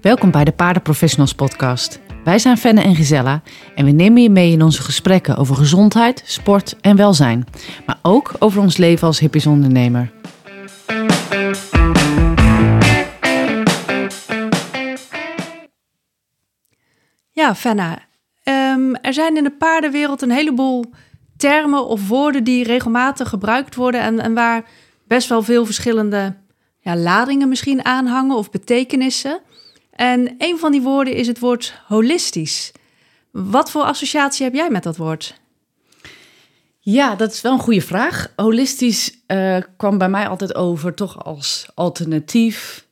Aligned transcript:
Welkom 0.00 0.30
bij 0.30 0.44
de 0.44 0.52
Paardenprofessionals 0.52 1.34
podcast. 1.34 2.00
Wij 2.24 2.38
zijn 2.38 2.56
Fenne 2.56 2.82
en 2.82 2.94
Gisella 2.94 3.42
en 3.74 3.84
we 3.84 3.90
nemen 3.90 4.22
je 4.22 4.30
mee 4.30 4.52
in 4.52 4.62
onze 4.62 4.82
gesprekken 4.82 5.36
over 5.36 5.56
gezondheid, 5.56 6.22
sport 6.26 6.76
en 6.80 6.96
welzijn. 6.96 7.44
Maar 7.86 7.98
ook 8.02 8.32
over 8.38 8.60
ons 8.60 8.76
leven 8.76 9.06
als 9.06 9.18
hippies 9.18 9.46
ondernemer. 9.46 10.10
Ja, 17.30 17.54
Fenna. 17.54 17.98
Ehm, 18.42 18.94
er 18.94 19.12
zijn 19.12 19.36
in 19.36 19.44
de 19.44 19.56
paardenwereld 19.58 20.22
een 20.22 20.30
heleboel 20.30 20.84
termen 21.36 21.86
of 21.86 22.08
woorden 22.08 22.44
die 22.44 22.64
regelmatig 22.64 23.28
gebruikt 23.28 23.74
worden 23.74 24.20
en, 24.20 24.34
waar 24.34 24.64
best 25.06 25.28
wel 25.28 25.42
veel 25.42 25.64
verschillende 25.64 26.36
ja, 26.80 26.96
ladingen 26.96 27.48
misschien 27.48 27.84
aanhangen 27.84 28.36
of 28.36 28.50
betekenissen. 28.50 29.40
En 29.98 30.34
een 30.38 30.58
van 30.58 30.72
die 30.72 30.82
woorden 30.82 31.14
is 31.14 31.26
het 31.26 31.38
woord 31.38 31.80
holistisch. 31.86 32.72
Wat 33.30 33.70
voor 33.70 33.82
associatie 33.82 34.44
heb 34.44 34.54
jij 34.54 34.70
met 34.70 34.82
dat 34.82 34.96
woord? 34.96 35.40
Ja, 36.78 37.14
dat 37.14 37.32
is 37.32 37.40
wel 37.40 37.52
een 37.52 37.58
goede 37.58 37.80
vraag. 37.80 38.32
Holistisch 38.36 39.18
uh, 39.26 39.58
kwam 39.76 39.98
bij 39.98 40.08
mij 40.08 40.28
altijd 40.28 40.54
over 40.54 40.94
toch 40.94 41.24
als 41.24 41.68
alternatief, 41.74 42.86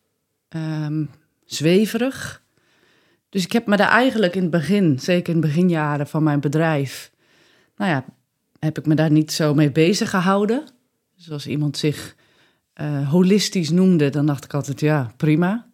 um, 0.48 1.10
zweverig. 1.44 2.42
Dus 3.28 3.44
ik 3.44 3.52
heb 3.52 3.66
me 3.66 3.76
daar 3.76 3.90
eigenlijk 3.90 4.34
in 4.34 4.42
het 4.42 4.50
begin, 4.50 4.98
zeker 5.00 5.34
in 5.34 5.40
de 5.40 5.46
beginjaren 5.46 6.06
van 6.06 6.22
mijn 6.22 6.40
bedrijf, 6.40 7.10
nou 7.76 7.90
ja, 7.90 8.04
heb 8.58 8.78
ik 8.78 8.86
me 8.86 8.94
daar 8.94 9.10
niet 9.10 9.32
zo 9.32 9.54
mee 9.54 9.72
bezig 9.72 10.10
gehouden. 10.10 10.64
Dus 11.16 11.30
als 11.30 11.46
iemand 11.46 11.76
zich 11.76 12.16
uh, 12.80 13.10
holistisch 13.10 13.70
noemde, 13.70 14.10
dan 14.10 14.26
dacht 14.26 14.44
ik 14.44 14.54
altijd, 14.54 14.80
ja, 14.80 15.12
prima. 15.16 15.66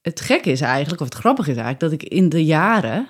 Het 0.00 0.20
gekke 0.20 0.50
is 0.50 0.60
eigenlijk, 0.60 1.00
of 1.00 1.08
het 1.08 1.18
grappige 1.18 1.50
is 1.50 1.56
eigenlijk, 1.56 1.92
dat 1.92 2.02
ik 2.02 2.08
in 2.08 2.28
de 2.28 2.44
jaren 2.44 3.08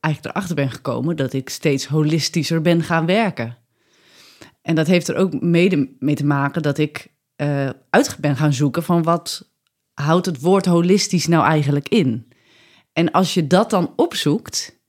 eigenlijk 0.00 0.36
erachter 0.36 0.54
ben 0.54 0.70
gekomen 0.70 1.16
dat 1.16 1.32
ik 1.32 1.48
steeds 1.48 1.86
holistischer 1.86 2.62
ben 2.62 2.82
gaan 2.82 3.06
werken. 3.06 3.56
En 4.62 4.74
dat 4.74 4.86
heeft 4.86 5.08
er 5.08 5.16
ook 5.16 5.40
mede 5.40 5.94
mee 5.98 6.14
te 6.14 6.26
maken 6.26 6.62
dat 6.62 6.78
ik 6.78 7.12
uh, 7.36 7.70
uit 7.90 8.16
ben 8.20 8.36
gaan 8.36 8.52
zoeken 8.52 8.82
van 8.82 9.02
wat 9.02 9.50
houdt 9.94 10.26
het 10.26 10.40
woord 10.40 10.66
holistisch 10.66 11.26
nou 11.26 11.44
eigenlijk 11.44 11.88
in. 11.88 12.28
En 12.92 13.10
als 13.10 13.34
je 13.34 13.46
dat 13.46 13.70
dan 13.70 13.92
opzoekt, 13.96 14.80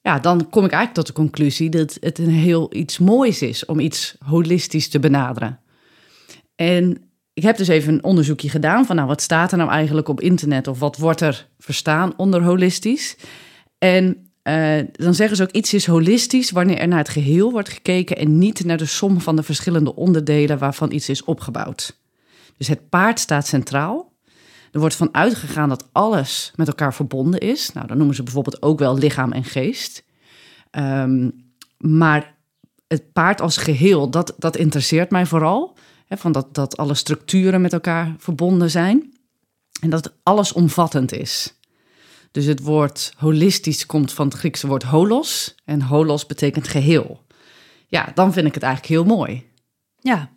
ja, 0.00 0.18
dan 0.18 0.50
kom 0.50 0.64
ik 0.64 0.70
eigenlijk 0.70 0.94
tot 0.94 1.06
de 1.06 1.22
conclusie 1.22 1.70
dat 1.70 1.96
het 2.00 2.18
een 2.18 2.30
heel 2.30 2.74
iets 2.74 2.98
moois 2.98 3.42
is 3.42 3.64
om 3.64 3.78
iets 3.80 4.16
holistisch 4.24 4.88
te 4.88 5.00
benaderen. 5.00 5.60
En 6.54 7.13
ik 7.34 7.42
heb 7.42 7.56
dus 7.56 7.68
even 7.68 7.92
een 7.92 8.04
onderzoekje 8.04 8.48
gedaan 8.48 8.86
van 8.86 8.96
nou, 8.96 9.08
wat 9.08 9.22
staat 9.22 9.52
er 9.52 9.58
nou 9.58 9.70
eigenlijk 9.70 10.08
op 10.08 10.20
internet 10.20 10.66
of 10.66 10.78
wat 10.78 10.96
wordt 10.96 11.20
er 11.20 11.48
verstaan 11.58 12.12
onder 12.16 12.42
holistisch. 12.42 13.16
En 13.78 14.28
uh, 14.42 14.80
dan 14.92 15.14
zeggen 15.14 15.36
ze 15.36 15.42
ook 15.42 15.50
iets 15.50 15.74
is 15.74 15.86
holistisch 15.86 16.50
wanneer 16.50 16.78
er 16.78 16.88
naar 16.88 16.98
het 16.98 17.08
geheel 17.08 17.50
wordt 17.50 17.68
gekeken 17.68 18.16
en 18.16 18.38
niet 18.38 18.64
naar 18.64 18.76
de 18.76 18.86
som 18.86 19.20
van 19.20 19.36
de 19.36 19.42
verschillende 19.42 19.94
onderdelen 19.94 20.58
waarvan 20.58 20.92
iets 20.92 21.08
is 21.08 21.24
opgebouwd. 21.24 21.98
Dus 22.56 22.68
het 22.68 22.88
paard 22.88 23.20
staat 23.20 23.46
centraal. 23.46 24.12
Er 24.72 24.80
wordt 24.80 24.94
van 24.94 25.14
uitgegaan 25.14 25.68
dat 25.68 25.88
alles 25.92 26.52
met 26.56 26.68
elkaar 26.68 26.94
verbonden 26.94 27.40
is. 27.40 27.72
Nou, 27.72 27.86
dan 27.86 27.96
noemen 27.96 28.14
ze 28.14 28.22
bijvoorbeeld 28.22 28.62
ook 28.62 28.78
wel 28.78 28.98
lichaam 28.98 29.32
en 29.32 29.44
geest. 29.44 30.04
Um, 30.70 31.32
maar 31.78 32.34
het 32.86 33.12
paard 33.12 33.40
als 33.40 33.56
geheel, 33.56 34.10
dat, 34.10 34.34
dat 34.38 34.56
interesseert 34.56 35.10
mij 35.10 35.26
vooral. 35.26 35.76
Van 36.18 36.32
dat, 36.32 36.54
dat 36.54 36.76
alle 36.76 36.94
structuren 36.94 37.60
met 37.60 37.72
elkaar 37.72 38.14
verbonden 38.18 38.70
zijn. 38.70 39.12
En 39.80 39.90
dat 39.90 40.04
het 40.04 40.14
allesomvattend 40.22 41.12
is. 41.12 41.54
Dus 42.30 42.44
het 42.44 42.60
woord 42.60 43.12
holistisch 43.16 43.86
komt 43.86 44.12
van 44.12 44.26
het 44.26 44.36
Griekse 44.36 44.66
woord 44.66 44.82
holos. 44.82 45.54
En 45.64 45.82
holos 45.82 46.26
betekent 46.26 46.68
geheel. 46.68 47.22
Ja, 47.86 48.12
dan 48.14 48.32
vind 48.32 48.46
ik 48.46 48.54
het 48.54 48.62
eigenlijk 48.62 48.92
heel 48.94 49.16
mooi. 49.16 49.46
Ja, 50.00 50.30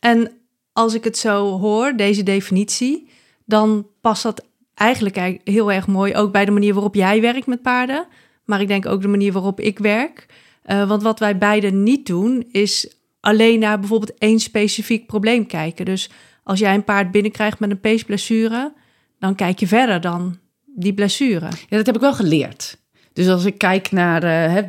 en 0.00 0.32
als 0.72 0.94
ik 0.94 1.04
het 1.04 1.18
zo 1.18 1.58
hoor, 1.58 1.92
deze 1.96 2.22
definitie, 2.22 3.08
dan 3.44 3.86
past 4.00 4.22
dat 4.22 4.44
eigenlijk 4.74 5.40
heel 5.44 5.72
erg 5.72 5.86
mooi 5.86 6.14
ook 6.14 6.32
bij 6.32 6.44
de 6.44 6.50
manier 6.50 6.74
waarop 6.74 6.94
jij 6.94 7.20
werkt 7.20 7.46
met 7.46 7.62
paarden. 7.62 8.06
Maar 8.44 8.60
ik 8.60 8.68
denk 8.68 8.86
ook 8.86 9.02
de 9.02 9.08
manier 9.08 9.32
waarop 9.32 9.60
ik 9.60 9.78
werk. 9.78 10.26
Uh, 10.66 10.88
want 10.88 11.02
wat 11.02 11.18
wij 11.18 11.38
beiden 11.38 11.82
niet 11.82 12.06
doen, 12.06 12.48
is 12.50 12.97
alleen 13.28 13.58
naar 13.58 13.78
bijvoorbeeld 13.78 14.18
één 14.18 14.40
specifiek 14.40 15.06
probleem 15.06 15.46
kijken. 15.46 15.84
Dus 15.84 16.10
als 16.42 16.58
jij 16.58 16.74
een 16.74 16.84
paard 16.84 17.10
binnenkrijgt 17.10 17.58
met 17.58 17.70
een 17.70 17.80
peesblessure, 17.80 18.72
dan 19.18 19.34
kijk 19.34 19.58
je 19.60 19.66
verder 19.66 20.00
dan 20.00 20.38
die 20.64 20.94
blessure. 20.94 21.46
Ja, 21.68 21.76
dat 21.76 21.86
heb 21.86 21.94
ik 21.94 22.00
wel 22.00 22.14
geleerd. 22.14 22.78
Dus 23.12 23.28
als 23.28 23.44
ik 23.44 23.58
kijk 23.58 23.90
naar, 23.92 24.24
uh, 24.24 24.62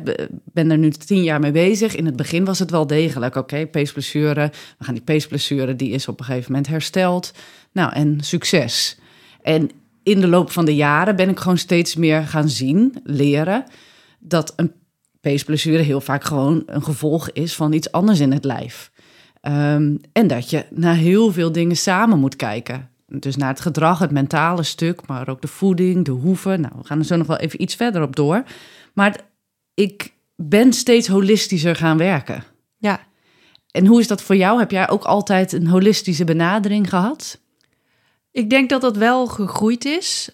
ben 0.44 0.70
er 0.70 0.78
nu 0.78 0.90
tien 0.90 1.22
jaar 1.22 1.40
mee 1.40 1.52
bezig. 1.52 1.94
In 1.94 2.06
het 2.06 2.16
begin 2.16 2.44
was 2.44 2.58
het 2.58 2.70
wel 2.70 2.86
degelijk, 2.86 3.36
oké, 3.36 3.66
peesblessure. 3.66 4.52
We 4.78 4.84
gaan 4.84 4.94
die 4.94 5.02
peesblessure, 5.02 5.76
die 5.76 5.90
is 5.90 6.08
op 6.08 6.18
een 6.18 6.24
gegeven 6.24 6.52
moment 6.52 6.68
hersteld. 6.68 7.32
Nou, 7.72 7.92
en 7.92 8.20
succes. 8.20 8.98
En 9.42 9.70
in 10.02 10.20
de 10.20 10.28
loop 10.28 10.50
van 10.50 10.64
de 10.64 10.74
jaren 10.74 11.16
ben 11.16 11.28
ik 11.28 11.38
gewoon 11.38 11.58
steeds 11.58 11.96
meer 11.96 12.22
gaan 12.22 12.48
zien, 12.48 13.00
leren, 13.04 13.64
dat 14.18 14.52
een 14.56 14.72
peesblessure 15.20 15.82
heel 15.82 16.00
vaak 16.00 16.24
gewoon 16.24 16.62
een 16.66 16.82
gevolg 16.82 17.30
is 17.30 17.54
van 17.54 17.72
iets 17.72 17.92
anders 17.92 18.20
in 18.20 18.32
het 18.32 18.44
lijf. 18.44 18.90
Um, 19.42 20.00
en 20.12 20.26
dat 20.26 20.50
je 20.50 20.64
naar 20.70 20.94
heel 20.94 21.32
veel 21.32 21.52
dingen 21.52 21.76
samen 21.76 22.18
moet 22.18 22.36
kijken. 22.36 22.88
Dus 23.06 23.36
naar 23.36 23.48
het 23.48 23.60
gedrag, 23.60 23.98
het 23.98 24.10
mentale 24.10 24.62
stuk, 24.62 25.06
maar 25.06 25.28
ook 25.28 25.40
de 25.40 25.48
voeding, 25.48 26.04
de 26.04 26.10
hoeven. 26.10 26.60
Nou, 26.60 26.72
we 26.78 26.86
gaan 26.86 26.98
er 26.98 27.04
zo 27.04 27.16
nog 27.16 27.26
wel 27.26 27.36
even 27.36 27.62
iets 27.62 27.74
verder 27.74 28.02
op 28.02 28.16
door. 28.16 28.42
Maar 28.94 29.20
ik 29.74 30.12
ben 30.36 30.72
steeds 30.72 31.08
holistischer 31.08 31.76
gaan 31.76 31.98
werken. 31.98 32.44
Ja. 32.76 33.00
En 33.70 33.86
hoe 33.86 34.00
is 34.00 34.06
dat 34.06 34.22
voor 34.22 34.36
jou? 34.36 34.58
Heb 34.58 34.70
jij 34.70 34.88
ook 34.88 35.04
altijd 35.04 35.52
een 35.52 35.66
holistische 35.66 36.24
benadering 36.24 36.88
gehad? 36.88 37.39
Ik 38.32 38.50
denk 38.50 38.68
dat 38.68 38.80
dat 38.80 38.96
wel 38.96 39.26
gegroeid 39.26 39.84
is. 39.84 40.30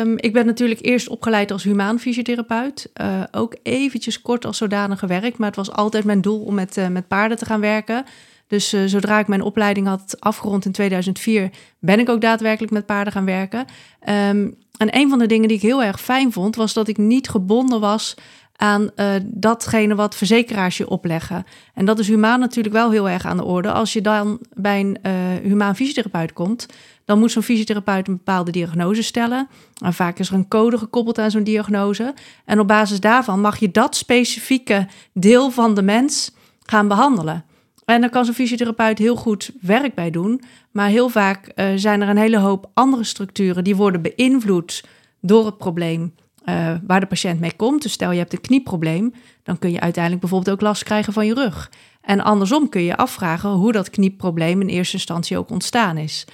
Um, 0.00 0.18
ik 0.18 0.32
ben 0.32 0.46
natuurlijk 0.46 0.84
eerst 0.84 1.08
opgeleid 1.08 1.50
als 1.50 1.62
humaan 1.62 1.98
fysiotherapeut. 1.98 2.90
Uh, 3.00 3.22
ook 3.30 3.56
eventjes 3.62 4.22
kort 4.22 4.44
als 4.44 4.56
zodanig 4.56 4.98
gewerkt. 4.98 5.38
Maar 5.38 5.48
het 5.48 5.56
was 5.56 5.72
altijd 5.72 6.04
mijn 6.04 6.20
doel 6.20 6.40
om 6.40 6.54
met, 6.54 6.76
uh, 6.76 6.88
met 6.88 7.08
paarden 7.08 7.38
te 7.38 7.44
gaan 7.44 7.60
werken. 7.60 8.04
Dus 8.46 8.74
uh, 8.74 8.80
zodra 8.86 9.18
ik 9.18 9.28
mijn 9.28 9.42
opleiding 9.42 9.86
had 9.86 10.16
afgerond 10.18 10.64
in 10.64 10.72
2004, 10.72 11.50
ben 11.78 11.98
ik 11.98 12.08
ook 12.08 12.20
daadwerkelijk 12.20 12.72
met 12.72 12.86
paarden 12.86 13.12
gaan 13.12 13.24
werken. 13.24 13.58
Um, 13.58 14.54
en 14.76 14.96
een 14.96 15.08
van 15.08 15.18
de 15.18 15.26
dingen 15.26 15.48
die 15.48 15.56
ik 15.56 15.62
heel 15.62 15.82
erg 15.82 16.00
fijn 16.00 16.32
vond, 16.32 16.56
was 16.56 16.72
dat 16.72 16.88
ik 16.88 16.96
niet 16.96 17.28
gebonden 17.28 17.80
was 17.80 18.14
aan 18.56 18.90
datgene 19.24 19.94
wat 19.94 20.14
verzekeraars 20.14 20.76
je 20.76 20.88
opleggen. 20.88 21.44
En 21.74 21.84
dat 21.84 21.98
is 21.98 22.08
humaan 22.08 22.40
natuurlijk 22.40 22.74
wel 22.74 22.90
heel 22.90 23.08
erg 23.08 23.26
aan 23.26 23.36
de 23.36 23.44
orde. 23.44 23.72
Als 23.72 23.92
je 23.92 24.00
dan 24.00 24.38
bij 24.54 24.80
een 24.80 24.98
uh, 25.02 25.12
humaan 25.42 25.76
fysiotherapeut 25.76 26.32
komt, 26.32 26.66
dan 27.10 27.18
moet 27.18 27.30
zo'n 27.30 27.42
fysiotherapeut 27.42 28.08
een 28.08 28.16
bepaalde 28.16 28.50
diagnose 28.50 29.02
stellen. 29.02 29.48
En 29.78 29.94
vaak 29.94 30.18
is 30.18 30.28
er 30.28 30.34
een 30.34 30.48
code 30.48 30.78
gekoppeld 30.78 31.18
aan 31.18 31.30
zo'n 31.30 31.44
diagnose. 31.44 32.14
En 32.44 32.60
op 32.60 32.66
basis 32.66 33.00
daarvan 33.00 33.40
mag 33.40 33.58
je 33.58 33.70
dat 33.70 33.96
specifieke 33.96 34.86
deel 35.12 35.50
van 35.50 35.74
de 35.74 35.82
mens 35.82 36.32
gaan 36.60 36.88
behandelen. 36.88 37.44
En 37.84 38.00
daar 38.00 38.10
kan 38.10 38.24
zo'n 38.24 38.34
fysiotherapeut 38.34 38.98
heel 38.98 39.16
goed 39.16 39.50
werk 39.60 39.94
bij 39.94 40.10
doen. 40.10 40.42
Maar 40.70 40.88
heel 40.88 41.08
vaak 41.08 41.52
uh, 41.54 41.66
zijn 41.76 42.00
er 42.00 42.08
een 42.08 42.16
hele 42.16 42.38
hoop 42.38 42.70
andere 42.74 43.04
structuren 43.04 43.64
die 43.64 43.76
worden 43.76 44.02
beïnvloed 44.02 44.84
door 45.20 45.46
het 45.46 45.58
probleem 45.58 46.14
uh, 46.44 46.74
waar 46.86 47.00
de 47.00 47.06
patiënt 47.06 47.40
mee 47.40 47.56
komt. 47.56 47.82
Dus 47.82 47.92
stel 47.92 48.10
je 48.10 48.18
hebt 48.18 48.32
een 48.32 48.40
knieprobleem, 48.40 49.12
dan 49.42 49.58
kun 49.58 49.70
je 49.70 49.80
uiteindelijk 49.80 50.22
bijvoorbeeld 50.22 50.56
ook 50.56 50.62
last 50.62 50.82
krijgen 50.82 51.12
van 51.12 51.26
je 51.26 51.34
rug. 51.34 51.70
En 52.00 52.20
andersom 52.20 52.68
kun 52.68 52.82
je 52.82 52.96
afvragen 52.96 53.50
hoe 53.50 53.72
dat 53.72 53.90
knieprobleem 53.90 54.60
in 54.60 54.68
eerste 54.68 54.94
instantie 54.94 55.38
ook 55.38 55.50
ontstaan 55.50 55.96
is. 55.96 56.26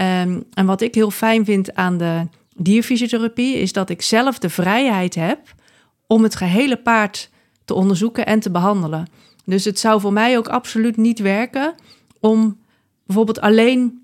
Um, 0.00 0.44
en 0.52 0.66
wat 0.66 0.80
ik 0.80 0.94
heel 0.94 1.10
fijn 1.10 1.44
vind 1.44 1.74
aan 1.74 1.98
de 1.98 2.26
dierfysiotherapie 2.56 3.56
is 3.56 3.72
dat 3.72 3.90
ik 3.90 4.02
zelf 4.02 4.38
de 4.38 4.48
vrijheid 4.48 5.14
heb 5.14 5.54
om 6.06 6.22
het 6.22 6.34
gehele 6.34 6.76
paard 6.76 7.30
te 7.64 7.74
onderzoeken 7.74 8.26
en 8.26 8.40
te 8.40 8.50
behandelen. 8.50 9.06
Dus 9.44 9.64
het 9.64 9.78
zou 9.78 10.00
voor 10.00 10.12
mij 10.12 10.36
ook 10.38 10.48
absoluut 10.48 10.96
niet 10.96 11.18
werken 11.18 11.74
om 12.20 12.58
bijvoorbeeld 13.06 13.40
alleen 13.40 14.02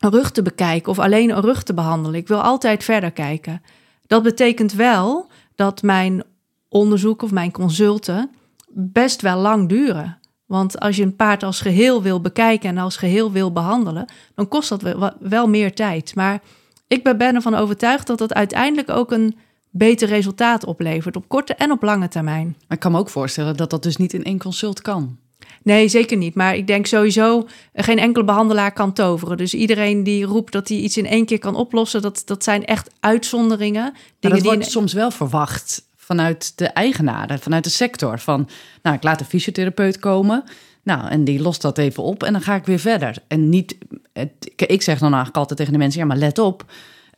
een 0.00 0.10
rug 0.10 0.30
te 0.30 0.42
bekijken 0.42 0.90
of 0.90 0.98
alleen 0.98 1.30
een 1.30 1.40
rug 1.40 1.62
te 1.62 1.74
behandelen. 1.74 2.20
Ik 2.20 2.28
wil 2.28 2.40
altijd 2.40 2.84
verder 2.84 3.10
kijken. 3.10 3.62
Dat 4.06 4.22
betekent 4.22 4.72
wel 4.72 5.30
dat 5.54 5.82
mijn 5.82 6.22
onderzoek 6.68 7.22
of 7.22 7.30
mijn 7.30 7.52
consulten 7.52 8.30
best 8.68 9.20
wel 9.20 9.38
lang 9.38 9.68
duren. 9.68 10.18
Want 10.46 10.80
als 10.80 10.96
je 10.96 11.02
een 11.02 11.16
paard 11.16 11.42
als 11.42 11.60
geheel 11.60 12.02
wil 12.02 12.20
bekijken 12.20 12.68
en 12.68 12.78
als 12.78 12.96
geheel 12.96 13.32
wil 13.32 13.52
behandelen, 13.52 14.04
dan 14.34 14.48
kost 14.48 14.68
dat 14.68 15.12
wel 15.20 15.48
meer 15.48 15.74
tijd. 15.74 16.14
Maar 16.14 16.42
ik 16.86 17.02
ben 17.02 17.34
ervan 17.34 17.54
overtuigd 17.54 18.06
dat 18.06 18.18
dat 18.18 18.34
uiteindelijk 18.34 18.90
ook 18.90 19.12
een 19.12 19.36
beter 19.70 20.08
resultaat 20.08 20.64
oplevert 20.64 21.16
op 21.16 21.28
korte 21.28 21.54
en 21.54 21.70
op 21.70 21.82
lange 21.82 22.08
termijn. 22.08 22.46
Maar 22.46 22.76
ik 22.76 22.80
kan 22.80 22.92
me 22.92 22.98
ook 22.98 23.08
voorstellen 23.08 23.56
dat 23.56 23.70
dat 23.70 23.82
dus 23.82 23.96
niet 23.96 24.12
in 24.12 24.24
één 24.24 24.38
consult 24.38 24.82
kan. 24.82 25.18
Nee, 25.62 25.88
zeker 25.88 26.16
niet. 26.16 26.34
Maar 26.34 26.56
ik 26.56 26.66
denk 26.66 26.86
sowieso, 26.86 27.46
eh, 27.72 27.84
geen 27.84 27.98
enkele 27.98 28.24
behandelaar 28.24 28.72
kan 28.72 28.92
toveren. 28.92 29.36
Dus 29.36 29.54
iedereen 29.54 30.02
die 30.02 30.24
roept 30.24 30.52
dat 30.52 30.68
hij 30.68 30.76
iets 30.76 30.96
in 30.96 31.06
één 31.06 31.24
keer 31.24 31.38
kan 31.38 31.54
oplossen, 31.54 32.02
dat, 32.02 32.22
dat 32.24 32.44
zijn 32.44 32.64
echt 32.64 32.90
uitzonderingen. 33.00 33.82
Maar 33.82 34.30
dat 34.30 34.32
die 34.32 34.42
wordt 34.42 34.70
soms 34.70 34.92
wel 34.92 35.10
verwacht 35.10 35.85
vanuit 36.06 36.52
de 36.58 36.66
eigenaren, 36.66 37.38
vanuit 37.38 37.64
de 37.64 37.70
sector. 37.70 38.18
Van, 38.18 38.48
nou, 38.82 38.96
ik 38.96 39.02
laat 39.02 39.20
een 39.20 39.26
fysiotherapeut 39.26 39.98
komen. 39.98 40.44
Nou, 40.82 41.08
en 41.08 41.24
die 41.24 41.40
lost 41.40 41.62
dat 41.62 41.78
even 41.78 42.02
op 42.02 42.22
en 42.22 42.32
dan 42.32 42.42
ga 42.42 42.54
ik 42.54 42.64
weer 42.66 42.78
verder. 42.78 43.16
En 43.28 43.48
niet, 43.48 43.76
het- 44.12 44.52
ik 44.56 44.82
zeg 44.82 44.98
dan 44.98 45.08
eigenlijk 45.08 45.36
altijd 45.36 45.58
tegen 45.58 45.72
de 45.72 45.78
mensen, 45.78 46.00
ja, 46.00 46.06
maar 46.06 46.16
let 46.16 46.38
op. 46.38 46.64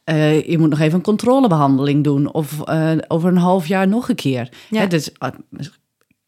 eh, 0.04 0.48
je 0.48 0.58
moet 0.58 0.70
nog 0.70 0.78
even 0.80 0.94
een 0.98 1.02
controlebehandeling 1.04 2.04
doen. 2.04 2.32
Of 2.32 2.62
eh, 2.62 2.90
over 3.08 3.28
een 3.30 3.36
half 3.36 3.66
jaar 3.66 3.88
nog 3.88 4.08
een 4.08 4.14
keer. 4.14 4.48
Ja. 4.70 4.80
Hè, 4.80 4.86
dus 4.86 5.10
ah, 5.18 5.34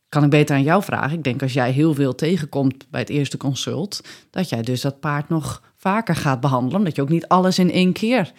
kan 0.09 0.25
ik 0.25 0.31
beter 0.31 0.57
aan 0.57 0.62
jou 0.62 0.83
vragen. 0.83 1.17
Ik 1.19 1.25
denk 1.25 1.43
als 1.43 1.53
jij 1.53 1.71
heel 1.71 1.95
veel 1.95 2.15
tegenkomt 2.15 2.87
bij 2.91 3.01
het 3.01 3.09
eerste 3.11 3.37
consult, 3.37 4.01
dat 4.31 4.49
jij 4.49 4.62
dus 4.62 4.81
dat 4.81 5.01
paard 5.01 5.29
nog 5.29 5.62
vaker 5.77 6.17
gaat 6.17 6.41
behandelen. 6.41 6.79
Omdat 6.79 6.97
je 6.97 7.03
ook 7.03 7.09
niet 7.09 7.29
alles 7.29 7.59
in 7.59 7.71
één 7.71 7.93
keer 7.93 8.33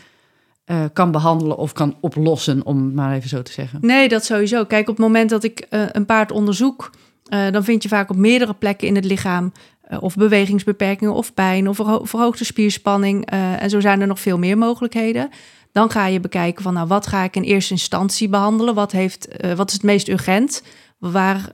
eh, 0.72 0.84
kan 0.94 1.12
behandelen 1.12 1.58
of 1.58 1.74
kan 1.74 1.96
oplossen, 2.00 2.66
om 2.66 2.94
maar 2.94 3.16
even 3.16 3.30
zo 3.30 3.42
te 3.42 3.52
zeggen. 3.52 3.80
Nee, 3.82 4.08
dat 4.10 4.26
sowieso. 4.26 4.66
Kijk, 4.66 4.90
op 4.90 4.96
het 4.96 5.06
moment 5.06 5.30
dat 5.30 5.44
ik 5.44 5.60
eh, 5.60 5.82
een 5.92 6.06
paard 6.06 6.32
onderzoek, 6.32 6.92
eh, 7.26 7.52
dan 7.52 7.64
vind 7.64 7.84
je 7.84 7.90
vaak 7.90 8.10
op 8.10 8.16
meerdere 8.16 8.54
plekken 8.54 8.88
in 8.88 8.96
het 8.96 9.06
lichaam 9.06 9.52
of 10.00 10.16
bewegingsbeperkingen 10.16 11.14
of 11.14 11.34
pijn 11.34 11.70
of 11.70 11.76
verho- 11.76 12.04
verhoogde 12.04 12.44
spierspanning. 12.44 13.26
en 13.60 13.70
zo 13.70 13.80
zijn 13.80 14.02
er 14.02 14.08
nog 14.08 14.20
veel 14.20 14.38
meer 14.38 14.58
mogelijkheden. 14.58 15.30
Dan 15.72 15.90
ga 15.90 16.06
je 16.06 16.20
bekijken 16.20 16.64
van, 16.64 16.74
nou, 16.74 16.88
wat 16.88 17.08
ga 17.08 17.24
ik 17.24 17.36
in 17.36 17.44
eerste 17.44 17.74
instantie 17.74 18.30
behandelen? 18.30 18.74
Wat, 18.74 18.92
heeft, 18.92 19.28
wat 19.56 19.68
is 19.68 19.74
het 19.74 19.84
meest 19.84 20.08
urgent? 20.08 20.64
Waar 20.98 21.54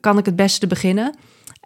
kan 0.00 0.18
ik 0.18 0.26
het 0.26 0.36
beste 0.36 0.66
beginnen? 0.66 1.14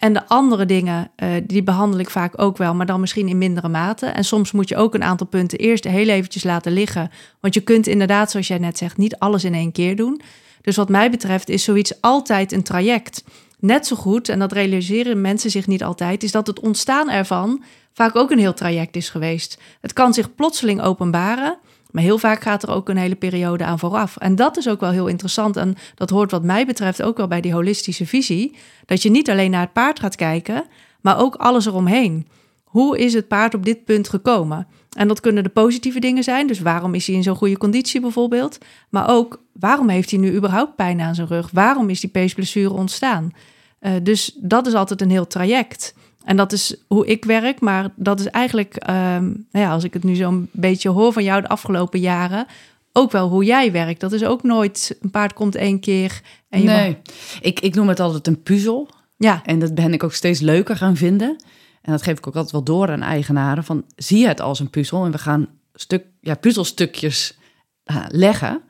En 0.01 0.13
de 0.13 0.27
andere 0.27 0.67
dingen, 0.67 1.11
eh, 1.17 1.29
die 1.45 1.63
behandel 1.63 2.01
ik 2.01 2.11
vaak 2.11 2.43
ook 2.43 2.57
wel, 2.57 2.75
maar 2.75 2.87
dan 2.87 3.01
misschien 3.01 3.29
in 3.29 3.39
mindere 3.39 3.69
mate. 3.69 4.07
En 4.07 4.25
soms 4.25 4.53
moet 4.53 4.69
je 4.69 4.77
ook 4.77 4.95
een 4.95 5.03
aantal 5.03 5.27
punten 5.27 5.59
eerst 5.59 5.85
heel 5.85 6.09
eventjes 6.09 6.45
laten 6.45 6.73
liggen. 6.73 7.11
Want 7.41 7.55
je 7.55 7.61
kunt 7.61 7.87
inderdaad, 7.87 8.31
zoals 8.31 8.49
jij 8.49 8.59
net 8.59 8.79
zegt, 8.79 8.97
niet 8.97 9.19
alles 9.19 9.45
in 9.45 9.55
één 9.55 9.73
keer 9.73 9.97
doen. 9.97 10.21
Dus 10.63 10.77
wat 10.77 10.89
mij 10.89 11.11
betreft 11.11 11.49
is 11.49 11.65
zoiets 11.65 12.01
altijd 12.01 12.53
een 12.53 12.63
traject. 12.63 13.25
Net 13.59 13.87
zo 13.87 13.97
goed, 13.97 14.29
en 14.29 14.39
dat 14.39 14.53
realiseren 14.53 15.21
mensen 15.21 15.51
zich 15.51 15.67
niet 15.67 15.85
altijd, 15.85 16.23
is 16.23 16.33
dat 16.33 16.47
het 16.47 16.61
ontstaan 16.61 17.11
ervan 17.11 17.63
vaak 17.93 18.17
ook 18.17 18.31
een 18.31 18.39
heel 18.39 18.55
traject 18.55 18.97
is 18.97 19.09
geweest. 19.09 19.59
Het 19.81 19.93
kan 19.93 20.15
zich 20.15 20.35
plotseling 20.35 20.81
openbaren, 20.83 21.59
maar 21.93 22.03
heel 22.03 22.19
vaak 22.19 22.43
gaat 22.43 22.63
er 22.63 22.71
ook 22.71 22.89
een 22.89 22.97
hele 22.97 23.15
periode 23.15 23.65
aan 23.65 23.79
vooraf. 23.79 24.17
En 24.17 24.37
dat 24.37 24.57
is 24.57 24.69
ook 24.69 24.81
wel 24.81 24.91
heel 24.91 25.07
interessant. 25.07 25.57
En 25.57 25.75
dat 25.95 26.11
hoort 26.11 26.31
wat 26.31 26.43
mij 26.43 26.67
betreft 26.67 27.03
ook 27.03 27.17
wel 27.17 27.29
bij 27.29 27.41
die 27.41 27.53
holistische 27.53 28.07
visie. 28.07 28.57
Dat 28.87 29.03
je 29.03 29.11
niet 29.11 29.31
alleen 29.31 29.51
naar 29.51 29.61
het 29.61 29.73
paard 29.73 30.01
gaat 30.01 30.17
kijken, 30.17 30.65
maar 31.01 31.19
ook 31.19 31.35
alles 31.35 31.67
eromheen. 31.67 32.29
Hoe 32.65 32.99
is 32.99 33.13
het 33.15 33.29
paard 33.29 33.55
op 33.55 33.65
dit 33.65 33.85
punt 33.85 34.09
gekomen? 34.09 34.67
En 34.97 35.09
dat 35.09 35.21
kunnen 35.21 35.43
de 35.43 35.49
positieve 35.49 36.01
dingen 36.01 36.23
zijn. 36.23 36.47
Dus 36.47 36.61
waarom 36.61 36.95
is 36.95 37.07
hij 37.07 37.17
in 37.17 37.23
zo'n 37.23 37.37
goede 37.37 37.59
conditie 37.59 38.01
bijvoorbeeld? 38.01 38.59
Maar 38.89 39.09
ook 39.09 39.43
waarom 39.53 39.89
heeft 39.89 40.11
hij 40.11 40.21
nu 40.21 40.35
überhaupt 40.35 40.77
pijn 40.77 41.01
aan 41.01 41.15
zijn 41.15 41.27
rug? 41.27 41.51
Waarom 41.53 41.91
is 41.91 42.01
die 42.01 42.11
peesblessure 42.11 42.73
ontstaan? 42.73 43.33
Eh, 43.79 43.93
dus 44.03 44.37
dat 44.41 44.67
is 44.67 44.75
altijd 44.75 45.01
een 45.01 45.11
heel 45.11 45.27
traject. 45.27 45.95
En 46.31 46.37
dat 46.37 46.53
is 46.53 46.75
hoe 46.87 47.07
ik 47.07 47.25
werk, 47.25 47.61
maar 47.61 47.91
dat 47.97 48.21
is 48.21 48.27
eigenlijk, 48.27 48.75
ehm, 48.77 49.25
nou 49.25 49.65
ja, 49.65 49.71
als 49.71 49.85
ik 49.85 49.93
het 49.93 50.05
nu 50.05 50.15
zo'n 50.15 50.49
beetje 50.53 50.89
hoor 50.89 51.13
van 51.13 51.25
jou 51.25 51.41
de 51.41 51.49
afgelopen 51.49 52.01
jaren, 52.01 52.47
ook 52.93 53.13
wel 53.13 53.29
hoe 53.29 53.45
jij 53.45 53.73
werkt. 53.73 54.01
Dat 54.01 54.13
is 54.13 54.25
ook 54.25 54.43
nooit, 54.43 54.99
een 55.01 55.11
paard 55.11 55.33
komt 55.33 55.55
één 55.55 55.81
keer 55.81 56.21
en 56.49 56.61
je 56.61 56.67
nee, 56.67 56.97
ik, 57.41 57.61
ik 57.61 57.75
noem 57.75 57.89
het 57.89 58.01
altijd 58.01 58.27
een 58.27 58.43
puzzel. 58.43 58.89
Ja, 59.17 59.43
En 59.45 59.59
dat 59.59 59.75
ben 59.75 59.93
ik 59.93 60.03
ook 60.03 60.13
steeds 60.13 60.41
leuker 60.41 60.77
gaan 60.77 60.97
vinden. 60.97 61.37
En 61.83 61.93
dat 61.93 62.03
geef 62.03 62.19
ik 62.19 62.27
ook 62.27 62.35
altijd 62.35 62.53
wel 62.53 62.63
door 62.63 62.91
aan 62.91 63.03
eigenaren. 63.03 63.65
Van, 63.65 63.85
zie 63.97 64.27
het 64.27 64.41
als 64.41 64.61
een 64.61 64.71
puzzel 64.71 65.05
en 65.05 65.11
we 65.11 65.19
gaan 65.19 65.49
stuk, 65.75 66.05
ja, 66.21 66.35
puzzelstukjes 66.35 67.39
eh, 67.85 68.05
leggen. 68.09 68.63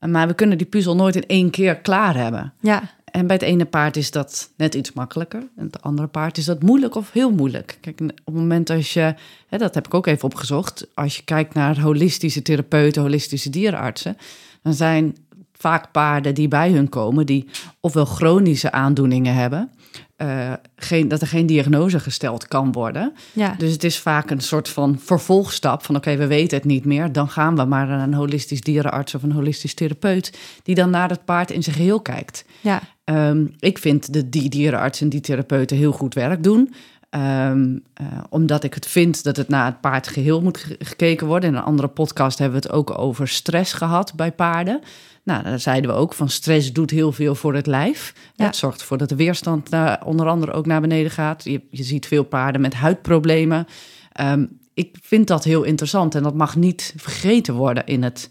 Maar 0.00 0.26
we 0.26 0.34
kunnen 0.34 0.58
die 0.58 0.66
puzzel 0.66 0.96
nooit 0.96 1.16
in 1.16 1.26
één 1.26 1.50
keer 1.50 1.76
klaar 1.76 2.16
hebben. 2.16 2.52
ja, 2.60 2.82
En 3.12 3.26
bij 3.26 3.36
het 3.36 3.44
ene 3.44 3.64
paard 3.64 3.96
is 3.96 4.10
dat 4.10 4.50
net 4.56 4.74
iets 4.74 4.92
makkelijker. 4.92 5.40
En 5.56 5.64
het 5.66 5.82
andere 5.82 6.08
paard 6.08 6.38
is 6.38 6.44
dat 6.44 6.62
moeilijk 6.62 6.94
of 6.94 7.12
heel 7.12 7.30
moeilijk. 7.30 7.78
Kijk, 7.80 8.00
op 8.00 8.08
het 8.24 8.34
moment 8.34 8.70
als 8.70 8.92
je, 8.92 9.14
hè, 9.48 9.58
dat 9.58 9.74
heb 9.74 9.86
ik 9.86 9.94
ook 9.94 10.06
even 10.06 10.24
opgezocht. 10.24 10.86
Als 10.94 11.16
je 11.16 11.22
kijkt 11.24 11.54
naar 11.54 11.80
holistische 11.80 12.42
therapeuten, 12.42 13.02
holistische 13.02 13.50
dierenartsen. 13.50 14.16
Dan 14.62 14.74
zijn 14.74 15.16
vaak 15.52 15.90
paarden 15.92 16.34
die 16.34 16.48
bij 16.48 16.70
hun 16.70 16.88
komen, 16.88 17.26
die 17.26 17.48
ofwel 17.80 18.04
chronische 18.04 18.72
aandoeningen 18.72 19.34
hebben. 19.34 19.70
eh, 20.16 20.52
geen, 20.76 21.08
dat 21.08 21.20
er 21.20 21.26
geen 21.26 21.46
diagnose 21.46 22.00
gesteld 22.00 22.48
kan 22.48 22.72
worden. 22.72 23.12
ja. 23.32 23.54
Dus 23.58 23.72
het 23.72 23.84
is 23.84 23.98
vaak 23.98 24.30
een 24.30 24.40
soort 24.40 24.68
van 24.68 24.98
vervolgstap 24.98 25.84
van 25.84 25.96
oké, 25.96 26.16
we 26.16 26.26
weten 26.26 26.56
het 26.56 26.66
niet 26.66 26.84
meer. 26.84 27.12
Dan 27.12 27.28
gaan 27.28 27.56
we 27.56 27.64
maar 27.64 27.86
naar 27.86 28.02
een 28.02 28.14
holistisch 28.14 28.60
dierenarts 28.60 29.14
of 29.14 29.22
een 29.22 29.32
holistisch 29.32 29.74
therapeut... 29.74 30.38
die 30.62 30.74
dan 30.74 30.90
naar 30.90 31.08
het 31.08 31.24
paard 31.24 31.50
in 31.50 31.62
zijn 31.62 31.76
geheel 31.76 32.00
kijkt. 32.00 32.44
ja. 32.60 32.82
Ehm, 33.12 33.46
ik 33.58 33.78
vind 33.78 34.12
dat 34.12 34.32
die 34.32 34.48
dierenartsen 34.48 35.04
en 35.04 35.10
die 35.10 35.20
therapeuten 35.20 35.76
heel 35.76 35.92
goed 35.92 36.14
werk 36.14 36.42
doen. 36.42 36.74
Ehm, 37.10 37.78
eh, 37.94 38.06
omdat 38.28 38.64
ik 38.64 38.74
het 38.74 38.86
vind 38.86 39.24
dat 39.24 39.36
het 39.36 39.48
naar 39.48 39.64
het 39.66 39.80
paard 39.80 40.08
geheel 40.08 40.40
moet 40.42 40.58
ge- 40.58 40.76
gekeken 40.78 41.26
worden. 41.26 41.50
In 41.50 41.56
een 41.56 41.62
andere 41.62 41.88
podcast 41.88 42.38
hebben 42.38 42.60
we 42.60 42.66
het 42.66 42.76
ook 42.76 42.98
over 42.98 43.28
stress 43.28 43.72
gehad 43.72 44.12
bij 44.16 44.32
paarden. 44.32 44.80
Nou, 45.22 45.42
daar 45.42 45.60
zeiden 45.60 45.90
we 45.90 45.96
ook 45.96 46.14
van 46.14 46.28
stress 46.28 46.72
doet 46.72 46.90
heel 46.90 47.12
veel 47.12 47.34
voor 47.34 47.54
het 47.54 47.66
lijf. 47.66 48.14
Ja. 48.34 48.44
Het 48.46 48.56
zorgt 48.56 48.80
ervoor 48.80 48.98
dat 48.98 49.08
de 49.08 49.16
weerstand 49.16 49.70
naar, 49.70 50.04
onder 50.04 50.26
andere 50.28 50.52
ook 50.52 50.66
naar 50.66 50.80
beneden 50.80 51.10
gaat. 51.10 51.44
Je, 51.44 51.60
je 51.70 51.82
ziet 51.82 52.06
veel 52.06 52.24
paarden 52.24 52.60
met 52.60 52.74
huidproblemen. 52.74 53.66
Ehm, 54.12 54.46
ik 54.74 54.96
vind 55.02 55.26
dat 55.26 55.44
heel 55.44 55.62
interessant 55.62 56.14
en 56.14 56.22
dat 56.22 56.34
mag 56.34 56.56
niet 56.56 56.94
vergeten 56.96 57.54
worden 57.54 57.86
in 57.86 58.02
het 58.02 58.30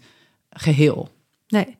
geheel. 0.50 1.08
Nee. 1.48 1.76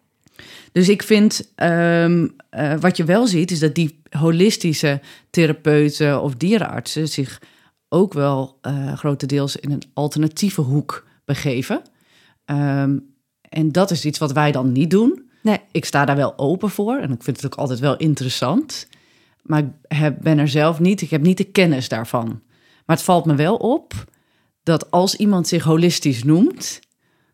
Dus 0.73 0.89
ik 0.89 1.03
vind, 1.03 1.53
ehm, 1.55 2.29
eh, 2.51 2.75
wat 2.81 2.97
je 2.97 3.05
wel 3.05 3.27
ziet, 3.27 3.51
is 3.51 3.59
dat 3.59 3.75
die 3.75 4.01
holistische 4.11 5.01
therapeuten 5.31 6.23
of 6.23 6.35
dierenartsen 6.35 7.09
zich 7.09 7.41
ook 7.89 8.13
wel 8.13 8.59
eh, 8.61 8.93
grotendeels 8.93 9.57
in 9.57 9.71
een 9.71 9.83
alternatieve 9.95 10.61
hoek 10.61 11.07
begeven. 11.25 11.83
Ehm, 12.45 12.99
en 13.49 13.73
dat 13.73 13.91
is 13.91 14.05
iets 14.05 14.19
wat 14.19 14.33
wij 14.33 14.53
dan 14.53 14.73
niet 14.73 14.91
doen. 14.91 15.31
Nee. 15.43 15.61
Ik 15.71 15.85
sta 15.85 16.05
daar 16.05 16.17
wel 16.17 16.39
open 16.39 16.71
voor 16.71 16.97
en 16.97 17.13
ik 17.13 17.23
vind 17.23 17.37
het 17.37 17.47
ook 17.47 17.59
altijd 17.59 17.79
wel 17.79 17.97
interessant. 17.97 18.89
Maar 19.43 19.59
ik 19.59 19.97
heb, 19.97 20.17
ben 20.21 20.39
er 20.39 20.49
zelf 20.49 20.81
niet, 20.81 21.01
ik 21.01 21.11
heb 21.11 21.23
niet 21.23 21.37
de 21.37 21.45
kennis 21.45 21.89
daarvan. 21.89 22.27
Maar 22.87 22.97
het 22.97 23.05
valt 23.05 23.25
me 23.25 23.35
wel 23.35 23.57
op 23.57 24.05
dat 24.63 24.91
als 24.91 25.17
iemand 25.17 25.49
zich 25.49 25.63
holistisch 25.63 26.25
noemt, 26.25 26.81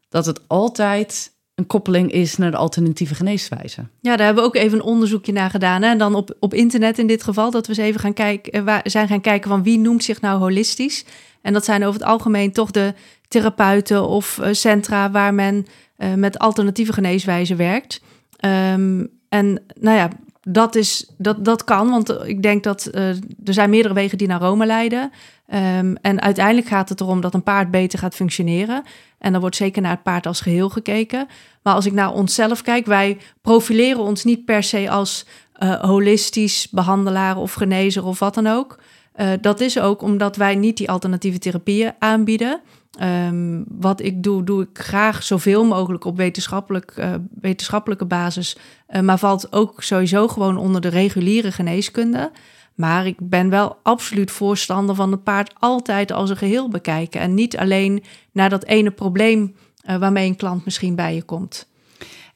dat 0.08 0.26
het 0.26 0.48
altijd 0.48 1.32
een 1.58 1.66
koppeling 1.66 2.12
is 2.12 2.36
naar 2.36 2.50
de 2.50 2.56
alternatieve 2.56 3.14
geneeswijze. 3.14 3.86
Ja, 4.00 4.16
daar 4.16 4.26
hebben 4.26 4.44
we 4.44 4.48
ook 4.48 4.56
even 4.56 4.78
een 4.78 4.84
onderzoekje 4.84 5.32
naar 5.32 5.50
gedaan. 5.50 5.82
Hè? 5.82 5.88
En 5.88 5.98
dan 5.98 6.14
op, 6.14 6.36
op 6.40 6.54
internet 6.54 6.98
in 6.98 7.06
dit 7.06 7.22
geval, 7.22 7.50
dat 7.50 7.66
we 7.66 7.72
eens 7.72 7.86
even 7.86 8.00
gaan 8.00 8.12
kijken, 8.12 8.52
eh, 8.52 8.62
waar, 8.62 8.80
zijn 8.84 9.08
gaan 9.08 9.20
kijken 9.20 9.50
van 9.50 9.62
wie 9.62 9.78
noemt 9.78 10.04
zich 10.04 10.20
nou 10.20 10.38
holistisch. 10.38 11.04
En 11.42 11.52
dat 11.52 11.64
zijn 11.64 11.84
over 11.84 12.00
het 12.00 12.08
algemeen 12.08 12.52
toch 12.52 12.70
de 12.70 12.94
therapeuten 13.28 14.08
of 14.08 14.38
eh, 14.38 14.52
centra 14.52 15.10
waar 15.10 15.34
men 15.34 15.66
eh, 15.96 16.14
met 16.14 16.38
alternatieve 16.38 16.92
geneeswijzen 16.92 17.56
werkt. 17.56 18.00
Ehm, 18.36 19.04
en 19.28 19.62
nou 19.80 19.96
ja, 19.96 20.08
dat, 20.50 20.74
is, 20.74 21.10
dat, 21.18 21.44
dat 21.44 21.64
kan, 21.64 21.90
want 21.90 22.24
ik 22.24 22.42
denk 22.42 22.64
dat 22.64 22.86
eh, 22.86 23.08
er 23.08 23.52
zijn 23.52 23.70
meerdere 23.70 23.94
wegen 23.94 24.18
die 24.18 24.26
naar 24.26 24.40
Rome 24.40 24.66
leiden. 24.66 25.10
Ehm, 25.46 25.94
en 26.02 26.20
uiteindelijk 26.20 26.66
gaat 26.66 26.88
het 26.88 27.00
erom 27.00 27.20
dat 27.20 27.34
een 27.34 27.42
paard 27.42 27.70
beter 27.70 27.98
gaat 27.98 28.14
functioneren. 28.14 28.82
En 29.18 29.32
dan 29.32 29.40
wordt 29.40 29.56
zeker 29.56 29.82
naar 29.82 29.90
het 29.90 30.02
paard 30.02 30.26
als 30.26 30.40
geheel 30.40 30.68
gekeken. 30.68 31.26
Maar 31.62 31.74
als 31.74 31.86
ik 31.86 31.92
naar 31.92 32.12
onszelf 32.12 32.62
kijk, 32.62 32.86
wij 32.86 33.18
profileren 33.42 34.02
ons 34.02 34.24
niet 34.24 34.44
per 34.44 34.62
se 34.62 34.90
als 34.90 35.26
eh, 35.52 35.80
holistisch 35.80 36.68
behandelaar 36.70 37.36
of 37.36 37.52
genezer 37.52 38.04
of 38.04 38.18
wat 38.18 38.34
dan 38.34 38.46
ook. 38.46 38.78
Eh, 39.12 39.30
dat 39.40 39.60
is 39.60 39.80
ook 39.80 40.02
omdat 40.02 40.36
wij 40.36 40.54
niet 40.54 40.76
die 40.76 40.90
alternatieve 40.90 41.38
therapieën 41.38 41.92
aanbieden. 41.98 42.60
Ehm, 42.98 43.62
wat 43.68 44.02
ik 44.02 44.22
doe, 44.22 44.44
doe 44.44 44.62
ik 44.62 44.78
graag 44.78 45.22
zoveel 45.22 45.64
mogelijk 45.64 46.04
op 46.04 46.16
wetenschappelijk, 46.16 46.90
eh, 46.90 47.14
wetenschappelijke 47.40 48.04
basis. 48.04 48.56
Eh, 48.86 49.00
maar 49.00 49.18
valt 49.18 49.52
ook 49.52 49.82
sowieso 49.82 50.28
gewoon 50.28 50.56
onder 50.56 50.80
de 50.80 50.88
reguliere 50.88 51.52
geneeskunde. 51.52 52.30
Maar 52.74 53.06
ik 53.06 53.16
ben 53.18 53.50
wel 53.50 53.78
absoluut 53.82 54.30
voorstander 54.30 54.94
van 54.94 55.10
het 55.10 55.22
paard 55.22 55.54
altijd 55.58 56.12
als 56.12 56.30
een 56.30 56.36
geheel 56.36 56.68
bekijken. 56.68 57.20
En 57.20 57.34
niet 57.34 57.56
alleen 57.56 58.04
naar 58.32 58.50
dat 58.50 58.64
ene 58.64 58.90
probleem 58.90 59.54
eh, 59.82 59.96
waarmee 59.96 60.28
een 60.28 60.36
klant 60.36 60.64
misschien 60.64 60.94
bij 60.94 61.14
je 61.14 61.22
komt. 61.22 61.68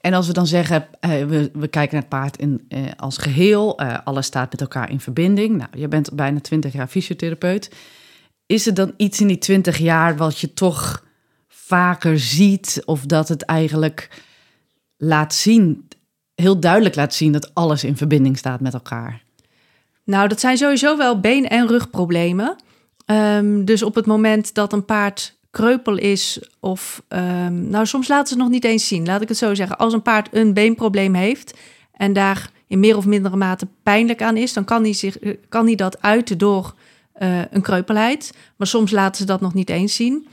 En 0.01 0.15
als 0.15 0.27
we 0.27 0.33
dan 0.33 0.47
zeggen, 0.47 0.87
we, 1.01 1.51
we 1.53 1.69
kijken 1.69 1.93
naar 1.93 2.01
het 2.01 2.09
paard 2.09 2.37
in, 2.37 2.69
als 2.97 3.17
geheel, 3.19 3.79
eh, 3.79 3.99
alles 4.05 4.27
staat 4.27 4.51
met 4.51 4.61
elkaar 4.61 4.91
in 4.91 5.01
verbinding. 5.01 5.57
Nou, 5.57 5.71
je 5.75 5.89
bent 5.89 6.15
bijna 6.15 6.41
20 6.41 6.73
jaar 6.73 6.87
fysiotherapeut. 6.87 7.71
Is 8.53 8.67
er 8.67 8.75
dan 8.75 8.95
iets 8.97 9.21
in 9.21 9.27
die 9.27 9.39
20 9.39 9.79
jaar 9.79 10.17
wat 10.17 10.39
je 10.39 10.55
toch 10.55 11.05
vaker 11.49 12.19
ziet, 12.19 12.83
of 12.85 13.07
dat 13.07 13.29
het 13.29 13.43
eigenlijk 13.43 14.09
laat 14.97 15.35
zien, 15.35 15.89
heel 16.35 16.61
duidelijk 16.61 16.95
laat 16.95 17.15
zien 17.15 17.33
dat 17.33 17.55
alles 17.55 17.85
in 17.85 17.97
verbinding 17.97 18.39
staat 18.39 18.61
met 18.61 18.75
elkaar? 18.75 19.23
Nou, 20.05 20.29
dat 20.29 20.41
zijn 20.41 20.57
sowieso 20.57 20.97
wel 20.97 21.21
been- 21.21 21.49
en 21.49 21.67
rugproblemen. 21.67 22.57
Ehm, 23.07 23.65
dus 23.65 23.83
op 23.83 23.95
het 23.95 24.07
moment 24.07 24.55
dat 24.55 24.73
een 24.73 24.85
paard 24.85 25.39
kreupel 25.51 25.97
is 25.97 26.49
of... 26.61 27.03
ehm, 27.09 27.69
nou, 27.69 27.87
soms 27.87 28.09
laten 28.09 28.27
ze 28.27 28.35
het 28.35 28.43
nog 28.43 28.53
niet 28.53 28.65
eens 28.65 28.87
zien, 28.87 29.07
laat 29.07 29.23
ik 29.23 29.29
het 29.29 29.39
zo 29.39 29.55
zeggen. 29.55 29.79
Als 29.79 29.93
een 29.93 30.03
paard 30.03 30.29
een 30.33 30.55
beenprobleem 30.55 31.15
heeft 31.15 31.59
en 31.93 32.13
daar 32.13 32.51
in 32.67 32.81
meer 32.81 32.97
of 32.97 33.07
mindere 33.07 33.37
mate 33.37 33.69
pijnlijk 33.83 34.23
aan 34.23 34.37
is... 34.37 34.53
dan 34.53 34.65
kan 34.65 34.83
hij, 34.83 34.93
zich, 34.93 35.19
eh, 35.19 35.37
kan 35.49 35.67
hij 35.67 35.75
dat 35.75 36.03
uiten 36.03 36.39
door 36.39 36.75
eh, 37.23 37.41
een 37.51 37.63
kreupelheid. 37.63 38.35
Maar 38.57 38.67
soms 38.67 38.91
laten 38.91 39.17
ze 39.17 39.25
dat 39.25 39.41
nog 39.41 39.55
niet 39.55 39.71
eens 39.71 39.95
zien. 39.95 40.27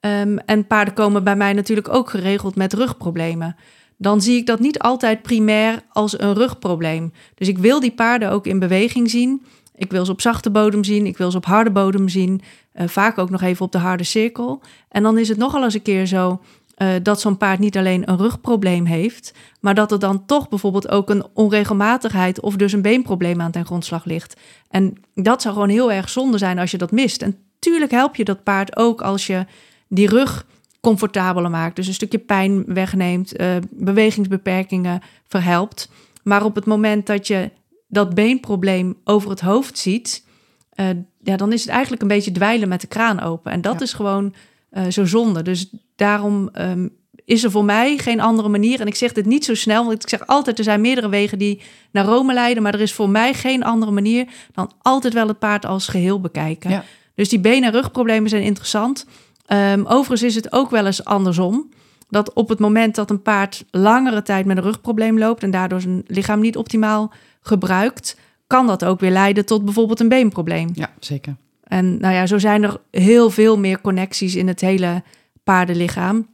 Ehm, 0.00 0.36
en 0.36 0.66
paarden 0.66 0.94
komen 0.94 1.24
bij 1.24 1.36
mij 1.36 1.52
natuurlijk 1.52 1.88
ook 1.88 2.10
geregeld 2.10 2.54
met 2.56 2.72
rugproblemen. 2.72 3.56
Dan 3.96 4.20
zie 4.20 4.36
ik 4.36 4.46
dat 4.46 4.60
niet 4.60 4.78
altijd 4.78 5.22
primair 5.22 5.82
als 5.92 6.20
een 6.20 6.34
rugprobleem. 6.34 7.12
Dus 7.34 7.48
ik 7.48 7.58
wil 7.58 7.80
die 7.80 7.90
paarden 7.92 8.30
ook 8.30 8.46
in 8.46 8.58
beweging 8.58 9.10
zien. 9.10 9.42
Ik 9.74 9.90
wil 9.90 10.04
ze 10.04 10.12
op 10.12 10.20
zachte 10.20 10.50
bodem 10.50 10.84
zien, 10.84 11.06
ik 11.06 11.16
wil 11.16 11.30
ze 11.30 11.36
op 11.36 11.44
harde 11.44 11.70
bodem 11.70 12.08
zien. 12.08 12.40
eh, 12.72 12.88
vaak 12.88 13.18
ook 13.18 13.30
nog 13.30 13.42
even 13.42 13.64
op 13.64 13.72
de 13.72 13.78
harde 13.78 14.04
cirkel. 14.04 14.62
En 14.88 15.02
dan 15.02 15.18
is 15.18 15.28
het 15.28 15.38
nogal 15.38 15.64
eens 15.64 15.74
een 15.74 15.82
keer 15.82 16.06
zo 16.06 16.40
eh, 16.76 16.88
dat 17.02 17.20
zo'n 17.20 17.36
paard 17.36 17.58
niet 17.58 17.76
alleen 17.76 18.10
een 18.10 18.16
rugprobleem 18.16 18.84
heeft, 18.84 19.34
maar 19.60 19.74
dat 19.74 19.92
er 19.92 19.98
dan 19.98 20.26
toch 20.26 20.48
bijvoorbeeld 20.48 20.88
ook 20.88 21.10
een 21.10 21.24
onregelmatigheid 21.34 22.40
of 22.40 22.56
dus 22.56 22.72
een 22.72 22.82
beenprobleem 22.82 23.40
aan 23.40 23.50
ten 23.50 23.64
grondslag 23.66 24.04
ligt. 24.04 24.40
En 24.70 24.94
dat 25.14 25.42
zou 25.42 25.54
gewoon 25.54 25.68
heel 25.68 25.92
erg 25.92 26.08
zonde 26.08 26.38
zijn 26.38 26.58
als 26.58 26.70
je 26.70 26.78
dat 26.78 26.90
mist. 26.90 27.22
En 27.22 27.36
tuurlijk 27.58 27.90
help 27.90 28.16
je 28.16 28.24
dat 28.24 28.42
paard 28.42 28.76
ook 28.76 29.00
als 29.02 29.26
je 29.26 29.46
die 29.88 30.08
rug 30.08 30.46
comfortabeler 30.80 31.50
maakt. 31.50 31.76
Dus 31.76 31.86
een 31.86 31.94
stukje 31.94 32.18
pijn 32.18 32.64
wegneemt, 32.66 33.36
eh, 33.36 33.56
bewegingsbeperkingen 33.70 35.00
verhelpt. 35.26 35.88
Maar 36.22 36.44
op 36.44 36.54
het 36.54 36.64
moment 36.66 37.06
dat 37.06 37.26
je 37.26 37.50
dat 37.88 38.14
beenprobleem 38.14 38.96
over 39.04 39.30
het 39.30 39.40
hoofd 39.40 39.78
ziet, 39.78 40.24
eh, 40.70 40.86
ja, 41.22 41.36
dan 41.36 41.52
is 41.52 41.60
het 41.60 41.70
eigenlijk 41.70 42.02
een 42.02 42.08
beetje 42.08 42.32
dweilen 42.32 42.68
met 42.68 42.80
de 42.80 42.86
kraan 42.86 43.20
open. 43.20 43.52
En 43.52 43.60
dat 43.60 43.74
Ja. 43.74 43.80
is 43.80 43.92
gewoon 43.92 44.34
eh, 44.76 44.90
zo 44.90 45.04
zonde. 45.04 45.42
Dus 45.42 45.70
daarom 45.96 46.48
ehm, 46.52 46.88
is 47.24 47.44
er 47.44 47.50
voor 47.50 47.64
mij 47.64 47.98
geen 47.98 48.20
andere 48.20 48.48
manier. 48.48 48.80
En 48.80 48.86
ik 48.86 48.94
zeg 48.94 49.12
dit 49.12 49.26
niet 49.26 49.44
zo 49.44 49.54
snel, 49.54 49.84
want 49.86 50.02
ik 50.02 50.08
zeg 50.08 50.26
altijd: 50.26 50.58
er 50.58 50.64
zijn 50.64 50.80
meerdere 50.80 51.08
wegen 51.08 51.38
die 51.38 51.60
naar 51.90 52.04
Rome 52.04 52.34
leiden. 52.34 52.62
Maar 52.62 52.74
er 52.74 52.80
is 52.80 52.92
voor 52.92 53.08
mij 53.08 53.34
geen 53.34 53.64
andere 53.64 53.92
manier 53.92 54.26
dan 54.52 54.70
altijd 54.82 55.14
wel 55.14 55.28
het 55.28 55.38
paard 55.38 55.66
als 55.66 55.88
geheel 55.88 56.20
bekijken. 56.20 56.70
Ja. 56.70 56.84
Dus 57.14 57.28
die 57.28 57.40
been- 57.40 57.64
en 57.64 57.72
rugproblemen 57.72 58.30
zijn 58.30 58.42
interessant. 58.42 59.06
Ehm, 59.46 59.84
overigens 59.84 60.22
is 60.22 60.34
het 60.34 60.52
ook 60.52 60.70
wel 60.70 60.86
eens 60.86 61.04
andersom. 61.04 61.70
Dat 62.08 62.32
op 62.32 62.48
het 62.48 62.58
moment 62.58 62.94
dat 62.94 63.10
een 63.10 63.22
paard 63.22 63.64
langere 63.70 64.22
tijd 64.22 64.46
met 64.46 64.56
een 64.56 64.62
rugprobleem 64.62 65.18
loopt 65.18 65.42
en 65.42 65.50
daardoor 65.50 65.80
zijn 65.80 66.02
lichaam 66.06 66.40
niet 66.40 66.56
optimaal 66.56 67.12
gebruikt, 67.40 68.16
kan 68.46 68.66
dat 68.66 68.84
ook 68.84 69.00
weer 69.00 69.10
leiden 69.10 69.46
tot 69.46 69.64
bijvoorbeeld 69.64 70.00
een 70.00 70.08
beenprobleem. 70.08 70.70
Ja, 70.74 70.90
zeker. 71.00 71.36
En 71.66 72.00
nou 72.00 72.14
ja, 72.14 72.26
zo 72.26 72.38
zijn 72.38 72.62
er 72.62 72.80
heel 72.90 73.30
veel 73.30 73.58
meer 73.58 73.80
connecties 73.80 74.34
in 74.34 74.48
het 74.48 74.60
hele 74.60 75.02
paardenlichaam. 75.44 76.26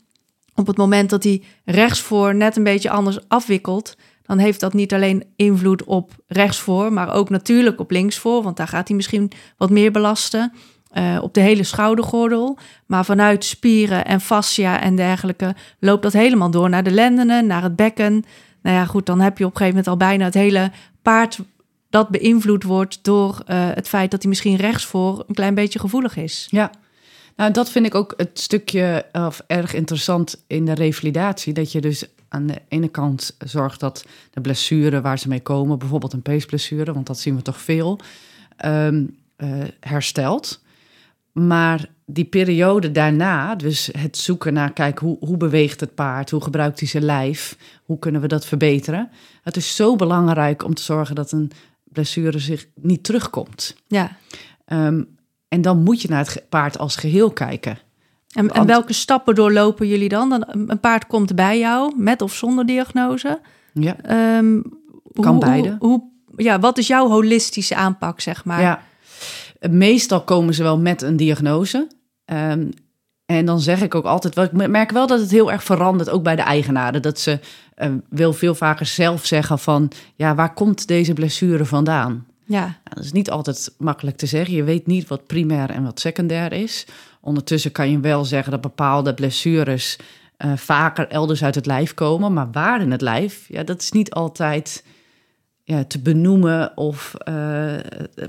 Op 0.55 0.67
het 0.67 0.77
moment 0.77 1.11
dat 1.11 1.25
hij 1.25 1.43
rechtsvoor 1.65 2.35
net 2.35 2.57
een 2.57 2.65
beetje 2.65 2.91
anders 2.91 3.29
afwikkelt, 3.29 3.97
dan 4.23 4.39
heeft 4.39 4.61
dat 4.61 4.73
niet 4.73 4.95
alleen 4.95 5.25
invloed 5.37 5.85
op 5.85 6.13
rechtsvoor, 6.27 6.93
maar 6.93 7.15
ook 7.15 7.31
natuurlijk 7.31 7.81
op 7.81 7.91
linksvoor, 7.91 8.43
want 8.43 8.57
daar 8.57 8.69
gaat 8.69 8.89
hij 8.89 8.97
misschien 8.97 9.31
wat 9.57 9.71
meer 9.71 9.91
belasten. 9.91 10.53
eh, 10.93 11.19
op 11.23 11.35
de 11.35 11.41
hele 11.41 11.63
schoudergordel. 11.63 12.59
Maar 12.87 13.05
vanuit 13.05 13.45
spieren 13.45 14.05
en 14.05 14.21
fascia 14.21 14.81
en 14.81 14.97
dergelijke 14.97 15.55
loopt 15.79 16.03
dat 16.03 16.13
helemaal 16.13 16.51
door 16.51 16.69
naar 16.69 16.83
de 16.83 16.91
lendenen, 16.91 17.47
naar 17.47 17.63
het 17.63 17.77
bekken. 17.77 18.25
Nou 18.63 18.77
ja, 18.77 18.85
goed, 18.85 19.07
dan 19.07 19.21
heb 19.21 19.39
je 19.39 19.45
op 19.45 19.51
een 19.51 19.57
gegeven 19.57 19.79
moment 19.79 19.89
al 19.89 20.09
bijna 20.09 20.25
het 20.25 20.35
hele 20.35 20.71
paard 21.03 21.41
dat 21.93 22.09
beïnvloed 22.09 22.63
wordt 22.63 22.99
door 23.03 23.43
eh, 23.47 23.69
het 23.75 23.89
feit 23.89 24.11
dat 24.11 24.21
hij 24.21 24.29
misschien 24.29 24.57
rechtsvoor 24.57 25.25
een 25.27 25.35
klein 25.35 25.55
beetje 25.55 25.79
gevoelig 25.79 26.17
is. 26.17 26.47
Ja, 26.51 26.71
nou 27.37 27.53
dat 27.53 27.71
vind 27.71 27.87
ik 27.87 27.95
ook 27.95 28.15
het 28.17 28.41
stukje 28.41 29.07
of 29.13 29.43
erg 29.47 29.75
interessant 29.75 30.45
in 30.47 30.65
de 30.65 30.75
revalidatie. 30.75 31.53
Dat 31.53 31.73
je 31.73 31.81
dus 31.81 32.05
aan 32.29 32.47
de 32.47 32.61
ene 32.69 32.89
kant 32.89 33.37
zorgt 33.39 33.81
dat 33.81 34.05
de 34.31 34.41
blessure 34.41 35.01
waar 35.01 35.19
ze 35.19 35.29
mee 35.29 35.41
komen, 35.41 35.79
bijvoorbeeld 35.79 36.13
een 36.13 36.23
peesblessure, 36.23 36.93
want 36.93 37.07
dat 37.07 37.19
zien 37.19 37.37
we 37.37 37.43
toch 37.43 37.61
veel, 37.61 37.99
ehm, 38.57 39.05
eh, 39.37 39.49
herstelt. 39.81 40.61
Maar 41.33 41.89
die 42.07 42.25
periode 42.25 42.93
daarna, 42.93 43.55
dus 43.55 43.91
het 43.99 44.17
zoeken 44.17 44.53
naar, 44.53 44.73
kijk, 44.73 44.99
hoe, 44.99 45.17
hoe 45.21 45.37
beweegt 45.37 45.81
het 45.81 45.95
paard? 45.95 46.31
Hoe 46.31 46.43
gebruikt 46.43 46.81
hij 46.81 46.89
zijn 46.89 47.05
lijf? 47.05 47.57
Hoe 47.85 47.99
kunnen 47.99 48.21
we 48.21 48.29
dat 48.29 48.47
verbeteren? 48.47 49.11
Het 49.43 49.57
is 49.57 49.77
zo 49.77 49.97
belangrijk 49.97 50.65
om 50.65 50.75
te 50.75 50.83
zorgen 50.83 51.15
dat 51.15 51.33
een 51.33 51.51
blessure 51.93 52.39
zich 52.39 52.67
niet 52.75 53.05
terugkomt. 53.05 53.77
Ja. 53.87 54.17
Ehm, 54.65 55.03
en 55.49 55.63
dan 55.63 55.83
moet 55.83 56.03
je 56.03 56.09
naar 56.09 56.19
het 56.19 56.47
paard 56.49 56.79
als 56.79 56.97
geheel 56.97 57.31
kijken. 57.31 57.79
En, 58.33 58.67
welke 58.67 58.93
stappen 58.93 59.35
doorlopen 59.35 59.87
jullie 59.89 60.09
dan? 60.09 60.29
dan? 60.29 60.45
Een 60.71 60.81
paard 60.81 61.07
komt 61.07 61.35
bij 61.35 61.59
jou, 61.59 61.93
met 61.97 62.23
of 62.23 62.35
zonder 62.35 62.67
diagnose. 62.67 63.41
Ja, 63.73 63.97
Ehm, 64.03 64.61
Kan 65.21 65.39
beide. 65.39 65.77
Hoe, 65.79 65.89
hoe- 65.89 66.11
ja, 66.37 66.59
wat 66.59 66.79
is 66.79 66.87
jouw 66.87 67.09
holistische 67.09 67.75
aanpak, 67.75 68.21
zeg 68.21 68.45
maar? 68.45 68.61
ja. 68.61 68.83
Meestal 69.71 70.25
komen 70.25 70.55
ze 70.55 70.63
wel 70.63 70.79
met 70.79 71.03
een 71.03 71.17
diagnose. 71.17 71.89
Ehm, 72.25 72.69
en 73.39 73.47
dan 73.47 73.61
zeg 73.61 73.83
ik 73.83 73.95
ook 73.95 74.05
altijd 74.05 74.35
wel, 74.35 74.45
ik 74.45 74.69
merk 74.69 74.91
wel 74.91 75.07
dat 75.07 75.21
het 75.21 75.31
heel 75.31 75.53
erg 75.53 75.65
verandert, 75.65 76.11
ook 76.11 76.23
bij 76.23 76.37
de 76.37 76.43
eigenaren. 76.43 77.03
Dat 77.03 77.19
ze 77.19 77.39
eh, 77.75 77.91
wil 78.09 78.33
veel 78.33 78.55
vaker 78.55 78.87
zelf 78.87 79.27
zeggen 79.27 79.59
van, 79.59 79.91
ja, 80.15 80.35
waar 80.35 80.55
komt 80.55 80.87
deze 80.87 81.13
blessure 81.13 81.65
vandaan? 81.65 82.27
ja. 82.53 82.61
Nou, 82.61 82.77
dat 82.95 83.05
is 83.05 83.13
niet 83.13 83.31
altijd 83.31 83.75
makkelijk 83.79 84.17
te 84.17 84.27
zeggen. 84.27 84.55
Je 84.55 84.65
weet 84.65 84.87
niet 84.87 85.09
wat 85.09 85.27
primair 85.27 85.71
en 85.71 85.85
wat 85.85 86.01
secundair 86.01 86.53
is. 86.53 86.87
Ondertussen 87.21 87.73
kan 87.73 87.91
je 87.91 88.01
wel 88.01 88.25
zeggen 88.25 88.53
dat 88.53 88.61
bepaalde 88.61 89.15
blessures 89.15 89.99
eh, 90.37 90.53
vaker 90.57 91.09
elders 91.09 91.45
uit 91.45 91.55
het 91.55 91.67
lijf 91.67 91.95
komen. 91.95 92.33
Maar 92.33 92.51
waar 92.53 92.81
in 92.81 92.91
het 92.91 93.01
lijf, 93.01 93.45
ja, 93.49 93.63
dat 93.63 93.83
is 93.83 93.93
niet 93.93 94.13
altijd 94.13 94.85
ja, 95.73 95.85
te 95.85 95.99
benoemen 95.99 96.77
of 96.77 97.15
eh, 97.15 97.75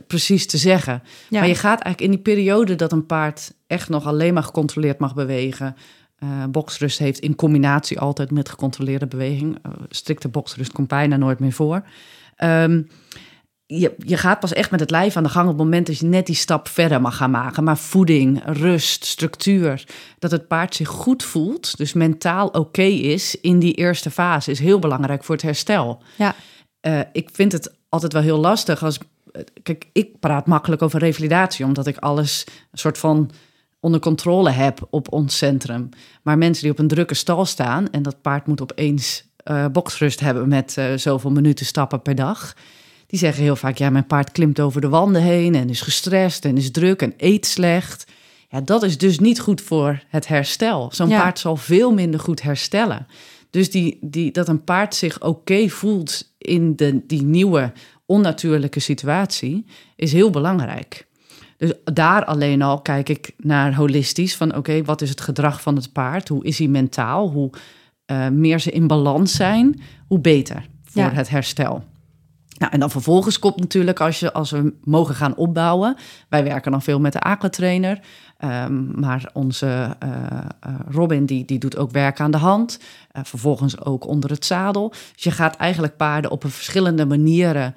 precies 0.07 0.47
te 0.47 0.57
zeggen. 0.57 1.03
Ja. 1.29 1.39
Maar 1.39 1.47
je 1.47 1.55
gaat 1.55 1.81
eigenlijk 1.81 2.01
in 2.01 2.23
die 2.23 2.35
periode 2.35 2.75
dat 2.75 2.91
een 2.91 3.05
paard 3.05 3.53
echt 3.67 3.89
nog 3.89 4.05
alleen 4.05 4.33
maar 4.33 4.43
gecontroleerd 4.43 4.99
mag 4.99 5.15
bewegen. 5.15 5.75
eh 6.19 6.43
boksrust 6.49 6.99
heeft 6.99 7.19
in 7.19 7.35
combinatie 7.35 7.99
altijd 7.99 8.31
met 8.31 8.49
gecontroleerde 8.49 9.07
beweging. 9.07 9.57
Eh, 9.61 9.71
strikte 9.89 10.27
boksrust 10.27 10.71
komt 10.71 10.87
bijna 10.87 11.17
nooit 11.17 11.39
meer 11.39 11.51
voor. 11.51 11.83
Ehm, 12.35 12.81
je, 13.65 13.93
je 13.97 14.17
gaat 14.17 14.39
pas 14.39 14.53
echt 14.53 14.71
met 14.71 14.79
het 14.79 14.89
lijf 14.89 15.17
aan 15.17 15.23
de 15.23 15.29
gang 15.29 15.45
op 15.49 15.53
het 15.53 15.63
moment 15.63 15.87
dat 15.87 15.97
je 15.97 16.05
net 16.05 16.25
die 16.25 16.35
stap 16.35 16.67
verder 16.67 17.01
mag 17.01 17.17
gaan 17.17 17.31
maken. 17.31 17.63
Maar 17.63 17.77
voeding, 17.77 18.41
rust, 18.45 19.05
structuur, 19.05 19.83
dat 20.19 20.31
het 20.31 20.47
paard 20.47 20.75
zich 20.75 20.87
goed 20.87 21.23
voelt, 21.23 21.77
dus 21.77 21.93
mentaal 21.93 22.47
oké 22.47 22.81
is 22.81 23.35
in 23.41 23.59
die 23.59 23.73
eerste 23.73 24.11
fase, 24.11 24.51
is 24.51 24.59
heel 24.59 24.79
belangrijk 24.79 25.23
voor 25.23 25.35
het 25.35 25.43
herstel. 25.43 26.01
Ja. 26.15 26.35
Eh, 26.83 26.99
ik 27.11 27.29
vind 27.33 27.51
het 27.51 27.73
altijd 27.89 28.13
wel 28.13 28.21
heel 28.21 28.37
lastig 28.39 28.83
als. 28.83 28.97
eh, 29.31 29.41
Kijk, 29.63 29.87
ik 29.93 30.19
praat 30.19 30.47
makkelijk 30.47 30.81
over 30.81 30.99
revalidatie, 30.99 31.65
omdat 31.65 31.87
ik 31.87 31.97
alles 31.97 32.43
een 32.71 32.77
soort 32.77 32.97
van 32.97 33.31
onder 33.79 33.99
controle 33.99 34.49
heb 34.49 34.87
op 34.89 35.11
ons 35.13 35.37
centrum. 35.37 35.89
Maar 36.21 36.37
mensen 36.37 36.63
die 36.63 36.71
op 36.71 36.79
een 36.79 36.87
drukke 36.87 37.13
stal 37.13 37.45
staan 37.45 37.89
en 37.91 38.01
dat 38.03 38.21
paard 38.21 38.47
moet 38.47 38.61
opeens 38.61 39.23
eh 39.43 39.65
boksrust 39.71 40.19
hebben 40.19 40.47
met 40.47 40.77
eh, 40.77 40.85
zoveel 40.95 41.31
minuten 41.31 41.65
stappen 41.65 42.01
per 42.01 42.15
dag. 42.15 42.55
Die 43.07 43.19
zeggen 43.19 43.43
heel 43.43 43.55
vaak: 43.55 43.77
ja, 43.77 43.89
mijn 43.89 44.07
paard 44.07 44.31
klimt 44.31 44.59
over 44.59 44.81
de 44.81 44.89
wanden 44.89 45.21
heen 45.21 45.55
en 45.55 45.69
is 45.69 45.81
gestrest 45.81 46.45
en 46.45 46.57
is 46.57 46.71
druk 46.71 47.01
en 47.01 47.13
eet 47.17 47.45
slecht. 47.45 48.05
Ja, 48.49 48.61
dat 48.61 48.83
is 48.83 48.97
dus 48.97 49.19
niet 49.19 49.39
goed 49.39 49.61
voor 49.61 50.03
het 50.07 50.27
herstel. 50.27 50.89
Zo'n 50.93 51.09
Ja. 51.09 51.21
paard 51.21 51.39
zal 51.39 51.55
veel 51.57 51.93
minder 51.93 52.19
goed 52.19 52.41
herstellen. 52.41 53.07
Dus 53.49 53.71
die, 53.71 53.97
die, 54.01 54.31
dat 54.31 54.47
een 54.47 54.63
paard 54.63 54.95
zich 54.95 55.21
oké 55.21 55.67
voelt 55.69 56.32
in 56.43 56.75
de, 56.75 57.01
die 57.07 57.23
nieuwe 57.23 57.71
onnatuurlijke 58.05 58.79
situatie 58.79 59.65
is 59.95 60.11
heel 60.13 60.29
belangrijk. 60.29 61.07
Dus 61.57 61.73
daar 61.83 62.25
alleen 62.25 62.61
al 62.61 62.81
kijk 62.81 63.09
ik 63.09 63.31
naar 63.37 63.75
holistisch 63.75 64.35
van 64.35 64.55
oké, 64.55 64.83
wat 64.83 65.01
is 65.01 65.09
het 65.09 65.21
gedrag 65.21 65.61
van 65.61 65.75
het 65.75 65.91
paard? 65.91 66.27
Hoe 66.27 66.43
is 66.43 66.57
hij 66.57 66.67
mentaal? 66.67 67.29
Hoe 67.29 67.49
eh, 68.05 68.27
meer 68.27 68.59
ze 68.59 68.71
in 68.71 68.87
balans 68.87 69.35
zijn, 69.35 69.81
hoe 70.07 70.19
beter 70.19 70.65
voor 70.83 71.01
Ja. 71.01 71.11
het 71.11 71.29
herstel. 71.29 71.83
Nou, 72.63 72.75
en 72.75 72.81
dan 72.81 72.91
vervolgens 72.91 73.39
komt 73.39 73.59
natuurlijk 73.59 73.99
als, 73.99 74.19
je, 74.19 74.33
als 74.33 74.51
we 74.51 74.73
mogen 74.83 75.15
gaan 75.15 75.35
opbouwen. 75.35 75.95
Wij 76.29 76.43
werken 76.43 76.71
dan 76.71 76.81
veel 76.81 76.99
met 76.99 77.13
de 77.13 77.19
aquatrainer. 77.19 77.99
ehm, 78.37 78.99
maar 78.99 79.29
onze 79.33 79.95
eh, 79.99 80.09
eh, 80.59 80.73
Robin 80.89 81.25
die, 81.25 81.45
die 81.45 81.59
doet 81.59 81.77
ook 81.77 81.91
werk 81.91 82.19
aan 82.19 82.31
de 82.31 82.37
hand. 82.37 82.79
Eh, 83.11 83.23
vervolgens 83.23 83.79
ook 83.79 84.07
onder 84.07 84.29
het 84.29 84.45
zadel. 84.45 84.89
Dus 84.89 85.23
je 85.23 85.31
gaat 85.31 85.55
eigenlijk 85.55 85.97
paarden 85.97 86.31
op 86.31 86.43
verschillende 86.47 87.05
manieren 87.05 87.75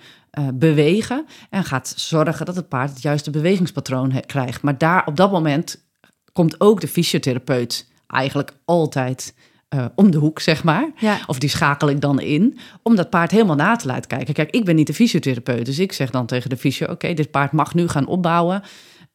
bewegen. 0.55 1.27
En 1.51 1.65
gaat 1.65 1.93
zorgen 1.97 2.47
dat 2.47 2.57
het 2.57 2.69
paard 2.69 2.91
het 2.91 3.03
juiste 3.03 3.31
bewegingspatroon 3.31 4.21
krijgt. 4.27 4.63
Maar 4.63 4.79
daar 4.79 5.07
op 5.07 5.17
dat 5.17 5.31
moment 5.31 5.85
komt 6.33 6.61
ook 6.61 6.81
de 6.81 6.89
fysiotherapeut 6.89 7.89
eigenlijk 8.07 8.53
altijd 8.65 9.35
eh, 9.77 9.85
om 9.95 10.11
de 10.11 10.19
hoek, 10.19 10.41
zeg 10.41 10.65
maar. 10.65 10.91
Ja. 10.97 11.19
Of 11.27 11.39
die 11.39 11.49
schakel 11.49 11.89
ik 11.89 12.01
dan 12.01 12.21
in, 12.21 12.59
om 12.83 12.97
dat 12.97 13.11
paard 13.11 13.31
helemaal 13.31 13.57
na 13.57 13.77
te 13.77 13.87
laten 13.87 14.07
kijken. 14.07 14.35
Kijk, 14.35 14.51
ik 14.51 14.65
ben 14.65 14.75
niet 14.75 14.87
de 14.87 14.95
fysiotherapeut, 14.95 15.67
dus 15.67 15.79
ik 15.79 15.93
zeg 15.93 16.11
dan 16.11 16.27
tegen 16.27 16.51
de 16.51 16.57
fysio... 16.57 16.87
oké, 16.87 17.15
dit 17.15 17.31
paard 17.31 17.53
mag 17.53 17.75
nu 17.75 17.89
gaan 17.89 18.07
opbouwen. 18.07 18.63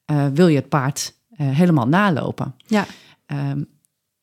Eh, 0.05 0.27
wil 0.33 0.47
je 0.47 0.55
het 0.55 0.69
paard 0.69 1.13
eh, 1.29 1.49
helemaal 1.49 1.87
nalopen? 1.87 2.55
Ja. 2.67 2.85
Ehm, 3.25 3.63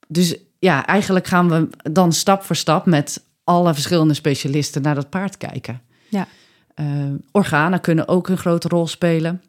dus 0.08 0.36
ja, 0.58 0.86
eigenlijk 0.86 1.26
gaan 1.26 1.48
we 1.48 1.68
dan 1.92 2.12
stap 2.12 2.42
voor 2.42 2.56
stap 2.56 2.86
met 2.86 3.24
alle 3.44 3.74
verschillende 3.74 4.14
specialisten 4.14 4.82
naar 4.82 4.94
dat 4.94 5.10
paard 5.10 5.36
kijken. 5.36 5.80
Ja. 6.08 6.26
Ehm, 6.74 7.16
organen 7.30 7.80
kunnen 7.80 8.08
ook 8.08 8.28
een 8.28 8.38
grote 8.38 8.68
rol 8.68 8.86
spelen. 8.86 9.42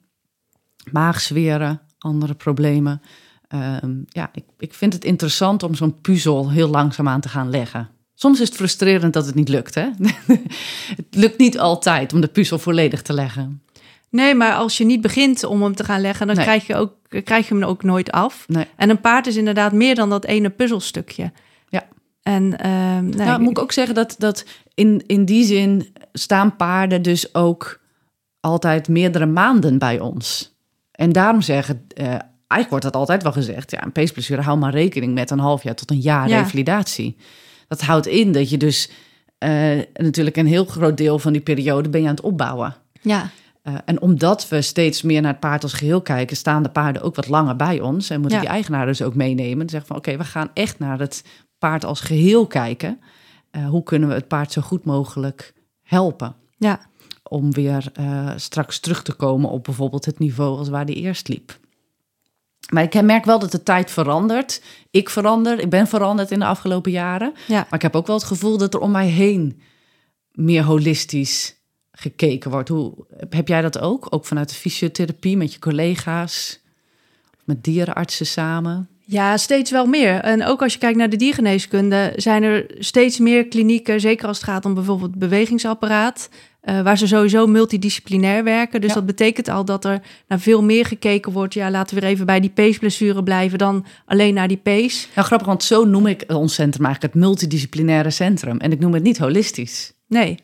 Maagzweren, 0.92 1.82
andere 1.98 2.34
problemen. 2.34 3.02
Ehm, 3.50 3.92
ja, 4.08 4.30
ik, 4.34 4.44
ik 4.58 4.74
vind 4.74 4.94
het 4.94 5.04
interessant 5.04 5.64
om 5.64 5.76
zo'n 5.76 6.02
puzzel 6.02 6.52
heel 6.52 6.68
langzaam 6.70 7.08
aan 7.08 7.22
te 7.22 7.30
gaan 7.30 7.50
leggen. 7.50 7.90
Soms 8.14 8.40
is 8.40 8.48
het 8.48 8.58
frustrerend 8.58 9.14
dat 9.14 9.26
het 9.26 9.36
niet 9.36 9.50
lukt. 9.50 9.76
Hè? 9.76 9.90
het 10.96 11.16
lukt 11.16 11.38
niet 11.38 11.60
altijd 11.60 12.14
om 12.14 12.22
de 12.22 12.28
puzzel 12.28 12.60
volledig 12.60 13.02
te 13.02 13.14
leggen. 13.14 13.62
Nee, 14.10 14.36
maar 14.36 14.54
als 14.54 14.78
je 14.78 14.86
niet 14.86 15.02
begint 15.02 15.44
om 15.44 15.64
hem 15.64 15.76
te 15.76 15.84
gaan 15.84 16.02
leggen, 16.02 16.28
dan 16.28 16.36
Nee. 16.36 16.46
krijg, 16.46 16.68
je 16.68 16.76
ook, 16.76 16.94
krijg 17.24 17.48
je 17.48 17.54
hem 17.54 17.64
ook 17.64 17.84
nooit 17.84 18.12
af. 18.12 18.46
Nee. 18.48 18.66
En 18.76 18.90
een 18.90 19.02
paard 19.02 19.28
is 19.28 19.36
inderdaad 19.36 19.72
meer 19.72 19.96
dan 19.96 20.10
dat 20.10 20.26
ene 20.26 20.50
puzzelstukje. 20.50 21.32
Ja. 21.70 21.88
En 22.22 22.58
ehm 22.58 23.06
nee, 23.10 23.28
nou, 23.28 23.42
moet 23.42 23.52
ik 23.52 23.60
ook 23.60 23.72
zeggen 23.72 23.96
dat, 23.96 24.16
dat 24.18 24.46
in, 24.74 25.04
in 25.08 25.26
die 25.26 25.44
zin 25.44 25.94
staan 26.14 26.56
paarden 26.56 27.02
dus 27.02 27.34
ook 27.36 27.80
altijd 28.40 28.88
meerdere 28.88 29.26
maanden 29.26 29.78
bij 29.78 30.00
ons. 30.00 30.56
En 30.92 31.12
daarom 31.12 31.42
zeggen, 31.42 31.86
eh, 31.96 32.16
eigenlijk 32.50 32.70
wordt 32.70 32.84
dat 32.86 32.96
altijd 32.96 33.24
wel 33.24 33.32
gezegd, 33.32 33.72
ja, 33.72 33.84
een 33.84 33.92
peesblessure, 33.92 34.42
hou 34.42 34.58
maar 34.58 34.72
rekening 34.74 35.14
met 35.14 35.32
een 35.32 35.40
half 35.40 35.64
jaar 35.64 35.76
tot 35.76 35.92
een 35.92 36.00
jaar 36.00 36.30
Ja. 36.30 36.40
revalidatie. 36.42 37.18
Dat 37.68 37.82
houdt 37.82 38.08
in 38.08 38.32
dat 38.32 38.50
je 38.50 38.58
dus 38.58 38.90
eh, 39.38 39.78
natuurlijk 39.94 40.36
een 40.38 40.48
heel 40.48 40.66
groot 40.66 40.98
deel 40.98 41.20
van 41.20 41.32
die 41.34 41.42
periode 41.42 41.90
ben 41.90 42.02
je 42.02 42.08
aan 42.08 42.16
het 42.16 42.24
opbouwen. 42.24 42.76
ja, 43.02 43.30
Eh, 43.62 43.74
en 43.86 44.02
omdat 44.02 44.50
we 44.50 44.62
steeds 44.62 45.02
meer 45.02 45.22
naar 45.22 45.32
het 45.32 45.40
paard 45.40 45.64
als 45.64 45.74
geheel 45.74 46.02
kijken, 46.02 46.38
staan 46.38 46.64
de 46.64 46.70
paarden 46.70 47.02
ook 47.02 47.16
wat 47.16 47.28
langer 47.28 47.56
bij 47.56 47.82
ons. 47.82 48.10
En 48.10 48.20
moeten 48.20 48.38
Ja. 48.38 48.44
die 48.44 48.54
eigenaar 48.54 48.86
dus 48.86 49.02
ook 49.02 49.16
meenemen. 49.16 49.62
En 49.62 49.70
zeggen 49.70 49.88
van 49.88 49.98
oké, 49.98 50.18
we 50.18 50.24
gaan 50.24 50.50
echt 50.54 50.80
naar 50.80 51.00
het 51.00 51.24
paard 51.58 51.86
als 51.86 52.02
geheel 52.02 52.48
kijken. 52.48 53.00
Eh, 53.52 53.68
hoe 53.70 53.84
kunnen 53.84 54.10
we 54.10 54.16
het 54.16 54.28
paard 54.28 54.52
zo 54.52 54.62
goed 54.62 54.86
mogelijk 54.86 55.54
helpen? 55.84 56.36
ja, 56.58 56.80
Om 57.24 57.52
weer 57.52 57.92
straks 58.36 58.80
terug 58.80 59.04
te 59.04 59.14
komen 59.14 59.50
op 59.50 59.64
bijvoorbeeld 59.64 60.06
het 60.06 60.20
niveau 60.20 60.58
als 60.58 60.70
waar 60.70 60.86
die 60.86 60.96
eerst 60.96 61.28
liep. 61.28 61.58
Maar 62.70 62.84
ik 62.84 63.02
merk 63.02 63.26
wel 63.26 63.40
dat 63.40 63.52
de 63.52 63.64
tijd 63.64 63.92
verandert. 63.92 64.62
Ik 64.92 65.10
verander, 65.10 65.60
ik 65.60 65.70
ben 65.70 65.88
veranderd 65.88 66.32
in 66.32 66.40
de 66.40 66.46
afgelopen 66.46 66.92
jaren. 66.92 67.34
ja. 67.48 67.56
Maar 67.56 67.74
ik 67.74 67.82
heb 67.82 67.96
ook 67.96 68.08
wel 68.08 68.16
het 68.16 68.26
gevoel 68.26 68.58
dat 68.58 68.74
er 68.74 68.80
om 68.80 68.92
mij 68.92 69.08
heen 69.08 69.62
meer 70.32 70.64
holistisch 70.64 71.56
gekeken 71.92 72.52
wordt. 72.52 72.70
Hoe, 72.70 73.06
heb 73.30 73.48
jij 73.48 73.62
dat 73.62 73.80
ook? 73.80 74.08
Ook 74.10 74.26
vanuit 74.26 74.50
de 74.50 74.56
fysiotherapie 74.56 75.38
met 75.38 75.54
je 75.54 75.60
collega's, 75.60 76.60
met 77.44 77.64
dierenartsen 77.64 78.26
samen? 78.26 78.90
Ja, 79.00 79.38
steeds 79.38 79.72
wel 79.72 79.86
meer. 79.86 80.20
En 80.20 80.46
ook 80.46 80.62
als 80.62 80.74
je 80.74 80.80
kijkt 80.80 80.98
naar 80.98 81.10
de 81.10 81.16
diergeneeskunde, 81.16 82.14
zijn 82.16 82.44
er 82.44 82.66
steeds 82.78 83.20
meer 83.20 83.48
klinieken, 83.48 84.00
zeker 84.00 84.28
als 84.28 84.38
het 84.38 84.46
gaat 84.46 84.66
om 84.66 84.74
bijvoorbeeld 84.74 85.16
bewegingsapparaat, 85.16 86.30
eh, 86.62 86.82
waar 86.82 86.98
ze 86.98 87.08
sowieso 87.08 87.48
multidisciplinair 87.48 88.44
werken. 88.44 88.82
Dus 88.82 88.90
Ja. 88.90 88.96
dat 88.96 89.06
betekent 89.06 89.48
al 89.48 89.66
dat 89.66 89.86
er 89.86 90.02
naar 90.28 90.40
veel 90.40 90.64
meer 90.64 90.86
gekeken 90.86 91.32
wordt. 91.32 91.54
Ja, 91.54 91.72
laten 91.72 91.96
we 91.96 92.02
weer 92.02 92.10
even 92.10 92.26
bij 92.26 92.40
die 92.40 92.50
peesblessure 92.50 93.24
blijven 93.24 93.58
dan 93.58 93.86
alleen 94.06 94.34
naar 94.34 94.48
die 94.48 94.58
pees. 94.58 95.08
Nou, 95.16 95.28
grappig, 95.28 95.48
want 95.48 95.64
zo 95.64 95.86
noem 95.86 96.08
ik 96.08 96.24
ons 96.28 96.54
centrum 96.54 96.86
eigenlijk 96.86 97.14
het 97.14 97.24
multidisciplinaire 97.24 98.10
centrum. 98.10 98.58
En 98.58 98.72
ik 98.72 98.80
noem 98.80 98.94
het 98.94 99.04
niet 99.04 99.18
holistisch. 99.18 99.94
Nee. 100.08 100.38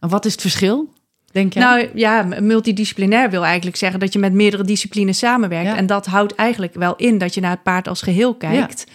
En 0.00 0.08
wat 0.08 0.24
is 0.24 0.32
het 0.32 0.40
verschil, 0.40 0.92
denk 1.32 1.52
jij? 1.52 1.62
Nou 1.62 1.88
ja, 1.94 2.22
multidisciplinair 2.40 3.30
wil 3.30 3.44
eigenlijk 3.44 3.76
zeggen 3.76 4.00
dat 4.00 4.12
je 4.12 4.18
met 4.18 4.32
meerdere 4.32 4.64
disciplines 4.64 5.18
samenwerkt. 5.18 5.66
Ja. 5.68 5.76
En 5.76 5.86
dat 5.86 6.06
houdt 6.06 6.34
eigenlijk 6.34 6.74
wel 6.74 6.96
in 6.96 7.18
dat 7.18 7.34
je 7.34 7.40
naar 7.40 7.50
het 7.50 7.62
paard 7.62 7.88
als 7.88 8.02
geheel 8.02 8.34
kijkt. 8.34 8.86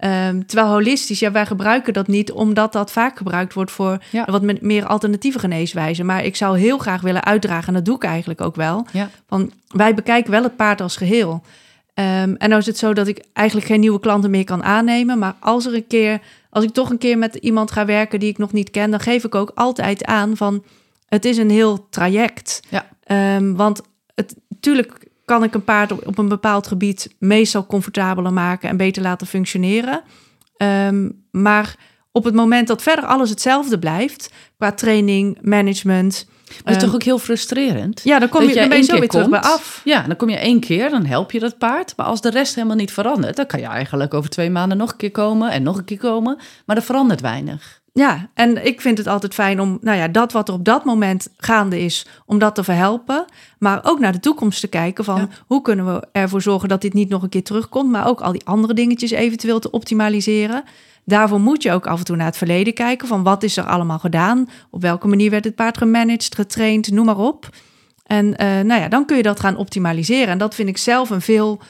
Ehm, 0.00 0.42
terwijl 0.46 0.68
holistisch, 0.70 1.18
ja, 1.18 1.30
wij 1.32 1.46
gebruiken 1.46 1.92
dat 1.92 2.06
niet 2.06 2.32
omdat 2.32 2.72
dat 2.72 2.92
vaak 2.92 3.16
gebruikt 3.16 3.54
wordt 3.54 3.70
voor 3.70 3.98
Ja. 4.10 4.24
wat 4.24 4.42
me- 4.42 4.58
meer 4.60 4.86
alternatieve 4.86 5.38
geneeswijzen. 5.38 6.06
Maar 6.06 6.24
ik 6.24 6.36
zou 6.36 6.58
heel 6.58 6.78
graag 6.78 7.00
willen 7.00 7.24
uitdragen, 7.24 7.68
en 7.68 7.74
dat 7.74 7.84
doe 7.84 7.94
ik 7.96 8.04
eigenlijk 8.04 8.40
ook 8.40 8.56
wel. 8.56 8.86
ja. 8.92 9.10
Van, 9.28 9.52
wij 9.68 9.94
bekijken 9.94 10.30
wel 10.30 10.42
het 10.42 10.56
paard 10.56 10.80
als 10.80 10.96
geheel. 10.96 11.42
Ehm, 11.94 12.34
en 12.38 12.48
nou 12.48 12.56
is 12.60 12.66
het 12.66 12.78
zo 12.78 12.92
dat 12.92 13.06
ik 13.06 13.24
eigenlijk 13.32 13.66
geen 13.66 13.80
nieuwe 13.80 14.00
klanten 14.00 14.30
meer 14.30 14.44
kan 14.44 14.62
aannemen. 14.62 15.18
Maar 15.18 15.34
als 15.40 15.66
er 15.66 15.74
een 15.74 15.86
keer, 15.86 16.20
als 16.50 16.64
ik 16.64 16.70
toch 16.72 16.90
een 16.90 16.98
keer 16.98 17.18
met 17.18 17.34
iemand 17.34 17.70
ga 17.70 17.84
werken 17.84 18.20
die 18.20 18.28
ik 18.28 18.38
nog 18.38 18.52
niet 18.52 18.70
ken, 18.70 18.90
dan 18.90 19.00
geef 19.00 19.24
ik 19.24 19.34
ook 19.34 19.52
altijd 19.54 20.04
aan 20.04 20.36
van 20.36 20.64
het 21.08 21.24
is 21.24 21.36
een 21.36 21.50
heel 21.50 21.86
traject. 21.90 22.60
Ja. 22.68 22.86
Ehm, 23.04 23.52
want 23.52 23.80
het, 24.14 24.36
natuurlijk 24.48 25.08
kan 25.30 25.44
ik 25.44 25.54
een 25.54 25.64
paard 25.64 25.92
op, 25.92 26.18
een 26.18 26.28
bepaald 26.28 26.66
gebied 26.66 27.14
meestal 27.18 27.66
comfortabeler 27.66 28.32
maken 28.32 28.68
en 28.68 28.76
beter 28.76 29.02
laten 29.02 29.26
functioneren. 29.26 30.02
Ehm, 30.56 31.08
maar 31.30 31.74
op 32.12 32.24
het 32.24 32.34
moment 32.34 32.68
dat 32.68 32.82
verder 32.82 33.04
alles 33.04 33.30
hetzelfde 33.30 33.78
blijft, 33.78 34.30
qua 34.56 34.72
training, 34.72 35.38
management. 35.42 36.26
Is 36.46 36.56
ehm, 36.64 36.78
toch 36.78 36.94
ook 36.94 37.02
heel 37.02 37.18
frustrerend? 37.18 38.00
ja, 38.04 38.18
dan, 38.18 38.28
kom 38.28 38.40
dat 38.40 38.54
je, 38.54 38.82
zo 38.82 38.98
weer 38.98 39.08
terug 39.08 39.28
bij 39.28 39.40
af. 39.40 39.80
Ja, 39.84 40.02
dan 40.02 40.16
kom 40.16 40.28
je 40.28 40.36
één 40.36 40.60
keer, 40.60 40.90
dan 40.90 41.04
help 41.04 41.32
je 41.32 41.38
dat 41.40 41.58
paard. 41.58 41.96
Maar 41.96 42.06
als 42.06 42.20
de 42.20 42.30
rest 42.30 42.54
helemaal 42.54 42.76
niet 42.76 42.92
verandert, 42.92 43.36
dan 43.36 43.46
kan 43.46 43.60
je 43.60 43.66
eigenlijk 43.66 44.14
over 44.14 44.30
twee 44.30 44.50
maanden 44.50 44.78
nog 44.78 44.90
een 44.90 44.96
keer 44.96 45.10
komen 45.10 45.50
en 45.50 45.62
nog 45.62 45.78
een 45.78 45.84
keer 45.84 45.98
komen. 45.98 46.38
Maar 46.66 46.76
er 46.76 46.82
verandert 46.82 47.20
weinig. 47.20 47.79
Ja, 47.92 48.28
en 48.34 48.66
ik 48.66 48.80
vind 48.80 48.98
het 48.98 49.06
altijd 49.06 49.34
fijn 49.34 49.60
om, 49.60 49.78
nou 49.80 49.98
ja, 49.98 50.08
dat 50.08 50.32
wat 50.32 50.48
er 50.48 50.54
op 50.54 50.64
dat 50.64 50.84
moment 50.84 51.28
gaande 51.36 51.80
is, 51.80 52.06
om 52.26 52.38
dat 52.38 52.54
te 52.54 52.64
verhelpen. 52.64 53.24
Maar 53.58 53.80
ook 53.82 53.98
naar 53.98 54.12
de 54.12 54.20
toekomst 54.20 54.60
te 54.60 54.66
kijken 54.68 55.04
van 55.04 55.16
Ja. 55.16 55.28
hoe 55.46 55.62
kunnen 55.62 55.94
we 55.94 56.06
ervoor 56.12 56.42
zorgen 56.42 56.68
dat 56.68 56.80
dit 56.80 56.92
niet 56.92 57.08
nog 57.08 57.22
een 57.22 57.28
keer 57.28 57.42
terugkomt. 57.44 57.90
Maar 57.90 58.06
ook 58.06 58.20
al 58.20 58.32
die 58.32 58.46
andere 58.46 58.74
dingetjes 58.74 59.10
eventueel 59.10 59.58
te 59.58 59.70
optimaliseren. 59.70 60.64
Daarvoor 61.04 61.40
moet 61.40 61.62
je 61.62 61.72
ook 61.72 61.86
af 61.86 61.98
en 61.98 62.04
toe 62.04 62.16
naar 62.16 62.26
het 62.26 62.36
verleden 62.36 62.74
kijken 62.74 63.08
van 63.08 63.22
wat 63.22 63.42
is 63.42 63.56
er 63.56 63.64
allemaal 63.64 63.98
gedaan. 63.98 64.48
Op 64.70 64.82
welke 64.82 65.08
manier 65.08 65.30
werd 65.30 65.44
het 65.44 65.54
paard 65.54 65.78
gemanaged, 65.78 66.34
getraind, 66.34 66.90
noem 66.90 67.04
maar 67.04 67.18
op. 67.18 67.48
En 68.06 68.36
eh, 68.36 68.46
nou 68.46 68.80
ja, 68.80 68.88
dan 68.88 69.04
kun 69.06 69.16
je 69.16 69.22
dat 69.22 69.40
gaan 69.40 69.56
optimaliseren. 69.56 70.28
En 70.28 70.38
dat 70.38 70.54
vind 70.54 70.68
ik 70.68 70.76
zelf 70.78 71.10
een 71.10 71.20
veel 71.20 71.60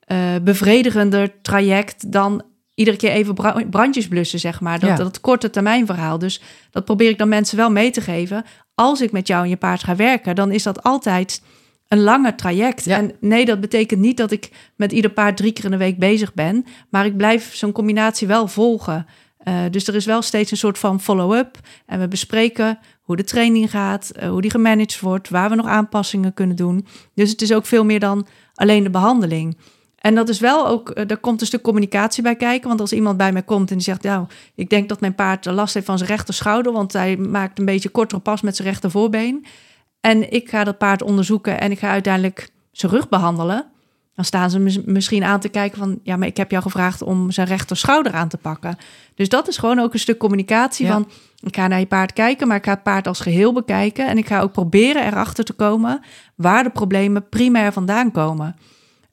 eh, 0.00 0.18
bevredigender 0.42 1.40
traject 1.42 2.12
dan 2.12 2.42
iedere 2.78 2.96
keer 2.96 3.10
even 3.10 3.34
bra- 3.34 3.64
brandjes 3.70 4.08
blussen, 4.08 4.38
zeg 4.38 4.60
maar. 4.60 4.78
Dat, 4.78 4.88
Ja. 4.88 4.96
dat 4.96 5.20
korte 5.20 5.50
termijn 5.50 5.86
verhaal. 5.86 6.18
Dus 6.18 6.40
dat 6.70 6.84
probeer 6.84 7.08
ik 7.08 7.18
dan 7.18 7.28
mensen 7.28 7.56
wel 7.56 7.70
mee 7.70 7.90
te 7.90 8.00
geven. 8.00 8.44
Als 8.74 9.00
ik 9.00 9.12
met 9.12 9.26
jou 9.26 9.42
en 9.42 9.48
je 9.48 9.56
paard 9.56 9.82
ga 9.84 9.96
werken, 9.96 10.34
dan 10.34 10.50
is 10.52 10.62
dat 10.62 10.82
altijd 10.82 11.42
een 11.88 12.00
langer 12.00 12.34
traject. 12.36 12.84
Ja. 12.84 12.96
En 12.96 13.12
nee, 13.20 13.44
dat 13.44 13.60
betekent 13.60 14.00
niet 14.00 14.16
dat 14.16 14.30
ik 14.30 14.50
met 14.76 14.92
ieder 14.92 15.10
paard 15.10 15.36
drie 15.36 15.52
keer 15.52 15.64
in 15.64 15.70
de 15.70 15.76
week 15.76 15.98
bezig 15.98 16.34
ben. 16.34 16.64
Maar 16.90 17.06
ik 17.06 17.16
blijf 17.16 17.54
zo'n 17.54 17.72
combinatie 17.72 18.26
wel 18.26 18.48
volgen. 18.48 19.06
Eh, 19.38 19.54
dus 19.70 19.86
er 19.86 19.94
is 19.94 20.04
wel 20.06 20.22
steeds 20.22 20.50
een 20.50 20.56
soort 20.56 20.78
van 20.78 21.00
follow-up. 21.00 21.58
En 21.86 22.00
we 22.00 22.08
bespreken 22.08 22.78
hoe 23.02 23.16
de 23.16 23.24
training 23.24 23.70
gaat, 23.70 24.10
eh, 24.10 24.28
hoe 24.28 24.40
die 24.40 24.50
gemanaged 24.50 25.00
wordt, 25.00 25.28
waar 25.28 25.48
we 25.50 25.54
nog 25.56 25.66
aanpassingen 25.66 26.34
kunnen 26.34 26.56
doen. 26.56 26.86
Dus 27.14 27.30
het 27.30 27.42
is 27.42 27.52
ook 27.52 27.66
veel 27.66 27.84
meer 27.84 28.00
dan 28.00 28.26
alleen 28.54 28.82
de 28.82 28.90
behandeling. 28.90 29.56
En 30.08 30.14
dat 30.14 30.28
is 30.28 30.40
wel 30.40 30.66
ook, 30.66 30.90
eh, 30.90 31.10
er 31.10 31.16
komt 31.18 31.40
een 31.40 31.46
stuk 31.46 31.62
communicatie 31.62 32.22
bij 32.22 32.36
kijken. 32.36 32.68
Want 32.68 32.80
als 32.80 32.92
iemand 32.92 33.16
bij 33.16 33.32
mij 33.32 33.42
komt 33.42 33.70
en 33.70 33.76
die 33.76 33.84
zegt, 33.84 34.02
nou, 34.02 34.26
ik 34.54 34.70
denk 34.70 34.88
dat 34.88 35.00
mijn 35.00 35.14
paard 35.14 35.44
last 35.44 35.74
heeft 35.74 35.86
van 35.86 35.98
zijn 35.98 36.10
rechter 36.10 36.34
schouder, 36.34 36.72
want 36.72 36.92
hij 36.92 37.16
maakt 37.16 37.58
een 37.58 37.64
beetje 37.64 37.88
kortere 37.88 38.20
pas 38.20 38.40
met 38.40 38.56
zijn 38.56 38.68
rechter 38.68 38.90
voorbeen. 38.90 39.46
En 40.00 40.32
ik 40.32 40.48
ga 40.48 40.64
dat 40.64 40.78
paard 40.78 41.02
onderzoeken 41.02 41.60
en 41.60 41.70
ik 41.70 41.78
ga 41.78 41.88
uiteindelijk 41.90 42.50
zijn 42.72 42.92
rug 42.92 43.08
behandelen. 43.08 43.66
Dan 44.14 44.24
staan 44.24 44.50
ze 44.50 44.58
mis- 44.58 44.84
misschien 44.84 45.24
aan 45.24 45.40
te 45.40 45.48
kijken 45.48 45.78
van, 45.78 45.98
ja, 46.02 46.16
maar 46.16 46.28
ik 46.28 46.36
heb 46.36 46.50
jou 46.50 46.62
gevraagd 46.62 47.02
om 47.02 47.30
zijn 47.30 47.46
rechter 47.46 47.76
schouder 47.76 48.12
aan 48.12 48.28
te 48.28 48.36
pakken. 48.36 48.76
Dus 49.14 49.28
dat 49.28 49.48
is 49.48 49.56
gewoon 49.56 49.78
ook 49.78 49.92
een 49.92 49.98
stuk 49.98 50.18
communicatie 50.18 50.86
Ja. 50.86 50.92
van, 50.92 51.08
ik 51.40 51.56
ga 51.56 51.66
naar 51.66 51.78
je 51.80 51.86
paard 51.86 52.12
kijken, 52.12 52.48
maar 52.48 52.56
ik 52.56 52.64
ga 52.64 52.70
het 52.72 52.82
paard 52.82 53.06
als 53.06 53.20
geheel 53.20 53.52
bekijken. 53.52 54.06
En 54.08 54.18
ik 54.18 54.26
ga 54.26 54.40
ook 54.40 54.52
proberen 54.52 55.06
erachter 55.06 55.44
te 55.44 55.52
komen 55.52 56.00
waar 56.34 56.62
de 56.62 56.70
problemen 56.70 57.28
primair 57.28 57.72
vandaan 57.72 58.10
komen. 58.10 58.56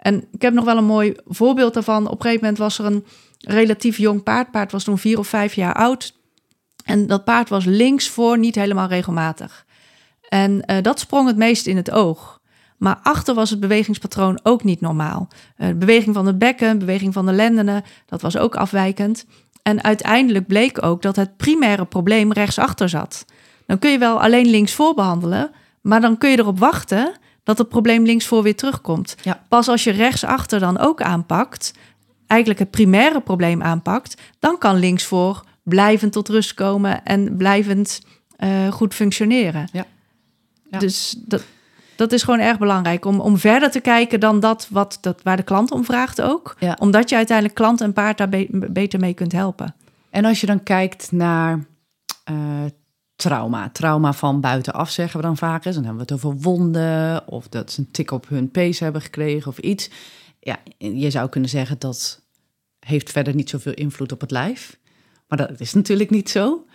En 0.06 0.28
ik 0.32 0.42
heb 0.42 0.54
nog 0.54 0.66
wel 0.66 0.78
een 0.78 0.86
mooi 0.86 1.16
voorbeeld 1.26 1.74
daarvan. 1.74 2.06
Op 2.06 2.12
een 2.12 2.22
gegeven 2.22 2.40
moment 2.40 2.58
was 2.58 2.80
er 2.80 2.86
een 2.86 3.06
relatief 3.40 3.98
jong 3.98 4.24
paard. 4.24 4.52
Paard 4.52 4.72
was 4.72 4.84
toen 4.84 4.98
vier 4.98 5.18
of 5.18 5.28
vijf 5.28 5.54
jaar 5.54 5.74
oud. 5.74 6.16
En 6.84 7.08
dat 7.08 7.24
paard 7.24 7.50
was 7.50 7.66
links 7.66 8.10
voor 8.10 8.38
niet 8.38 8.56
helemaal 8.56 8.88
regelmatig. 8.88 9.66
En 10.30 10.66
eh, 10.66 10.82
dat 10.82 11.00
sprong 11.00 11.28
het 11.28 11.38
meest 11.38 11.68
in 11.68 11.76
het 11.76 11.92
oog. 11.92 12.42
Maar 12.78 13.00
achter 13.04 13.36
was 13.36 13.50
het 13.50 13.60
bewegingspatroon 13.60 14.40
ook 14.44 14.64
niet 14.64 14.82
normaal. 14.82 15.28
Eh, 15.56 15.68
de 15.68 15.76
beweging 15.76 16.16
van 16.16 16.26
het 16.26 16.38
bekken, 16.38 16.80
beweging 16.80 17.14
van 17.14 17.26
de 17.26 17.34
lendenen, 17.34 17.84
dat 18.06 18.22
was 18.22 18.38
ook 18.38 18.56
afwijkend. 18.56 19.26
En 19.64 19.84
uiteindelijk 19.84 20.48
bleek 20.48 20.84
ook 20.84 21.02
dat 21.02 21.16
het 21.16 21.38
primaire 21.38 21.86
probleem 21.86 22.32
rechtsachter 22.32 22.90
zat. 22.90 23.26
Dan 23.66 23.80
kun 23.80 23.92
je 23.92 23.98
wel 23.98 24.22
alleen 24.22 24.48
linksvoor 24.48 24.94
behandelen, 24.94 25.52
maar 25.82 26.02
dan 26.02 26.18
kun 26.18 26.30
je 26.30 26.40
erop 26.40 26.60
wachten 26.60 27.14
dat 27.46 27.58
het 27.58 27.70
probleem 27.70 28.06
linksvoor 28.06 28.44
weer 28.44 28.56
terugkomt. 28.56 29.16
Ja. 29.22 29.44
Pas 29.48 29.68
als 29.68 29.84
je 29.84 29.92
rechtsachter 29.92 30.60
dan 30.60 30.78
ook 30.78 31.02
aanpakt, 31.02 31.74
eigenlijk 32.28 32.60
het 32.60 32.72
primaire 32.72 33.22
probleem 33.22 33.62
aanpakt, 33.62 34.22
dan 34.40 34.58
kan 34.58 34.76
linksvoor 34.76 35.44
blijvend 35.64 36.12
tot 36.12 36.30
rust 36.30 36.54
komen 36.54 37.04
en 37.04 37.38
blijvend 37.38 38.02
eh, 38.36 38.72
goed 38.72 38.94
functioneren. 38.94 39.70
Ja. 39.72 39.86
Ja. 40.72 40.80
Dus 40.80 41.16
dat, 41.18 41.44
dat 41.96 42.12
is 42.12 42.24
gewoon 42.24 42.40
erg 42.40 42.58
belangrijk 42.58 43.06
om, 43.06 43.20
om 43.20 43.38
verder 43.38 43.72
te 43.72 43.80
kijken 43.80 44.20
dan 44.20 44.40
dat, 44.40 44.68
wat, 44.70 44.98
dat 45.02 45.22
waar 45.24 45.38
de 45.38 45.44
klant 45.44 45.72
om 45.72 45.86
vraagt 45.86 46.22
ook. 46.22 46.56
Ja. 46.60 46.78
Omdat 46.80 47.10
je 47.10 47.16
uiteindelijk 47.16 47.58
klant 47.58 47.82
en 47.82 47.94
paard 47.94 48.18
daar 48.18 48.30
be- 48.30 48.48
beter 48.52 49.00
mee 49.00 49.14
kunt 49.14 49.32
helpen. 49.32 49.76
En 50.10 50.26
als 50.26 50.42
je 50.42 50.48
dan 50.48 50.64
kijkt 50.64 51.12
naar 51.12 51.66
eh, 52.24 52.36
trauma, 53.16 53.70
trauma 53.70 54.14
van 54.14 54.42
buitenaf 54.42 54.90
zeggen 54.90 55.20
we 55.20 55.26
dan 55.26 55.38
vaak 55.38 55.66
eens. 55.66 55.76
Dan 55.76 55.84
hebben 55.84 56.08
we 56.08 56.14
het 56.14 56.24
over 56.24 56.42
wonden 56.42 57.28
of 57.28 57.48
dat 57.48 57.72
ze 57.72 57.80
een 57.80 57.92
tik 57.92 58.12
op 58.12 58.30
hun 58.30 58.52
pees 58.52 58.80
hebben 58.80 59.02
gekregen 59.02 59.52
of 59.52 59.58
iets. 59.58 59.90
Ja, 60.40 60.60
je 60.78 61.10
zou 61.10 61.30
kunnen 61.30 61.50
zeggen 61.50 61.80
dat 61.80 62.22
heeft 62.80 63.12
verder 63.12 63.36
niet 63.36 63.50
zoveel 63.50 63.74
invloed 63.74 64.12
op 64.12 64.22
het 64.22 64.32
lijf. 64.32 64.78
Maar 65.28 65.38
dat 65.38 65.60
is 65.60 65.74
natuurlijk 65.74 66.10
niet 66.10 66.30
zo. 66.30 66.66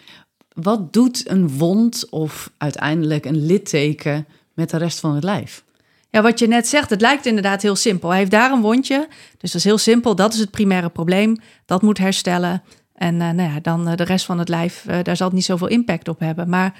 Wat 0.49 0.93
doet 0.93 1.29
een 1.29 1.49
wond 1.49 2.09
of 2.11 2.51
uiteindelijk 2.57 3.25
een 3.25 3.47
litteken 3.47 4.27
met 4.55 4.71
de 4.71 4.77
rest 4.77 5.01
van 5.01 5.15
het 5.15 5.25
lijf? 5.25 5.65
Ja, 6.11 6.23
wat 6.23 6.39
je 6.39 6.47
net 6.47 6.69
zegt, 6.69 6.91
het 6.91 7.01
lijkt 7.01 7.27
inderdaad 7.27 7.63
heel 7.63 7.77
simpel. 7.77 8.09
Hij 8.09 8.19
heeft 8.19 8.31
daar 8.31 8.53
een 8.53 8.61
wondje, 8.61 9.09
dus 9.39 9.53
dat 9.53 9.61
is 9.61 9.65
heel 9.65 9.79
simpel. 9.79 10.15
Dat 10.15 10.33
is 10.33 10.39
het 10.39 10.51
primaire 10.51 10.89
probleem. 10.89 11.37
Dat 11.67 11.83
moet 11.83 11.99
herstellen. 11.99 12.63
En 13.01 13.21
eh, 13.21 13.31
nou 13.31 13.51
ja, 13.53 13.61
dan 13.63 13.89
eh, 13.89 13.97
de 13.97 14.05
rest 14.05 14.25
van 14.25 14.39
het 14.39 14.49
lijf, 14.49 14.85
eh, 14.87 14.99
daar 15.03 15.17
zal 15.17 15.27
het 15.27 15.37
niet 15.37 15.45
zoveel 15.45 15.69
impact 15.69 16.09
op 16.09 16.21
hebben. 16.21 16.49
Maar 16.49 16.75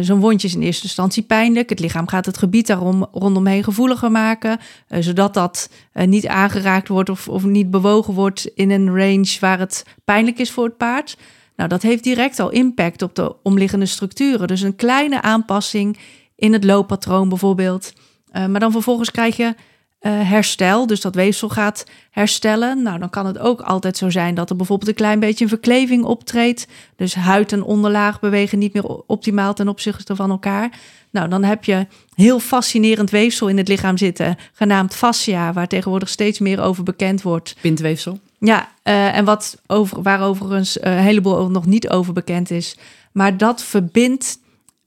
zo'n 0.00 0.20
wondje 0.20 0.48
is 0.48 0.54
in 0.54 0.62
eerste 0.62 0.82
instantie 0.82 1.22
pijnlijk. 1.22 1.68
Het 1.68 1.80
lichaam 1.80 2.08
gaat 2.08 2.26
het 2.26 2.38
gebied 2.38 2.66
daarom 2.66 3.06
rondomheen 3.12 3.64
gevoeliger 3.64 4.10
maken, 4.10 4.58
zodat 4.88 5.34
dat 5.34 5.70
niet 5.92 6.26
aangeraakt 6.26 6.88
wordt 6.88 7.08
of, 7.08 7.28
of 7.28 7.44
niet 7.44 7.70
bewogen 7.70 8.14
wordt 8.14 8.50
in 8.54 8.70
een 8.70 8.86
range 8.86 9.36
waar 9.40 9.58
het 9.58 9.84
pijnlijk 10.04 10.38
is 10.38 10.50
voor 10.50 10.64
het 10.64 10.76
paard. 10.76 11.16
Nou, 11.56 11.68
dat 11.68 11.82
heeft 11.82 12.04
direct 12.04 12.40
al 12.40 12.50
impact 12.50 13.02
op 13.02 13.14
de 13.14 13.34
omliggende 13.42 13.86
structuren. 13.86 14.48
Dus 14.48 14.60
een 14.60 14.76
kleine 14.76 15.22
aanpassing 15.22 15.98
in 16.36 16.52
het 16.52 16.64
looppatroon 16.64 17.28
bijvoorbeeld. 17.28 17.92
Maar 18.32 18.60
dan 18.60 18.72
vervolgens 18.72 19.10
krijg 19.10 19.36
je 19.36 19.54
eh, 19.98 20.12
herstel, 20.30 20.86
dus 20.86 21.00
dat 21.00 21.14
weefsel 21.14 21.48
gaat 21.48 21.84
herstellen. 22.10 22.82
Nou, 22.82 22.98
dan 22.98 23.10
kan 23.10 23.26
het 23.26 23.38
ook 23.38 23.60
altijd 23.60 23.96
zo 23.96 24.10
zijn 24.10 24.34
dat 24.34 24.50
er 24.50 24.56
bijvoorbeeld 24.56 24.88
een 24.88 24.94
klein 24.94 25.20
beetje 25.20 25.44
een 25.44 25.50
verkleving 25.50 26.04
optreedt. 26.04 26.66
Dus 26.96 27.14
huid 27.14 27.52
en 27.52 27.62
onderlaag 27.62 28.20
bewegen 28.20 28.58
niet 28.58 28.72
meer 28.72 28.84
optimaal 28.86 29.54
ten 29.54 29.68
opzichte 29.68 30.16
van 30.16 30.30
elkaar. 30.30 30.70
Nou, 31.10 31.28
dan 31.28 31.44
heb 31.44 31.64
je 31.64 31.86
heel 32.14 32.40
fascinerend 32.40 33.10
weefsel 33.10 33.48
in 33.48 33.56
het 33.56 33.68
lichaam 33.68 33.96
zitten, 33.96 34.36
genaamd 34.52 34.94
fascia, 34.94 35.52
waar 35.52 35.68
tegenwoordig 35.68 36.08
steeds 36.08 36.38
meer 36.38 36.60
over 36.60 36.82
bekend 36.82 37.22
wordt. 37.22 37.56
Bindweefsel? 37.60 38.18
Ja, 38.38 38.68
eh, 38.82 39.16
en 39.16 39.24
wat 39.24 39.62
over, 39.66 40.02
waar 40.02 40.20
overigens 40.22 40.78
eh, 40.78 40.96
een 40.96 41.02
heleboel 41.02 41.50
nog 41.50 41.66
niet 41.66 41.88
over 41.88 42.12
bekend 42.12 42.50
is. 42.50 42.76
Maar 43.12 43.36
dat 43.36 43.62
verbindt 43.62 44.38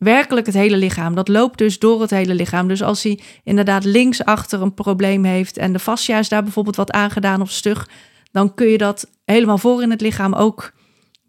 werkelijk 0.03 0.45
het 0.45 0.55
hele 0.55 0.77
lichaam. 0.77 1.15
Dat 1.15 1.27
loopt 1.27 1.57
dus 1.57 1.79
door 1.79 2.01
het 2.01 2.09
hele 2.09 2.33
lichaam. 2.35 2.67
Dus 2.67 2.83
als 2.83 3.03
hij 3.03 3.19
inderdaad 3.43 3.83
linksachter 3.83 4.61
een 4.61 4.73
probleem 4.73 5.23
heeft 5.23 5.57
en 5.57 5.73
de 5.73 5.79
fascia 5.79 6.19
is 6.19 6.29
daar 6.29 6.43
bijvoorbeeld 6.43 6.75
wat 6.75 6.91
aangedaan 6.91 7.41
of 7.41 7.51
stug, 7.51 7.89
dan 8.31 8.53
kun 8.53 8.67
je 8.67 8.77
dat 8.77 9.07
helemaal 9.25 9.57
voor 9.57 9.81
in 9.81 9.91
het 9.91 10.01
lichaam 10.01 10.33
ook 10.33 10.71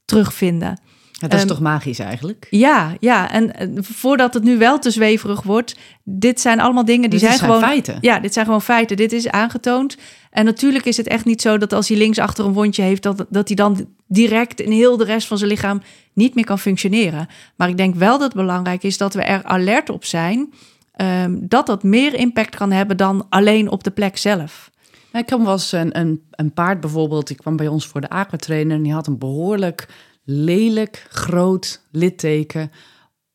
terugvinden. 0.05 0.81
Ja, 1.13 1.29
dat 1.29 1.33
is 1.33 1.39
Ehm, 1.39 1.49
toch 1.49 1.61
magisch 1.61 1.99
eigenlijk? 1.99 2.47
Ja, 2.51 2.95
ja. 3.01 3.31
En 3.31 3.53
voordat 3.85 4.35
het 4.35 4.43
nu 4.43 4.59
wel 4.59 4.79
te 4.79 4.91
zweverig 4.91 5.43
wordt, 5.43 5.77
dit 6.05 6.41
zijn 6.41 6.61
allemaal 6.61 6.85
dingen 6.85 7.11
die 7.11 7.19
Dit 7.19 7.29
zijn, 7.29 7.41
gewoon 7.41 7.61
feiten. 7.61 7.99
ja, 8.01 8.19
dit 8.21 8.33
zijn 8.33 8.45
gewoon 8.45 8.63
feiten. 8.63 8.97
Dit 8.97 9.13
is 9.13 9.29
aangetoond. 9.29 9.97
En 10.31 10.45
natuurlijk 10.45 10.85
is 10.85 10.97
het 10.97 11.07
echt 11.07 11.25
niet 11.25 11.43
zo 11.43 11.59
dat 11.59 11.73
als 11.73 11.89
hij 11.89 11.97
links 11.97 12.19
achter 12.19 12.45
een 12.45 12.53
wondje 12.53 12.83
heeft, 12.83 13.03
dat, 13.03 13.27
dat 13.29 13.47
hij 13.49 13.57
dan 13.57 13.87
direct 14.13 14.61
in 14.61 14.71
heel 14.71 14.97
de 14.97 15.05
rest 15.05 15.27
van 15.27 15.39
zijn 15.39 15.51
lichaam 15.51 15.83
niet 16.13 16.35
meer 16.35 16.45
kan 16.45 16.59
functioneren. 16.59 17.27
Maar 17.57 17.69
ik 17.69 17.77
denk 17.77 17.95
wel 17.95 18.19
dat 18.19 18.33
het 18.33 18.43
belangrijk 18.43 18.83
is 18.83 18.99
dat 18.99 19.15
we 19.15 19.23
er 19.23 19.45
alert 19.45 19.91
op 19.91 20.05
zijn 20.05 20.53
ehm, 20.93 21.39
dat 21.41 21.67
dat 21.67 21.83
meer 21.83 22.15
impact 22.15 22.57
kan 22.57 22.73
hebben 22.73 22.97
dan 22.97 23.27
alleen 23.29 23.69
op 23.69 23.85
de 23.85 23.91
plek 23.91 24.17
zelf. 24.17 24.71
Nou, 25.13 25.25
Ik 25.25 25.27
kwam 25.27 25.49
eens 25.49 25.73
een, 25.73 25.99
een, 25.99 26.23
een 26.31 26.53
paard 26.53 26.81
bijvoorbeeld, 26.81 27.27
die 27.27 27.37
kwam 27.37 27.57
bij 27.57 27.69
ons 27.69 27.87
voor 27.87 28.01
de 28.01 28.09
aquatrainer 28.09 28.77
en 28.77 28.83
die 28.83 28.93
had 28.93 29.07
een 29.07 29.19
behoorlijk 29.19 29.89
lelijk 30.25 31.07
groot 31.09 31.83
litteken 31.91 32.71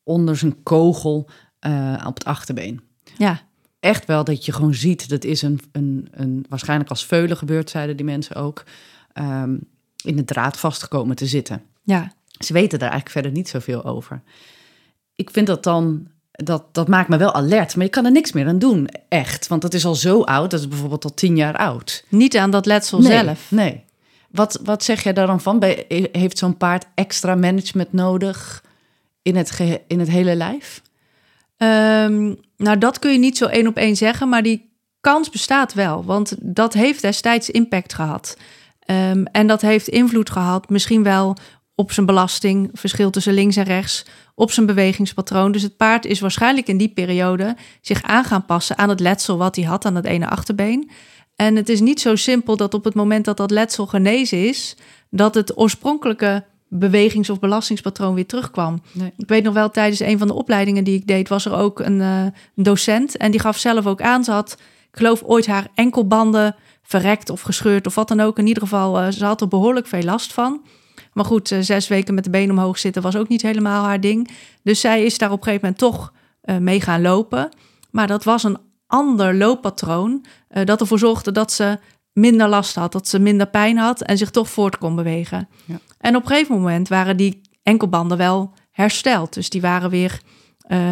onder 0.02 0.36
zijn 0.36 0.62
kogel 0.62 1.28
eh, 1.58 2.04
op 2.06 2.14
het 2.14 2.24
achterbeen. 2.24 2.80
Ja, 3.16 3.40
Echt 3.80 4.04
wel 4.04 4.24
dat 4.24 4.44
je 4.44 4.52
gewoon 4.52 4.74
ziet, 4.74 5.08
dat 5.08 5.24
is 5.24 5.42
een, 5.42 5.60
een, 5.72 6.08
een 6.10 6.46
waarschijnlijk 6.48 6.90
als 6.90 7.06
veulen 7.06 7.36
gebeurd, 7.36 7.70
zeiden 7.70 7.96
die 7.96 8.06
mensen 8.06 8.36
ook, 8.36 8.64
ehm, 9.12 9.56
in 10.04 10.16
de 10.16 10.24
draad 10.24 10.58
vastgekomen 10.58 11.16
te 11.16 11.26
zitten. 11.26 11.62
ja. 11.82 12.12
Ze 12.38 12.52
weten 12.52 12.78
daar 12.78 12.90
eigenlijk 12.90 13.18
verder 13.20 13.30
niet 13.38 13.48
zoveel 13.48 13.84
over. 13.84 14.22
Ik 15.14 15.30
vind 15.30 15.46
dat 15.46 15.62
dan, 15.64 16.06
dat, 16.30 16.64
dat 16.74 16.88
maakt 16.88 17.08
me 17.08 17.16
wel 17.16 17.34
alert, 17.34 17.76
maar 17.76 17.84
je 17.84 17.90
kan 17.90 18.04
er 18.04 18.10
niks 18.12 18.32
meer 18.32 18.46
aan 18.46 18.58
doen, 18.58 18.88
echt. 19.08 19.46
Want 19.46 19.62
dat 19.62 19.74
is 19.74 19.84
al 19.84 19.94
zo 19.94 20.22
oud, 20.22 20.50
dat 20.50 20.60
is 20.60 20.68
bijvoorbeeld 20.68 21.04
al 21.04 21.14
tien 21.14 21.36
jaar 21.36 21.56
oud. 21.56 22.04
Niet 22.08 22.36
aan 22.36 22.50
dat 22.50 22.66
letsel 22.66 22.98
nee, 22.98 23.12
zelf. 23.24 23.50
Nee. 23.50 23.84
Wat, 24.30 24.60
wat 24.64 24.84
zeg 24.84 25.02
jij 25.02 25.12
daar 25.12 25.26
dan 25.26 25.40
van? 25.40 25.58
Bij- 25.58 25.84
Heeft 26.12 26.38
zo'n 26.38 26.56
paard 26.56 26.86
extra 26.94 27.34
management 27.34 27.92
nodig 27.92 28.64
in 29.22 29.36
het, 29.36 29.50
gehe- 29.50 29.82
in 29.86 29.98
het 29.98 30.08
hele 30.08 30.34
lijf? 30.34 30.82
Ehm, 31.56 32.34
nou, 32.56 32.78
dat 32.78 32.98
kun 32.98 33.12
je 33.12 33.18
niet 33.18 33.36
zo 33.36 33.46
één 33.46 33.66
op 33.66 33.76
één 33.76 33.96
zeggen, 33.96 34.28
maar 34.28 34.42
die 34.42 34.70
kans 35.00 35.30
bestaat 35.30 35.74
wel. 35.74 36.04
Want 36.04 36.34
dat 36.40 36.72
heeft 36.72 37.02
destijds 37.02 37.50
impact 37.50 37.94
gehad. 37.94 38.36
Ehm, 38.88 39.24
en 39.32 39.46
dat 39.46 39.60
heeft 39.60 39.88
invloed 39.88 40.30
gehad, 40.30 40.68
misschien 40.68 41.02
wel 41.02 41.36
op 41.74 41.92
zijn 41.92 42.06
belasting, 42.06 42.70
verschil 42.72 43.10
tussen 43.10 43.32
links 43.32 43.56
en 43.56 43.64
rechts, 43.64 44.04
op 44.34 44.50
zijn 44.50 44.66
bewegingspatroon. 44.66 45.52
Dus 45.52 45.62
het 45.62 45.76
paard 45.76 46.04
is 46.04 46.20
waarschijnlijk 46.20 46.66
in 46.66 46.76
die 46.76 46.88
periode 46.88 47.56
zich 47.80 48.02
aan 48.02 48.24
gaan 48.24 48.44
passen 48.44 48.78
aan 48.78 48.88
het 48.88 49.00
letsel 49.00 49.38
wat 49.38 49.56
hij 49.56 49.64
had 49.64 49.84
aan 49.84 49.94
het 49.94 50.04
ene 50.04 50.28
achterbeen. 50.28 50.90
En 51.36 51.56
het 51.56 51.68
is 51.68 51.80
niet 51.80 52.00
zo 52.00 52.16
simpel 52.16 52.56
dat 52.56 52.74
op 52.74 52.84
het 52.84 52.94
moment 52.94 53.24
dat 53.24 53.36
dat 53.36 53.50
letsel 53.50 53.86
genezen 53.86 54.48
is, 54.48 54.76
dat 55.10 55.34
het 55.34 55.58
oorspronkelijke 55.58 56.44
bewegings- 56.68 57.30
of 57.30 57.38
belastingspatroon 57.38 58.14
weer 58.14 58.26
terugkwam. 58.26 58.82
Nee. 58.92 59.12
Ik 59.16 59.28
weet 59.28 59.44
nog 59.44 59.54
wel, 59.54 59.70
tijdens 59.70 60.00
een 60.00 60.18
van 60.18 60.26
de 60.26 60.34
opleidingen 60.34 60.84
die 60.84 60.96
ik 60.96 61.06
deed, 61.06 61.28
was 61.28 61.44
er 61.44 61.54
ook 61.54 61.80
een, 61.80 62.00
eh, 62.00 62.22
een 62.22 62.62
docent. 62.62 63.16
En 63.16 63.30
die 63.30 63.40
gaf 63.40 63.58
zelf 63.58 63.86
ook 63.86 64.02
aan, 64.02 64.24
ze 64.24 64.30
had, 64.30 64.52
ik 64.90 64.98
geloof, 64.98 65.22
ooit 65.22 65.46
haar 65.46 65.68
enkelbanden 65.74 66.56
verrekt 66.88 67.30
of 67.30 67.40
gescheurd 67.40 67.86
of 67.86 67.94
wat 67.94 68.08
dan 68.08 68.20
ook. 68.20 68.38
In 68.38 68.46
ieder 68.46 68.62
geval, 68.62 69.00
eh, 69.00 69.10
ze 69.10 69.24
had 69.24 69.40
er 69.40 69.48
behoorlijk 69.48 69.86
veel 69.86 70.02
last 70.02 70.32
van. 70.32 70.62
Maar 71.12 71.24
goed, 71.24 71.50
eh, 71.50 71.58
zes 71.60 71.88
weken 71.88 72.14
met 72.14 72.24
de 72.24 72.30
benen 72.30 72.50
omhoog 72.50 72.78
zitten 72.78 73.02
was 73.02 73.16
ook 73.16 73.28
niet 73.28 73.42
helemaal 73.42 73.84
haar 73.84 74.00
ding. 74.00 74.30
Dus 74.62 74.80
zij 74.80 75.04
is 75.04 75.18
daar 75.18 75.30
op 75.30 75.38
een 75.38 75.44
gegeven 75.44 75.64
moment 75.68 75.80
toch 75.80 76.12
eh, 76.40 76.56
mee 76.56 76.80
gaan 76.80 77.02
lopen. 77.02 77.48
Maar 77.90 78.06
dat 78.06 78.24
was 78.24 78.42
een 78.42 78.58
ander 78.86 79.34
looppatroon 79.34 80.24
dat 80.64 80.80
ervoor 80.80 80.98
zorgde 80.98 81.32
dat 81.32 81.52
ze 81.52 81.78
minder 82.12 82.48
last 82.48 82.74
had, 82.74 82.92
dat 82.92 83.08
ze 83.08 83.18
minder 83.18 83.46
pijn 83.46 83.76
had 83.76 84.02
en 84.02 84.18
zich 84.18 84.30
toch 84.30 84.50
voort 84.50 84.78
kon 84.78 84.96
bewegen. 84.96 85.48
Ja. 85.64 85.78
En 85.98 86.16
op 86.16 86.22
een 86.22 86.28
gegeven 86.28 86.54
moment 86.54 86.88
waren 86.88 87.16
die 87.16 87.40
enkelbanden 87.62 88.18
wel 88.18 88.52
hersteld. 88.70 89.34
Dus 89.34 89.50
die 89.50 89.60
waren 89.60 89.90
weer, 89.90 90.20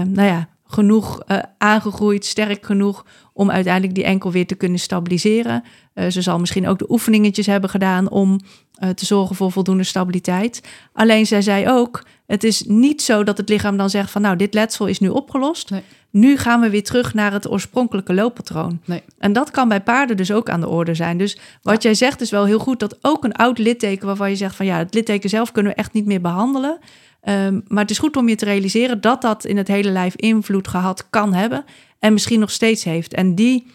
nou 0.04 0.22
ja, 0.22 0.48
genoeg 0.66 1.20
eh, 1.20 1.38
aangegroeid, 1.58 2.24
sterk 2.24 2.66
genoeg 2.66 3.04
om 3.32 3.50
uiteindelijk 3.50 3.94
die 3.94 4.04
enkel 4.04 4.30
weer 4.30 4.46
te 4.46 4.54
kunnen 4.54 4.78
stabiliseren. 4.78 5.62
Eh, 5.94 6.08
ze 6.08 6.22
zal 6.22 6.38
misschien 6.38 6.68
ook 6.68 6.78
de 6.78 6.90
oefeningetjes 6.90 7.46
hebben 7.46 7.70
gedaan 7.70 8.10
om 8.10 8.40
eh, 8.74 8.88
te 8.88 9.06
zorgen 9.06 9.36
voor 9.36 9.52
voldoende 9.52 9.84
stabiliteit. 9.84 10.62
Alleen 10.92 11.26
zij 11.26 11.42
zei 11.42 11.68
ook, 11.68 12.04
het 12.26 12.44
is 12.44 12.62
niet 12.62 13.02
zo 13.02 13.24
dat 13.24 13.36
het 13.36 13.48
lichaam 13.48 13.76
dan 13.76 13.90
zegt 13.90 14.10
van 14.10 14.22
nou, 14.22 14.36
dit 14.36 14.54
letsel 14.54 14.86
is 14.86 14.98
nu 14.98 15.08
opgelost. 15.08 15.70
Nee. 15.70 15.82
Nu 16.10 16.36
gaan 16.36 16.60
we 16.60 16.70
weer 16.70 16.84
terug 16.84 17.14
naar 17.14 17.32
het 17.32 17.50
oorspronkelijke 17.50 18.14
looppatroon. 18.14 18.80
Nee. 18.84 19.02
En 19.18 19.32
dat 19.32 19.50
kan 19.50 19.68
bij 19.68 19.82
paarden 19.82 20.16
dus 20.16 20.32
ook 20.32 20.48
aan 20.48 20.60
de 20.60 20.68
orde 20.68 20.94
zijn. 20.94 21.18
Dus 21.18 21.38
wat 21.62 21.82
jij 21.82 21.94
zegt 21.94 22.20
is 22.20 22.30
wel 22.30 22.44
heel 22.44 22.58
goed 22.58 22.80
dat 22.80 22.98
ook 23.00 23.24
een 23.24 23.34
oud 23.34 23.58
litteken 23.58 24.06
waarvan 24.06 24.30
je 24.30 24.36
zegt 24.36 24.56
van 24.56 24.66
ja, 24.66 24.78
het 24.78 24.94
litteken 24.94 25.30
zelf 25.30 25.52
kunnen 25.52 25.72
we 25.72 25.78
echt 25.78 25.92
niet 25.92 26.06
meer 26.06 26.20
behandelen. 26.20 26.78
Ehm, 27.26 27.60
maar 27.66 27.82
het 27.82 27.90
is 27.90 27.98
goed 27.98 28.16
om 28.16 28.28
je 28.28 28.34
te 28.34 28.44
realiseren 28.44 29.00
dat 29.00 29.22
dat 29.22 29.44
in 29.44 29.56
het 29.56 29.68
hele 29.68 29.90
lijf 29.90 30.16
invloed 30.16 30.68
gehad 30.68 31.10
kan 31.10 31.34
hebben 31.34 31.64
en 31.98 32.12
misschien 32.12 32.40
nog 32.40 32.50
steeds 32.50 32.84
heeft. 32.84 33.14
En 33.14 33.34
die 33.34 33.66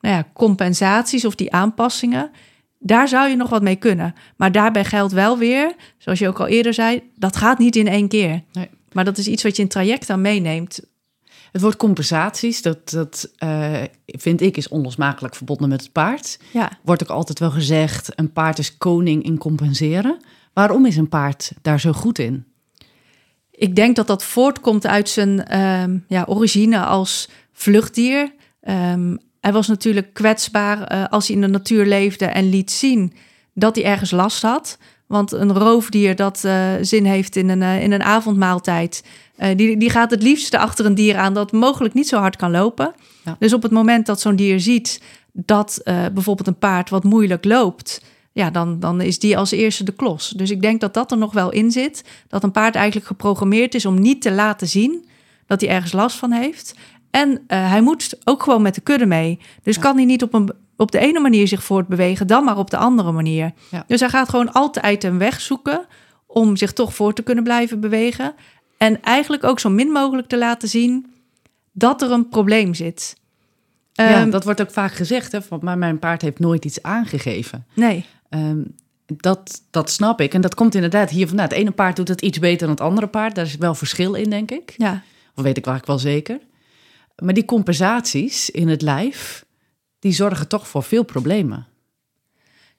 nou 0.00 0.14
ja, 0.14 0.28
compensaties 0.32 1.24
of 1.24 1.34
die 1.34 1.52
aanpassingen, 1.52 2.30
daar 2.78 3.08
zou 3.08 3.28
je 3.28 3.36
nog 3.36 3.50
wat 3.50 3.62
mee 3.62 3.76
kunnen. 3.76 4.14
Maar 4.36 4.52
daarbij 4.52 4.84
geldt 4.84 5.12
wel 5.12 5.38
weer, 5.38 5.74
zoals 5.98 6.18
je 6.18 6.28
ook 6.28 6.40
al 6.40 6.46
eerder 6.46 6.74
zei, 6.74 7.02
dat 7.14 7.36
gaat 7.36 7.58
niet 7.58 7.76
in 7.76 7.88
één 7.88 8.08
keer. 8.08 8.42
Nee. 8.52 8.70
Maar 8.92 9.04
dat 9.04 9.18
is 9.18 9.28
iets 9.28 9.42
wat 9.42 9.56
je 9.56 9.62
in 9.62 9.68
traject 9.68 10.06
dan 10.06 10.20
meeneemt. 10.20 10.80
Het 11.52 11.60
woord 11.60 11.76
compensaties, 11.76 12.62
dat, 12.62 12.90
dat 12.90 13.30
eh, 13.36 13.82
vind 14.06 14.40
ik 14.40 14.56
is 14.56 14.68
onlosmakelijk 14.68 15.34
verbonden 15.34 15.68
met 15.68 15.80
het 15.80 15.92
paard. 15.92 16.38
Ja. 16.52 16.70
Wordt 16.82 17.02
ook 17.02 17.16
altijd 17.16 17.38
wel 17.38 17.50
gezegd, 17.50 18.08
een 18.14 18.32
paard 18.32 18.58
is 18.58 18.76
koning 18.76 19.24
in 19.24 19.38
compenseren. 19.38 20.16
Waarom 20.52 20.86
is 20.86 20.96
een 20.96 21.08
paard 21.08 21.52
daar 21.62 21.80
zo 21.80 21.92
goed 21.92 22.18
in? 22.18 22.46
Ik 23.56 23.76
denk 23.76 23.96
dat 23.96 24.06
dat 24.06 24.24
voortkomt 24.24 24.86
uit 24.86 25.08
zijn 25.08 25.44
ehm, 25.44 25.98
ja, 26.08 26.24
origine 26.28 26.78
als 26.78 27.28
vluchtdier. 27.52 28.32
Ehm, 28.60 29.16
hij 29.40 29.52
was 29.52 29.66
natuurlijk 29.66 30.14
kwetsbaar 30.14 30.82
eh, 30.82 31.04
als 31.08 31.26
hij 31.26 31.36
in 31.36 31.42
de 31.42 31.48
natuur 31.48 31.86
leefde 31.86 32.24
en 32.24 32.48
liet 32.48 32.70
zien 32.70 33.12
dat 33.54 33.76
hij 33.76 33.84
ergens 33.84 34.10
last 34.10 34.42
had. 34.42 34.78
Want 35.06 35.32
een 35.32 35.52
roofdier 35.52 36.16
dat 36.16 36.42
uh, 36.44 36.72
zin 36.80 37.04
heeft 37.04 37.36
in 37.36 37.48
een, 37.48 37.60
uh, 37.60 37.82
in 37.82 37.92
een 37.92 38.02
avondmaaltijd, 38.02 39.04
die, 39.56 39.76
die 39.76 39.90
gaat 39.90 40.10
het 40.10 40.22
liefste 40.22 40.58
achter 40.58 40.86
een 40.86 40.94
dier 40.94 41.16
aan 41.16 41.34
dat 41.34 41.52
mogelijk 41.52 41.94
niet 41.94 42.08
zo 42.08 42.18
hard 42.18 42.36
kan 42.36 42.50
lopen. 42.50 42.94
Ja. 43.24 43.36
Dus 43.38 43.52
op 43.52 43.62
het 43.62 43.72
moment 43.72 44.06
dat 44.06 44.20
zo'n 44.20 44.36
dier 44.36 44.60
ziet 44.60 45.02
dat 45.32 45.80
bijvoorbeeld 45.84 46.46
een 46.46 46.58
paard 46.58 46.90
wat 46.90 47.04
moeilijk 47.04 47.44
loopt, 47.44 48.02
ja, 48.36 48.50
dan, 48.50 48.80
dan 48.80 49.00
is 49.00 49.18
die 49.18 49.38
als 49.38 49.50
eerste 49.50 49.84
de 49.84 49.92
klos. 49.92 50.28
Dus 50.28 50.50
ik 50.50 50.62
denk 50.62 50.80
dat 50.80 50.94
dat 50.94 51.10
er 51.10 51.18
nog 51.18 51.32
wel 51.32 51.50
in 51.50 51.70
zit. 51.70 52.04
Dat 52.28 52.42
een 52.42 52.50
paard 52.50 52.74
eigenlijk 52.74 53.06
geprogrammeerd 53.06 53.74
is 53.74 53.86
om 53.86 54.00
niet 54.00 54.22
te 54.22 54.32
laten 54.32 54.68
zien 54.68 55.08
dat 55.46 55.60
hij 55.60 55.70
ergens 55.70 55.92
last 55.92 56.16
van 56.16 56.32
heeft. 56.32 56.74
En 57.10 57.44
hij 57.46 57.80
moet 57.80 58.18
ook 58.24 58.42
gewoon 58.42 58.62
met 58.62 58.74
de 58.74 58.80
kudde 58.80 59.06
mee. 59.06 59.38
Dus 59.62 59.74
ja. 59.74 59.80
kan 59.80 59.96
hij 59.96 60.04
niet 60.04 60.22
op 60.22 60.34
een 60.34 60.50
op 60.76 60.90
de 60.90 60.98
ene 60.98 61.20
manier 61.20 61.48
zich 61.48 61.64
voortbewegen, 61.64 62.26
dan 62.26 62.44
maar 62.44 62.58
op 62.58 62.70
de 62.70 62.76
andere 62.76 63.12
manier. 63.12 63.52
Ja. 63.70 63.84
Dus 63.86 64.00
hij 64.00 64.08
gaat 64.08 64.28
gewoon 64.28 64.52
altijd 64.52 65.04
een 65.04 65.18
weg 65.18 65.40
zoeken 65.40 65.86
om 66.26 66.56
zich 66.56 66.72
toch 66.72 66.94
voor 66.94 67.12
te 67.12 67.22
kunnen 67.22 67.44
blijven 67.44 67.80
bewegen. 67.80 68.34
En 68.78 69.02
eigenlijk 69.02 69.44
ook 69.44 69.60
zo 69.60 69.70
min 69.70 69.88
mogelijk 69.88 70.28
te 70.28 70.38
laten 70.38 70.68
zien 70.68 71.06
dat 71.72 72.02
er 72.02 72.10
een 72.10 72.28
probleem 72.28 72.74
zit. 72.74 73.16
Ja, 73.92 74.22
um, 74.22 74.30
dat 74.30 74.44
wordt 74.44 74.60
ook 74.60 74.70
vaak 74.70 74.92
gezegd, 74.92 75.32
hè, 75.32 75.42
van, 75.42 75.58
maar 75.62 75.78
mijn 75.78 75.98
paard 75.98 76.22
heeft 76.22 76.38
nooit 76.38 76.64
iets 76.64 76.82
aangegeven. 76.82 77.66
Nee. 77.74 78.04
Um, 78.30 78.74
dat, 79.06 79.62
dat 79.70 79.90
snap 79.90 80.20
ik. 80.20 80.34
En 80.34 80.40
dat 80.40 80.54
komt 80.54 80.74
inderdaad 80.74 81.10
hier 81.10 81.26
vandaan. 81.26 81.46
Het 81.46 81.56
ene 81.56 81.70
paard 81.70 81.96
doet 81.96 82.08
het 82.08 82.22
iets 82.22 82.38
beter 82.38 82.58
dan 82.58 82.70
het 82.70 82.80
andere 82.80 83.06
paard. 83.06 83.34
Daar 83.34 83.44
is 83.44 83.56
wel 83.56 83.74
verschil 83.74 84.14
in, 84.14 84.30
denk 84.30 84.50
ik. 84.50 84.74
Ja. 84.76 85.02
Of 85.34 85.42
weet 85.42 85.56
ik 85.56 85.66
eigenlijk 85.66 85.86
wel 85.86 86.12
zeker. 86.12 86.38
Maar 87.22 87.34
die 87.34 87.44
compensaties 87.44 88.50
in 88.50 88.68
het 88.68 88.82
lijf, 88.82 89.44
die 89.98 90.12
zorgen 90.12 90.48
toch 90.48 90.68
voor 90.68 90.82
veel 90.82 91.02
problemen. 91.04 91.66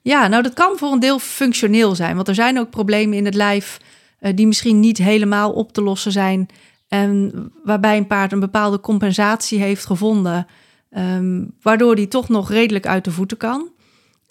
Ja, 0.01 0.27
nou 0.27 0.43
dat 0.43 0.53
kan 0.53 0.77
voor 0.77 0.91
een 0.91 0.99
deel 0.99 1.19
functioneel 1.19 1.95
zijn. 1.95 2.15
Want 2.15 2.27
er 2.27 2.35
zijn 2.35 2.59
ook 2.59 2.69
problemen 2.69 3.17
in 3.17 3.25
het 3.25 3.35
lijf 3.35 3.79
uh, 4.19 4.31
die 4.35 4.47
misschien 4.47 4.79
niet 4.79 4.97
helemaal 4.97 5.51
op 5.51 5.73
te 5.73 5.81
lossen 5.81 6.11
zijn. 6.11 6.47
En 6.87 7.33
waarbij 7.63 7.97
een 7.97 8.07
paard 8.07 8.31
een 8.31 8.39
bepaalde 8.39 8.79
compensatie 8.79 9.59
heeft 9.59 9.85
gevonden. 9.85 10.47
Um, 10.97 11.53
waardoor 11.61 11.95
die 11.95 12.07
toch 12.07 12.29
nog 12.29 12.49
redelijk 12.49 12.87
uit 12.87 13.03
de 13.03 13.11
voeten 13.11 13.37
kan. 13.37 13.69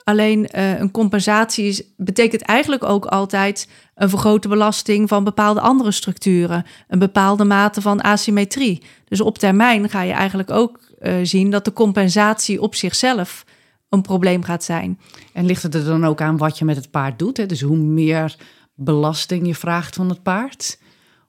Alleen 0.08 0.48
uh, 0.54 0.78
een 0.78 0.90
compensatie 0.90 1.64
is, 1.64 1.82
betekent 1.96 2.42
eigenlijk 2.42 2.84
ook 2.84 3.06
altijd 3.06 3.68
een 3.94 4.08
vergrote 4.08 4.48
belasting 4.48 5.08
van 5.08 5.24
bepaalde 5.24 5.60
andere 5.60 5.92
structuren. 5.92 6.64
Een 6.88 6.98
bepaalde 6.98 7.44
mate 7.44 7.80
van 7.80 8.00
asymmetrie. 8.00 8.82
Dus 9.04 9.20
op 9.20 9.38
termijn 9.38 9.90
ga 9.90 10.02
je 10.02 10.12
eigenlijk 10.12 10.50
ook 10.50 10.80
uh, 11.00 11.14
zien 11.22 11.50
dat 11.50 11.64
de 11.64 11.72
compensatie 11.72 12.62
op 12.62 12.74
zichzelf 12.74 13.44
een 13.88 14.02
probleem 14.02 14.42
gaat 14.42 14.64
zijn. 14.64 14.98
En 15.32 15.46
ligt 15.46 15.62
het 15.62 15.74
er 15.74 15.84
dan 15.84 16.04
ook 16.04 16.20
aan 16.20 16.36
wat 16.36 16.58
je 16.58 16.64
met 16.64 16.76
het 16.76 16.90
paard 16.90 17.18
doet? 17.18 17.36
Hè? 17.36 17.46
Dus 17.46 17.60
hoe 17.60 17.76
meer 17.76 18.36
belasting 18.74 19.46
je 19.46 19.54
vraagt 19.54 19.94
van 19.94 20.08
het 20.08 20.22
paard, 20.22 20.78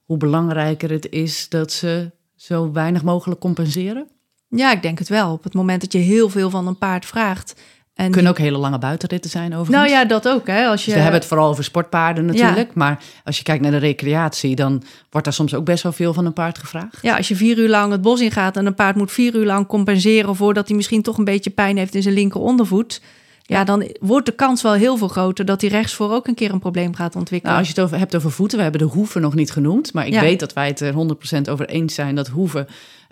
hoe 0.05 0.17
belangrijker 0.17 0.89
het 0.89 1.09
is 1.09 1.49
dat 1.49 1.71
ze 1.71 2.11
zo 2.35 2.71
weinig 2.71 3.03
mogelijk 3.03 3.39
compenseren? 3.39 4.07
Ja, 4.49 4.71
ik 4.71 4.81
denk 4.81 4.99
het 4.99 5.09
wel. 5.09 5.31
Op 5.31 5.43
het 5.43 5.53
moment 5.53 5.81
dat 5.81 5.91
je 5.91 5.97
heel 5.97 6.29
veel 6.29 6.49
van 6.49 6.67
een 6.67 6.77
paard 6.77 7.05
vraagt 7.05 7.61
en 7.97 8.11
Kunnen 8.11 8.31
ook 8.31 8.37
hele 8.37 8.57
lange 8.57 8.77
buitenritten 8.79 9.29
zijn 9.29 9.53
overigens. 9.53 9.77
Nou 9.77 9.89
ja, 9.89 10.05
dat 10.05 10.27
ook. 10.27 10.47
Hè? 10.47 10.65
Als 10.65 10.79
je... 10.79 10.85
Dus 10.85 10.93
we 10.93 11.01
hebben 11.01 11.19
het 11.19 11.29
vooral 11.29 11.49
over 11.49 11.63
sportpaarden 11.63 12.25
natuurlijk. 12.25 12.67
Ja. 12.67 12.73
Maar 12.73 12.99
als 13.23 13.37
je 13.37 13.43
kijkt 13.43 13.61
naar 13.61 13.71
de 13.71 13.77
recreatie, 13.77 14.55
dan 14.55 14.83
wordt 15.09 15.25
daar 15.25 15.35
soms 15.35 15.53
ook 15.53 15.65
best 15.65 15.83
wel 15.83 15.91
veel 15.91 16.13
van 16.13 16.25
een 16.25 16.33
paard 16.33 16.57
gevraagd. 16.57 16.97
Ja, 17.01 17.17
als 17.17 17.27
je 17.27 17.35
vier 17.35 17.57
uur 17.57 17.69
lang 17.69 17.91
het 17.91 18.01
bos 18.01 18.21
ingaat 18.21 18.57
en 18.57 18.65
een 18.65 18.75
paard 18.75 18.95
moet 18.95 19.11
vier 19.11 19.35
uur 19.35 19.45
lang 19.45 19.67
compenseren 19.67 20.35
voordat 20.35 20.67
hij 20.67 20.75
misschien 20.75 21.01
toch 21.01 21.17
een 21.17 21.23
beetje 21.23 21.49
pijn 21.49 21.77
heeft 21.77 21.95
in 21.95 22.01
zijn 22.01 22.13
linker 22.13 22.41
ondervoet. 22.41 23.01
Ja, 23.41 23.63
dan 23.63 23.91
wordt 23.99 24.25
de 24.25 24.31
kans 24.31 24.61
wel 24.61 24.73
heel 24.73 24.97
veel 24.97 25.07
groter 25.07 25.45
dat 25.45 25.61
hij 25.61 25.69
rechtsvoor 25.69 26.11
ook 26.11 26.27
een 26.27 26.35
keer 26.35 26.51
een 26.51 26.59
probleem 26.59 26.95
gaat 26.95 27.15
ontwikkelen. 27.15 27.55
Nou, 27.55 27.57
als 27.57 27.67
je 27.67 27.81
het 27.81 27.83
over, 27.83 27.97
hebt 27.97 28.15
over 28.15 28.31
voeten, 28.31 28.57
we 28.57 28.63
hebben 28.63 28.81
de 28.81 28.93
hoeven 28.93 29.21
nog 29.21 29.35
niet 29.35 29.51
genoemd. 29.51 29.93
Maar 29.93 30.07
ik 30.07 30.13
ja. 30.13 30.21
weet 30.21 30.39
dat 30.39 30.53
wij 30.53 30.67
het 30.67 30.79
er 30.79 30.93
100% 30.93 31.49
over 31.49 31.65
eens 31.69 31.93
zijn 31.93 32.15
dat 32.15 32.27
hoeven 32.27 32.67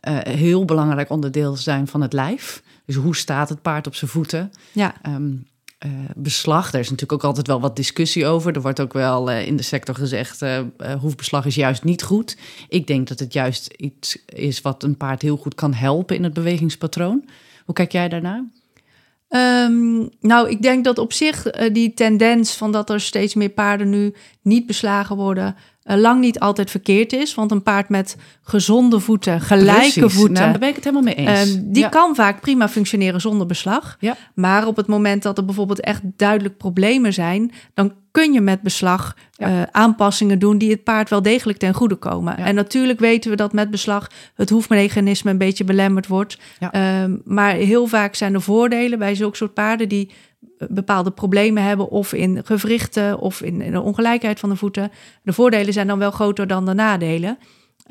uh, 0.10 0.18
heel 0.22 0.66
belangrijk 0.66 1.10
onderdeel 1.10 1.56
zijn 1.56 1.88
van 1.88 2.02
het 2.02 2.14
lijf. 2.14 2.62
Dus 2.86 2.96
hoe 2.96 3.16
staat 3.16 3.50
het 3.50 3.62
paard 3.62 3.88
op 3.88 3.96
zijn 3.96 4.12
voeten? 4.12 4.52
Ja. 4.72 4.96
Um, 5.08 5.48
uh, 5.86 5.92
beslag, 6.16 6.72
daar 6.72 6.82
is 6.82 6.90
natuurlijk 6.90 7.24
ook 7.24 7.30
altijd 7.30 7.48
wel 7.48 7.60
wat 7.60 7.76
discussie 7.76 8.26
over. 8.26 8.56
Er 8.56 8.62
wordt 8.62 8.82
ook 8.82 8.94
wel 8.94 9.32
uh, 9.32 9.48
in 9.48 9.56
de 9.56 9.64
sector 9.64 9.96
gezegd, 9.96 10.42
uh, 10.42 10.60
hoefbeslag 11.00 11.46
is 11.46 11.56
juist 11.56 11.84
niet 11.84 12.04
goed. 12.04 12.38
Ik 12.70 12.88
denk 12.88 13.08
dat 13.08 13.20
het 13.20 13.34
juist 13.34 13.74
iets 13.78 14.26
is 14.26 14.62
wat 14.62 14.84
een 14.84 14.98
paard 14.98 15.22
heel 15.22 15.38
goed 15.38 15.56
kan 15.56 15.74
helpen 15.74 16.16
in 16.16 16.24
het 16.24 16.34
bewegingspatroon. 16.34 17.26
Hoe 17.66 17.76
kijk 17.76 17.92
jij 17.92 18.10
daarnaar? 18.10 18.44
Um, 19.30 20.10
nou, 20.20 20.50
ik 20.50 20.62
denk 20.62 20.84
dat 20.84 20.98
op 20.98 21.14
zich 21.14 21.44
die 21.72 21.94
tendens 21.94 22.54
van 22.54 22.72
dat 22.72 22.90
er 22.90 23.02
steeds 23.02 23.36
meer 23.36 23.50
paarden 23.50 23.90
nu 23.90 24.14
niet 24.42 24.66
beslagen 24.66 25.16
worden, 25.16 25.56
uh, 25.86 25.98
lang 25.98 26.20
niet 26.20 26.40
altijd 26.40 26.72
verkeerd 26.72 27.14
is. 27.14 27.36
Want 27.36 27.52
een 27.52 27.64
paard 27.64 27.90
met 27.90 28.18
gezonde 28.42 29.00
voeten, 29.00 29.42
gelijke 29.42 30.00
Precies. 30.00 30.14
voeten. 30.14 30.34
Nou, 30.34 30.50
daar 30.50 30.60
ben 30.60 30.70
ik 30.70 30.76
het 30.76 30.84
helemaal 30.84 31.14
mee 31.14 31.16
eens. 31.16 31.54
Um, 31.54 31.72
die 31.72 31.84
ja. 31.84 31.90
kan 31.90 32.16
vaak 32.16 32.42
prima 32.42 32.70
functioneren 32.70 33.22
zonder 33.22 33.48
beslag. 33.48 33.98
Ja. 34.00 34.16
Maar 34.34 34.68
op 34.68 34.76
het 34.76 34.88
moment 34.88 35.24
dat 35.24 35.38
er 35.38 35.46
bijvoorbeeld 35.46 35.80
echt 35.80 36.02
duidelijk 36.04 36.58
problemen 36.58 37.14
zijn, 37.14 37.52
dan 37.74 37.94
kun 38.12 38.34
je 38.34 38.42
met 38.42 38.62
beslag 38.62 39.16
Ja. 39.32 39.50
uh, 39.50 39.62
aanpassingen 39.72 40.40
doen 40.40 40.58
die 40.58 40.72
het 40.72 40.84
paard 40.84 41.10
wel 41.10 41.22
degelijk 41.22 41.58
ten 41.58 41.74
goede 41.74 41.96
komen. 41.96 42.38
En 42.38 42.56
natuurlijk 42.56 43.00
weten 43.00 43.30
we 43.30 43.36
dat 43.38 43.54
met 43.54 43.72
beslag 43.72 44.12
het 44.36 44.50
hoefmechanisme 44.50 45.32
een 45.32 45.38
beetje 45.38 45.64
belemmerd 45.64 46.08
wordt. 46.08 46.38
Um, 46.72 47.22
maar 47.26 47.52
heel 47.54 47.88
vaak 47.88 48.16
zijn 48.16 48.34
er 48.34 48.42
voordelen 48.42 49.00
bij 49.00 49.16
zulke 49.16 49.38
soort 49.38 49.54
paarden 49.54 49.90
die 49.90 50.10
bepaalde 50.70 51.12
problemen 51.12 51.64
hebben, 51.64 51.90
of 51.90 52.14
in 52.14 52.42
gewrichten 52.46 53.20
of 53.20 53.42
in, 53.42 53.62
in 53.62 53.72
de 53.72 53.82
ongelijkheid 53.82 54.40
van 54.40 54.50
de 54.50 54.56
voeten. 54.56 54.92
De 55.24 55.34
voordelen 55.34 55.74
zijn 55.74 55.88
dan 55.88 56.00
wel 56.00 56.12
groter 56.12 56.48
dan 56.48 56.66
de 56.66 56.74
nadelen. 56.74 57.38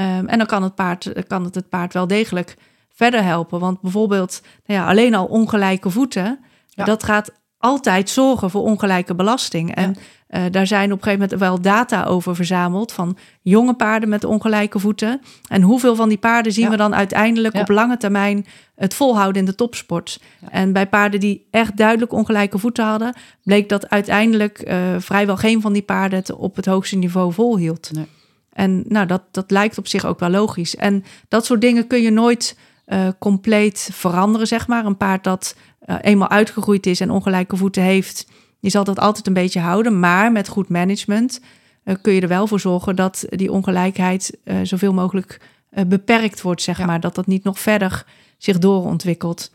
Um, 0.01 0.27
en 0.27 0.39
dan 0.39 0.47
kan 0.47 0.63
het, 0.63 0.75
paard, 0.75 1.13
kan 1.27 1.45
het 1.45 1.55
het 1.55 1.69
paard 1.69 1.93
wel 1.93 2.07
degelijk 2.07 2.57
verder 2.89 3.23
helpen. 3.23 3.61
Want 3.61 3.81
bijvoorbeeld, 3.81 4.43
nou 4.67 4.81
ja, 4.81 4.87
alleen 4.89 5.15
al 5.15 5.27
ongelijke 5.27 5.91
voeten, 5.91 6.39
Ja. 6.69 6.85
dat 6.85 7.05
gaat 7.05 7.33
altijd 7.65 8.11
zorgen 8.11 8.51
voor 8.51 8.63
ongelijke 8.63 9.15
belasting. 9.15 9.75
En 9.75 9.97
uh, 10.31 10.43
daar 10.51 10.67
zijn 10.67 10.93
op 10.93 10.99
een 10.99 11.05
gegeven 11.05 11.21
moment 11.29 11.41
wel 11.41 11.61
data 11.61 12.05
over 12.05 12.35
verzameld 12.35 12.93
van 12.93 13.17
jonge 13.43 13.75
paarden 13.75 14.09
met 14.09 14.25
ongelijke 14.25 14.79
voeten. 14.79 15.21
En 15.49 15.63
hoeveel 15.63 15.97
van 15.97 16.09
die 16.09 16.19
paarden 16.19 16.53
zien 16.53 16.65
Ja. 16.65 16.71
we 16.71 16.77
dan 16.77 16.95
uiteindelijk 16.95 17.55
Ja. 17.55 17.61
op 17.61 17.69
lange 17.69 17.97
termijn 17.97 18.47
het 18.75 18.95
volhouden 18.95 19.41
in 19.41 19.47
de 19.47 19.55
topsport. 19.55 20.21
En 20.51 20.73
bij 20.73 20.87
paarden 20.89 21.21
die 21.21 21.47
echt 21.51 21.77
duidelijk 21.77 22.13
ongelijke 22.13 22.59
voeten 22.59 22.85
hadden, 22.85 23.15
bleek 23.43 23.69
dat 23.69 23.91
uiteindelijk 23.91 24.69
uh, 24.69 24.77
vrijwel 24.99 25.37
geen 25.37 25.61
van 25.61 25.73
die 25.73 25.83
paarden 25.83 26.19
het 26.19 26.33
op 26.35 26.57
het 26.57 26.67
hoogste 26.67 26.97
niveau 26.97 27.33
volhield. 27.33 27.91
Nee. 27.93 28.07
En 28.53 28.85
nou, 28.89 29.07
dat, 29.07 29.23
dat 29.31 29.51
lijkt 29.51 29.79
op 29.79 29.89
zich 29.89 30.05
ook 30.05 30.19
wel 30.21 30.31
logisch. 30.31 30.77
En 30.77 31.05
dat 31.29 31.45
soort 31.45 31.61
dingen 31.61 31.87
kun 31.87 32.03
je 32.03 32.11
nooit 32.11 32.57
uh, 32.87 33.09
compleet 33.19 33.89
veranderen, 33.93 34.47
zeg 34.47 34.67
maar. 34.67 34.85
Een 34.85 34.97
paard 34.97 35.25
dat 35.25 35.57
uh, 35.87 35.97
eenmaal 36.01 36.29
uitgegroeid 36.29 36.87
is 36.87 37.01
en 37.01 37.11
ongelijke 37.11 37.57
voeten 37.57 37.83
heeft, 37.83 38.27
die 38.61 38.71
zal 38.71 38.85
dat 38.85 38.99
altijd 38.99 39.27
een 39.27 39.33
beetje 39.33 39.61
houden. 39.61 40.01
Maar 40.01 40.33
met 40.33 40.49
goed 40.49 40.69
management 40.69 41.41
uh, 41.85 41.95
kun 42.03 42.13
je 42.13 42.21
er 42.21 42.29
wel 42.29 42.47
voor 42.47 42.61
zorgen 42.61 42.97
dat 42.97 43.25
die 43.29 43.53
ongelijkheid 43.53 44.37
uh, 44.45 44.57
zoveel 44.63 44.93
mogelijk 44.93 45.41
beperkt 45.87 46.43
wordt, 46.43 46.63
zeg 46.63 46.79
Ja. 46.79 46.87
maar. 46.87 47.01
Dat 47.01 47.15
dat 47.15 47.27
niet 47.27 47.45
nog 47.45 47.59
verder 47.59 48.05
zich 48.39 48.59
doorontwikkelt. 48.59 49.51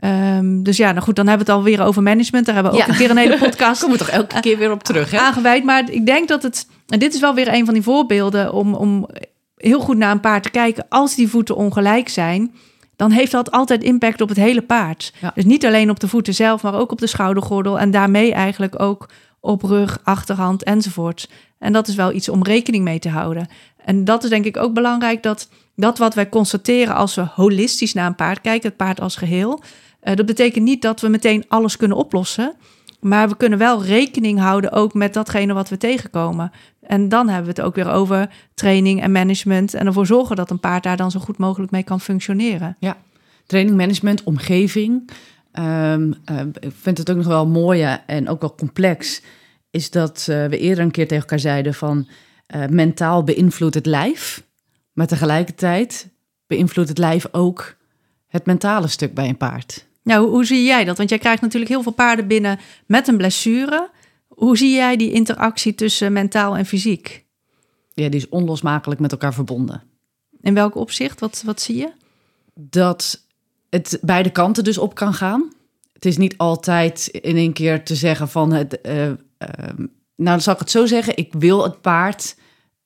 Um, 0.00 0.62
dus 0.62 0.76
ja, 0.76 0.90
nou 0.92 1.02
goed, 1.04 1.16
dan 1.16 1.26
hebben 1.26 1.46
we 1.46 1.52
het 1.52 1.60
alweer 1.62 1.82
over 1.82 2.02
management. 2.02 2.46
Daar 2.46 2.54
hebben 2.54 2.72
we 2.72 2.78
ook 2.78 2.84
Ja. 2.86 2.92
een 2.92 2.98
keer 2.98 3.10
een 3.10 3.16
hele 3.16 3.38
podcast 3.38 3.80
Kom 3.82 3.92
er 3.92 3.98
toch 3.98 4.08
elke 4.08 4.40
keer 4.40 4.58
weer 4.58 4.70
op 4.70 4.82
terug, 4.82 5.10
hè? 5.10 5.18
aangeweid. 5.18 5.64
Maar 5.64 5.90
ik 5.90 6.06
denk 6.06 6.28
dat 6.28 6.42
het, 6.42 6.66
en 6.88 6.98
dit 6.98 7.14
is 7.14 7.20
wel 7.20 7.34
weer 7.34 7.54
een 7.54 7.64
van 7.64 7.74
die 7.74 7.82
voorbeelden 7.82 8.52
om, 8.52 8.74
om 8.74 9.08
heel 9.56 9.80
goed 9.80 9.96
naar 9.96 10.10
een 10.10 10.20
paard 10.20 10.42
te 10.42 10.50
kijken. 10.50 10.86
Als 10.88 11.14
die 11.14 11.28
voeten 11.28 11.56
ongelijk 11.56 12.08
zijn, 12.08 12.54
dan 12.96 13.10
heeft 13.10 13.32
dat 13.32 13.50
altijd 13.50 13.82
impact 13.82 14.20
op 14.20 14.28
het 14.28 14.38
hele 14.38 14.62
paard. 14.62 15.12
Ja. 15.20 15.32
Dus 15.34 15.44
niet 15.44 15.66
alleen 15.66 15.90
op 15.90 16.00
de 16.00 16.08
voeten 16.08 16.34
zelf, 16.34 16.62
maar 16.62 16.74
ook 16.74 16.92
op 16.92 16.98
de 16.98 17.06
schoudergordel. 17.06 17.78
En 17.78 17.90
daarmee 17.90 18.32
eigenlijk 18.32 18.80
ook 18.80 19.08
op 19.40 19.62
rug, 19.62 20.00
achterhand 20.02 20.62
enzovoort. 20.62 21.28
En 21.58 21.72
dat 21.72 21.88
is 21.88 21.94
wel 21.94 22.12
iets 22.12 22.28
om 22.28 22.42
rekening 22.42 22.84
mee 22.84 22.98
te 22.98 23.08
houden. 23.08 23.48
En 23.84 24.04
dat 24.04 24.24
is 24.24 24.30
denk 24.30 24.44
ik 24.44 24.56
ook 24.56 24.74
belangrijk 24.74 25.22
dat 25.22 25.48
dat 25.76 25.98
wat 25.98 26.14
wij 26.14 26.28
constateren 26.28 26.94
als 26.94 27.14
we 27.14 27.26
holistisch 27.34 27.92
naar 27.92 28.06
een 28.06 28.14
paard 28.14 28.40
kijken, 28.40 28.68
het 28.68 28.76
paard 28.76 29.00
als 29.00 29.16
geheel. 29.16 29.60
Uh, 30.02 30.14
dat 30.14 30.26
betekent 30.26 30.64
niet 30.64 30.82
dat 30.82 31.00
we 31.00 31.08
meteen 31.08 31.44
alles 31.48 31.76
kunnen 31.76 31.96
oplossen. 31.96 32.54
Maar 33.06 33.28
we 33.28 33.36
kunnen 33.36 33.58
wel 33.58 33.84
rekening 33.84 34.38
houden 34.38 34.72
ook 34.72 34.94
met 34.94 35.14
datgene 35.14 35.52
wat 35.52 35.68
we 35.68 35.76
tegenkomen. 35.76 36.52
En 36.80 37.08
dan 37.08 37.28
hebben 37.28 37.54
we 37.54 37.60
het 37.60 37.68
ook 37.68 37.74
weer 37.74 37.90
over 37.90 38.30
training 38.54 39.02
en 39.02 39.12
management. 39.12 39.74
En 39.74 39.86
ervoor 39.86 40.06
zorgen 40.06 40.36
dat 40.36 40.50
een 40.50 40.60
paard 40.60 40.82
daar 40.82 40.96
dan 40.96 41.10
zo 41.10 41.20
goed 41.20 41.38
mogelijk 41.38 41.72
mee 41.72 41.82
kan 41.82 42.00
functioneren. 42.00 42.76
Ja, 42.78 42.96
training, 43.46 43.76
management, 43.76 44.22
omgeving. 44.22 45.10
Um, 45.52 46.14
uh, 46.30 46.40
ik 46.60 46.72
vind 46.80 46.98
het 46.98 47.10
ook 47.10 47.16
nog 47.16 47.26
wel 47.26 47.46
mooi 47.46 47.98
en 48.06 48.28
ook 48.28 48.40
wel 48.40 48.54
complex. 48.54 49.22
Is 49.70 49.90
dat 49.90 50.26
uh, 50.30 50.46
we 50.46 50.58
eerder 50.58 50.84
een 50.84 50.90
keer 50.90 51.06
tegen 51.06 51.22
elkaar 51.22 51.40
zeiden 51.40 51.74
van 51.74 52.08
mentaal 52.70 53.24
beïnvloedt 53.24 53.74
het 53.74 53.86
lijf. 53.86 54.42
Maar 54.92 55.06
tegelijkertijd 55.06 56.08
beïnvloedt 56.46 56.88
het 56.88 56.98
lijf 56.98 57.26
ook 57.30 57.76
het 58.26 58.46
mentale 58.46 58.88
stuk 58.88 59.14
bij 59.14 59.28
een 59.28 59.36
paard. 59.36 59.86
Ja, 60.06 60.20
hoe, 60.20 60.28
hoe 60.28 60.44
zie 60.44 60.64
jij 60.64 60.84
dat? 60.84 60.96
Want 60.96 61.08
jij 61.08 61.18
krijgt 61.18 61.42
natuurlijk 61.42 61.70
heel 61.70 61.82
veel 61.82 61.92
paarden 61.92 62.26
binnen 62.26 62.58
met 62.86 63.08
een 63.08 63.16
blessure. 63.16 63.90
Hoe 64.28 64.56
zie 64.56 64.74
jij 64.74 64.96
die 64.96 65.12
interactie 65.12 65.74
tussen 65.74 66.12
mentaal 66.12 66.56
en 66.56 66.66
fysiek? 66.66 67.24
Ja, 67.94 68.08
die 68.08 68.20
is 68.20 68.28
onlosmakelijk 68.28 69.00
met 69.00 69.12
elkaar 69.12 69.34
verbonden. 69.34 69.82
In 70.40 70.54
welk 70.54 70.74
opzicht? 70.74 71.20
Wat, 71.20 71.42
wat 71.46 71.60
zie 71.60 71.76
je? 71.76 71.92
Dat 72.54 73.24
het 73.70 73.98
beide 74.02 74.30
kanten 74.30 74.64
dus 74.64 74.78
op 74.78 74.94
kan 74.94 75.14
gaan. 75.14 75.52
Het 75.92 76.04
is 76.04 76.16
niet 76.16 76.36
altijd 76.36 77.06
in 77.06 77.36
één 77.36 77.52
keer 77.52 77.84
te 77.84 77.94
zeggen 77.94 78.28
van 78.28 78.52
het. 78.52 78.80
eh, 78.80 79.06
eh, 79.08 79.16
nou, 80.16 80.36
dan 80.36 80.40
zal 80.40 80.52
ik 80.52 80.58
het 80.58 80.70
zo 80.70 80.86
zeggen. 80.86 81.16
Ik 81.16 81.32
wil 81.38 81.62
het 81.62 81.80
paard 81.80 82.36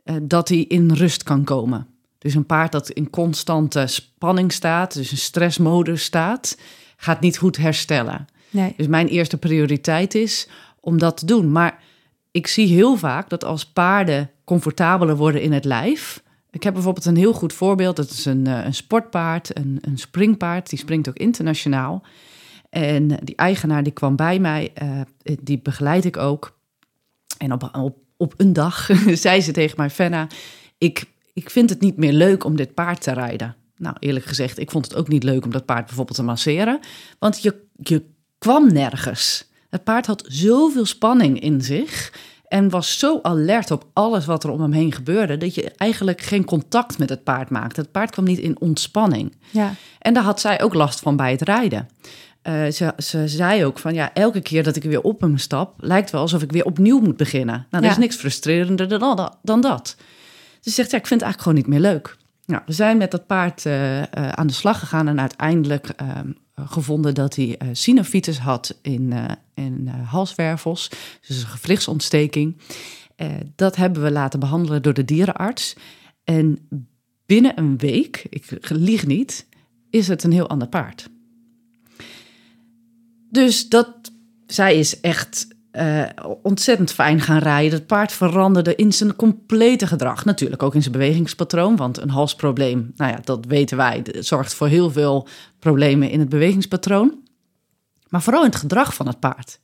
eh, 0.04 0.14
dat 0.22 0.48
hij 0.48 0.58
in 0.58 0.92
rust 0.92 1.22
kan 1.22 1.44
komen. 1.44 1.86
Dus 2.18 2.34
een 2.34 2.46
paard 2.46 2.72
dat 2.72 2.90
in 2.90 3.10
constante 3.10 3.86
spanning 3.86 4.52
staat, 4.52 4.94
dus 4.94 5.10
een 5.10 5.16
stressmodus 5.16 6.04
staat, 6.04 6.56
gaat 7.00 7.20
niet 7.20 7.38
goed 7.38 7.56
herstellen. 7.56 8.26
Nee. 8.50 8.74
Dus 8.76 8.86
mijn 8.86 9.08
eerste 9.08 9.36
prioriteit 9.36 10.14
is 10.14 10.48
om 10.80 10.98
dat 10.98 11.16
te 11.16 11.26
doen. 11.26 11.52
Maar 11.52 11.82
ik 12.30 12.46
zie 12.46 12.66
heel 12.66 12.96
vaak 12.96 13.28
dat 13.28 13.44
als 13.44 13.66
paarden 13.66 14.30
comfortabeler 14.44 15.16
worden 15.16 15.42
in 15.42 15.52
het 15.52 15.64
lijf. 15.64 16.22
Ik 16.50 16.62
heb 16.62 16.74
bijvoorbeeld 16.74 17.04
een 17.04 17.16
heel 17.16 17.32
goed 17.32 17.52
voorbeeld. 17.52 17.96
Dat 17.96 18.10
is 18.10 18.24
een, 18.24 18.46
eh, 18.46 18.64
een 18.64 18.74
sportpaard, 18.74 19.56
een, 19.58 19.78
een 19.80 19.98
springpaard. 19.98 20.68
Die 20.68 20.78
springt 20.78 21.08
ook 21.08 21.16
internationaal. 21.16 22.02
En 22.70 23.08
die 23.08 23.36
eigenaar 23.36 23.82
die 23.82 23.92
kwam 23.92 24.16
bij 24.16 24.38
mij, 24.38 24.70
eh, 24.74 25.00
die 25.42 25.60
begeleid 25.62 26.04
ik 26.04 26.16
ook. 26.16 26.58
En 27.38 27.52
op, 27.52 27.70
op, 27.72 27.96
op 28.16 28.34
een 28.36 28.52
dag 28.52 28.90
zei 29.12 29.40
ze 29.40 29.52
tegen 29.52 29.76
mij, 29.76 29.90
Fenna, 29.90 30.26
ik, 30.78 31.04
ik 31.32 31.50
vind 31.50 31.70
het 31.70 31.80
niet 31.80 31.96
meer 31.96 32.12
leuk 32.12 32.44
om 32.44 32.56
dit 32.56 32.74
paard 32.74 33.02
te 33.02 33.12
rijden. 33.12 33.56
Nou, 33.80 33.96
eerlijk 33.98 34.24
gezegd, 34.24 34.58
ik 34.58 34.70
vond 34.70 34.84
het 34.84 34.96
ook 34.96 35.08
niet 35.08 35.22
leuk 35.22 35.44
om 35.44 35.50
dat 35.50 35.64
paard 35.64 35.86
bijvoorbeeld 35.86 36.16
te 36.16 36.22
masseren. 36.22 36.80
Want 37.18 37.42
je, 37.42 37.60
je 37.76 38.04
kwam 38.38 38.72
nergens. 38.72 39.48
Het 39.70 39.84
paard 39.84 40.06
had 40.06 40.24
zoveel 40.28 40.84
spanning 40.86 41.40
in 41.40 41.62
zich 41.62 42.12
en 42.48 42.68
was 42.70 42.98
zo 42.98 43.18
alert 43.22 43.70
op 43.70 43.84
alles 43.92 44.26
wat 44.26 44.44
er 44.44 44.50
om 44.50 44.60
hem 44.60 44.72
heen 44.72 44.92
gebeurde, 44.92 45.36
dat 45.36 45.54
je 45.54 45.70
eigenlijk 45.70 46.20
geen 46.20 46.44
contact 46.44 46.98
met 46.98 47.08
het 47.08 47.24
paard 47.24 47.50
maakte. 47.50 47.80
Het 47.80 47.90
paard 47.92 48.10
kwam 48.10 48.24
niet 48.24 48.38
in 48.38 48.60
ontspanning. 48.60 49.36
Ja. 49.50 49.74
En 49.98 50.14
daar 50.14 50.22
had 50.22 50.40
zij 50.40 50.62
ook 50.62 50.74
last 50.74 51.00
van 51.00 51.16
bij 51.16 51.30
het 51.30 51.42
rijden. 51.42 51.88
Eh, 52.42 52.66
ze, 52.66 52.92
ze 52.98 53.28
zei 53.28 53.64
ook 53.64 53.78
van 53.78 53.94
ja, 53.94 54.14
elke 54.14 54.40
keer 54.40 54.62
dat 54.62 54.76
ik 54.76 54.82
weer 54.82 55.00
op 55.02 55.20
hem 55.20 55.38
stap, 55.38 55.74
lijkt 55.78 56.10
wel 56.10 56.20
alsof 56.20 56.42
ik 56.42 56.52
weer 56.52 56.64
opnieuw 56.64 57.00
moet 57.00 57.16
beginnen. 57.16 57.66
Nou, 57.70 57.82
er 57.84 57.88
Ja. 57.90 57.90
is 57.90 58.00
niks 58.00 58.16
frustrerender 58.16 58.88
dan, 58.88 59.32
dan 59.42 59.60
dat. 59.60 59.96
Dus 60.60 60.74
ze 60.74 60.80
zegt 60.80 60.90
ja, 60.90 60.98
ik 60.98 61.06
vind 61.06 61.20
het 61.20 61.30
eigenlijk 61.30 61.42
gewoon 61.42 61.58
niet 61.58 61.66
meer 61.66 61.92
leuk. 61.92 62.16
Nou, 62.50 62.62
we 62.66 62.72
zijn 62.72 62.96
met 62.96 63.10
dat 63.10 63.26
paard 63.26 63.66
eh, 63.66 64.00
eh, 64.02 64.06
aan 64.28 64.46
de 64.46 64.52
slag 64.52 64.78
gegaan 64.78 65.08
en 65.08 65.20
uiteindelijk 65.20 65.88
ehm, 65.88 66.32
gevonden 66.54 67.14
dat 67.14 67.36
hij 67.36 67.58
eh 67.58 67.68
synovitis 67.72 68.38
had 68.38 68.78
in, 68.82 69.14
in 69.54 69.88
halswervels, 69.88 70.90
dus 71.26 71.42
een 71.42 71.48
gewrichtsontsteking. 71.48 72.56
Dat 73.56 73.76
hebben 73.76 74.02
we 74.02 74.10
laten 74.10 74.40
behandelen 74.40 74.82
door 74.82 74.94
de 74.94 75.04
dierenarts. 75.04 75.76
En 76.24 76.68
binnen 77.26 77.58
een 77.58 77.78
week, 77.78 78.26
ik 78.28 78.70
lieg 78.70 79.06
niet, 79.06 79.46
is 79.90 80.08
het 80.08 80.24
een 80.24 80.32
heel 80.32 80.48
ander 80.48 80.68
paard. 80.68 81.08
Dus 83.30 83.68
dat, 83.68 84.12
zij 84.46 84.78
is 84.78 85.00
echt 85.00 85.48
eh, 85.70 86.02
ontzettend 86.42 86.92
fijn 86.92 87.20
gaan 87.20 87.38
rijden. 87.38 87.78
Het 87.78 87.86
paard 87.86 88.12
veranderde 88.12 88.74
in 88.74 88.92
zijn 88.92 89.16
complete 89.16 89.86
gedrag. 89.86 90.24
Natuurlijk 90.24 90.62
ook 90.62 90.74
in 90.74 90.82
zijn 90.82 90.92
bewegingspatroon, 90.92 91.76
want 91.76 92.00
een 92.00 92.10
halsprobleem, 92.10 92.92
nou 92.96 93.10
ja, 93.12 93.18
dat 93.24 93.46
weten 93.46 93.76
wij, 93.76 94.02
zorgt 94.18 94.54
voor 94.54 94.68
heel 94.68 94.90
veel 94.90 95.28
problemen 95.58 96.10
in 96.10 96.20
het 96.20 96.28
bewegingspatroon. 96.28 97.14
Maar 98.08 98.22
vooral 98.22 98.42
in 98.42 98.50
het 98.50 98.58
gedrag 98.58 98.94
van 98.94 99.06
het 99.06 99.20
paard. 99.20 99.60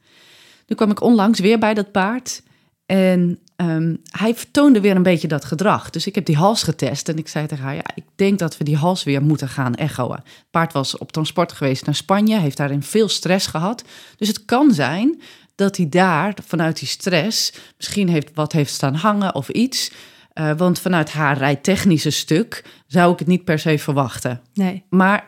Nu 0.66 0.76
kwam 0.76 0.90
ik 0.90 1.00
onlangs 1.00 1.40
weer 1.40 1.58
bij 1.58 1.74
dat 1.74 1.92
paard 1.92 2.42
en 2.86 3.38
ehm, 3.56 3.96
hij 4.10 4.34
vertoonde 4.34 4.80
weer 4.80 4.96
een 4.96 5.02
beetje 5.02 5.28
dat 5.28 5.44
gedrag. 5.44 5.90
Dus 5.90 6.06
ik 6.06 6.14
heb 6.14 6.26
die 6.26 6.36
hals 6.36 6.62
getest 6.62 7.08
en 7.08 7.18
ik 7.18 7.28
zei 7.28 7.46
tegen 7.46 7.64
haar, 7.64 7.74
ja, 7.74 7.90
ik 7.94 8.04
denk 8.14 8.38
dat 8.38 8.56
we 8.56 8.64
die 8.64 8.76
hals 8.76 9.04
weer 9.04 9.22
moeten 9.22 9.48
gaan 9.48 9.74
echoen. 9.74 10.10
Het 10.12 10.50
paard 10.50 10.72
was 10.72 10.98
op 10.98 11.12
transport 11.12 11.52
geweest 11.52 11.86
naar 11.86 11.94
Spanje, 11.94 12.38
heeft 12.38 12.56
daarin 12.56 12.82
veel 12.82 13.08
stress 13.08 13.46
gehad. 13.46 13.84
Dus 14.16 14.28
het 14.28 14.44
kan 14.44 14.72
zijn 14.72 15.20
dat 15.56 15.76
hij 15.76 15.88
daar 15.88 16.34
vanuit 16.46 16.78
die 16.78 16.88
stress 16.88 17.52
misschien 17.76 18.08
heeft, 18.08 18.30
wat 18.34 18.52
heeft 18.52 18.72
staan 18.72 18.94
hangen 18.94 19.34
of 19.34 19.48
iets. 19.48 19.92
Eh, 20.32 20.52
want 20.56 20.78
vanuit 20.78 21.12
haar 21.12 21.38
rijtechnische 21.38 22.10
stuk 22.10 22.64
zou 22.86 23.12
ik 23.12 23.18
het 23.18 23.28
niet 23.28 23.44
per 23.44 23.58
se 23.58 23.78
verwachten. 23.78 24.40
Nee. 24.54 24.84
Maar 24.90 25.24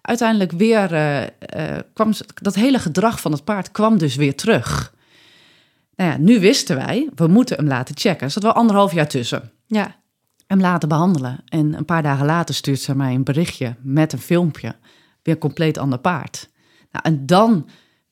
uiteindelijk 0.00 0.52
weer 0.52 0.94
eh, 0.94 1.22
eh, 1.22 1.82
kwam 1.92 2.12
dat 2.34 2.54
hele 2.54 2.78
gedrag 2.78 3.20
van 3.20 3.32
het 3.32 3.44
paard 3.44 3.70
kwam 3.70 3.98
dus 3.98 4.16
weer 4.16 4.34
terug. 4.34 4.94
Nou 5.96 6.10
ja, 6.10 6.16
nu 6.18 6.40
wisten 6.40 6.76
wij, 6.76 7.08
we 7.14 7.26
moeten 7.26 7.56
hem 7.56 7.66
laten 7.66 7.96
checken. 7.96 8.26
Er 8.26 8.30
zat 8.30 8.42
wel 8.42 8.52
anderhalf 8.52 8.92
jaar 8.92 9.08
tussen. 9.08 9.50
Ja. 9.66 9.96
Hem 10.46 10.60
laten 10.60 10.88
behandelen. 10.88 11.40
En 11.44 11.74
een 11.74 11.84
paar 11.84 12.02
dagen 12.02 12.26
later 12.26 12.54
stuurt 12.54 12.80
ze 12.80 12.96
mij 12.96 13.14
een 13.14 13.24
berichtje 13.24 13.76
met 13.82 14.12
een 14.12 14.18
filmpje. 14.18 14.74
Weer 15.22 15.34
een 15.34 15.40
compleet 15.40 15.78
ander 15.78 15.98
paard. 15.98 16.48
Nou, 16.92 17.04
en 17.04 17.26
dan, 17.26 17.68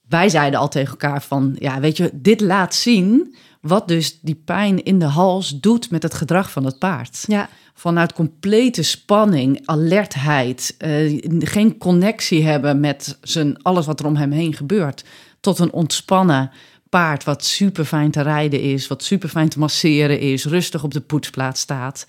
wij 0.08 0.28
zeiden 0.28 0.60
al 0.60 0.68
tegen 0.68 0.90
elkaar 0.90 1.22
van, 1.22 1.56
ja, 1.58 1.80
weet 1.80 1.96
je, 1.96 2.10
dit 2.14 2.40
laat 2.40 2.74
zien 2.74 3.36
wat 3.60 3.88
dus 3.88 4.20
die 4.20 4.42
pijn 4.44 4.84
in 4.84 4.98
de 4.98 5.04
hals 5.04 5.60
doet 5.60 5.90
met 5.90 6.02
het 6.02 6.14
gedrag 6.14 6.50
van 6.50 6.64
het 6.64 6.78
paard 6.78 7.24
Ja. 7.26 7.48
vanuit 7.74 8.12
complete 8.12 8.82
spanning, 8.82 9.62
alertheid, 9.64 10.74
eh, 10.78 11.18
geen 11.38 11.78
connectie 11.78 12.44
hebben 12.44 12.80
met 12.80 13.18
zijn, 13.22 13.62
alles 13.62 13.86
wat 13.86 14.00
er 14.00 14.06
om 14.06 14.16
hem 14.16 14.30
heen 14.30 14.54
gebeurt, 14.54 15.04
tot 15.40 15.58
een 15.58 15.72
ontspannen 15.72 16.50
paard 16.88 17.24
wat 17.24 17.44
super 17.44 17.84
fijn 17.84 18.10
te 18.10 18.20
rijden 18.22 18.60
is, 18.60 18.86
wat 18.86 19.02
super 19.02 19.28
fijn 19.28 19.48
te 19.48 19.58
masseren 19.58 20.20
is, 20.20 20.44
rustig 20.44 20.82
op 20.84 20.92
de 20.92 21.00
poetsplaats 21.00 21.60
staat. 21.60 22.06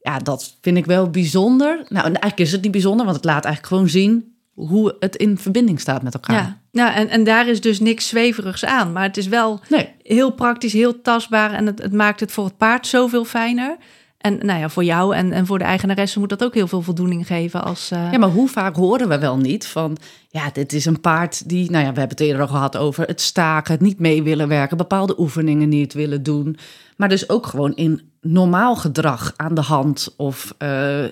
Ja, 0.00 0.18
dat 0.18 0.56
vind 0.60 0.76
ik 0.76 0.86
wel 0.86 1.10
bijzonder. 1.10 1.76
Nou, 1.76 2.04
en 2.06 2.12
eigenlijk 2.12 2.38
is 2.38 2.52
het 2.52 2.62
niet 2.62 2.70
bijzonder, 2.70 3.04
want 3.04 3.16
het 3.16 3.24
laat 3.24 3.44
eigenlijk 3.44 3.74
gewoon 3.74 3.88
zien 3.88 4.35
hoe 4.56 4.96
het 5.00 5.16
in 5.16 5.38
verbinding 5.38 5.80
staat 5.80 6.02
met 6.02 6.14
elkaar. 6.14 6.36
Ja. 6.36 6.58
ja 6.70 6.94
en, 6.94 7.08
en 7.08 7.24
daar 7.24 7.48
is 7.48 7.60
dus 7.60 7.80
niks 7.80 8.08
zweverigs 8.08 8.64
aan. 8.64 8.92
Maar 8.92 9.02
het 9.02 9.16
is 9.16 9.26
wel 9.26 9.60
Nee, 9.68 9.88
heel 10.02 10.30
praktisch, 10.30 10.72
heel 10.72 11.00
tastbaar. 11.00 11.52
En 11.52 11.66
het, 11.66 11.82
het 11.82 11.92
maakt 11.92 12.20
het 12.20 12.32
voor 12.32 12.44
het 12.44 12.56
paard 12.56 12.86
zoveel 12.86 13.24
fijner. 13.24 13.76
En 14.18 14.38
nou 14.46 14.60
ja, 14.60 14.68
voor 14.68 14.84
jou 14.84 15.14
en, 15.14 15.32
en 15.32 15.46
voor 15.46 15.58
de 15.58 15.64
eigenaresse 15.64 16.18
moet 16.18 16.28
dat 16.28 16.44
ook 16.44 16.54
heel 16.54 16.66
veel 16.66 16.82
voldoening 16.82 17.26
geven. 17.26 17.64
Als, 17.64 17.90
eh, 17.90 18.12
Ja, 18.12 18.18
maar 18.18 18.28
hoe 18.28 18.48
vaak 18.48 18.76
horen 18.76 19.08
we 19.08 19.18
wel 19.18 19.36
niet 19.36 19.66
van... 19.66 19.96
ja, 20.28 20.50
dit 20.52 20.72
is 20.72 20.84
een 20.84 21.00
paard 21.00 21.48
die... 21.48 21.70
nou 21.70 21.84
ja, 21.84 21.92
we 21.92 21.98
hebben 21.98 22.16
het 22.16 22.26
eerder 22.26 22.40
al 22.42 22.48
gehad 22.48 22.76
over 22.76 23.06
het 23.06 23.20
staken... 23.20 23.72
het 23.72 23.80
niet 23.80 23.98
mee 23.98 24.22
willen 24.22 24.48
werken, 24.48 24.76
bepaalde 24.76 25.20
oefeningen 25.20 25.68
niet 25.68 25.92
willen 25.92 26.22
doen. 26.22 26.56
Maar 26.96 27.08
dus 27.08 27.28
ook 27.28 27.46
gewoon 27.46 27.74
in 27.74 28.00
normaal 28.20 28.76
gedrag 28.76 29.32
aan 29.36 29.54
de 29.54 29.60
hand... 29.60 30.14
of 30.16 30.54
eh, 30.58 31.04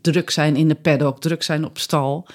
druk 0.00 0.30
zijn 0.30 0.56
in 0.56 0.68
de 0.68 0.74
paddock, 0.74 1.20
druk 1.20 1.42
zijn 1.42 1.64
op 1.64 1.78
stal. 1.78 2.26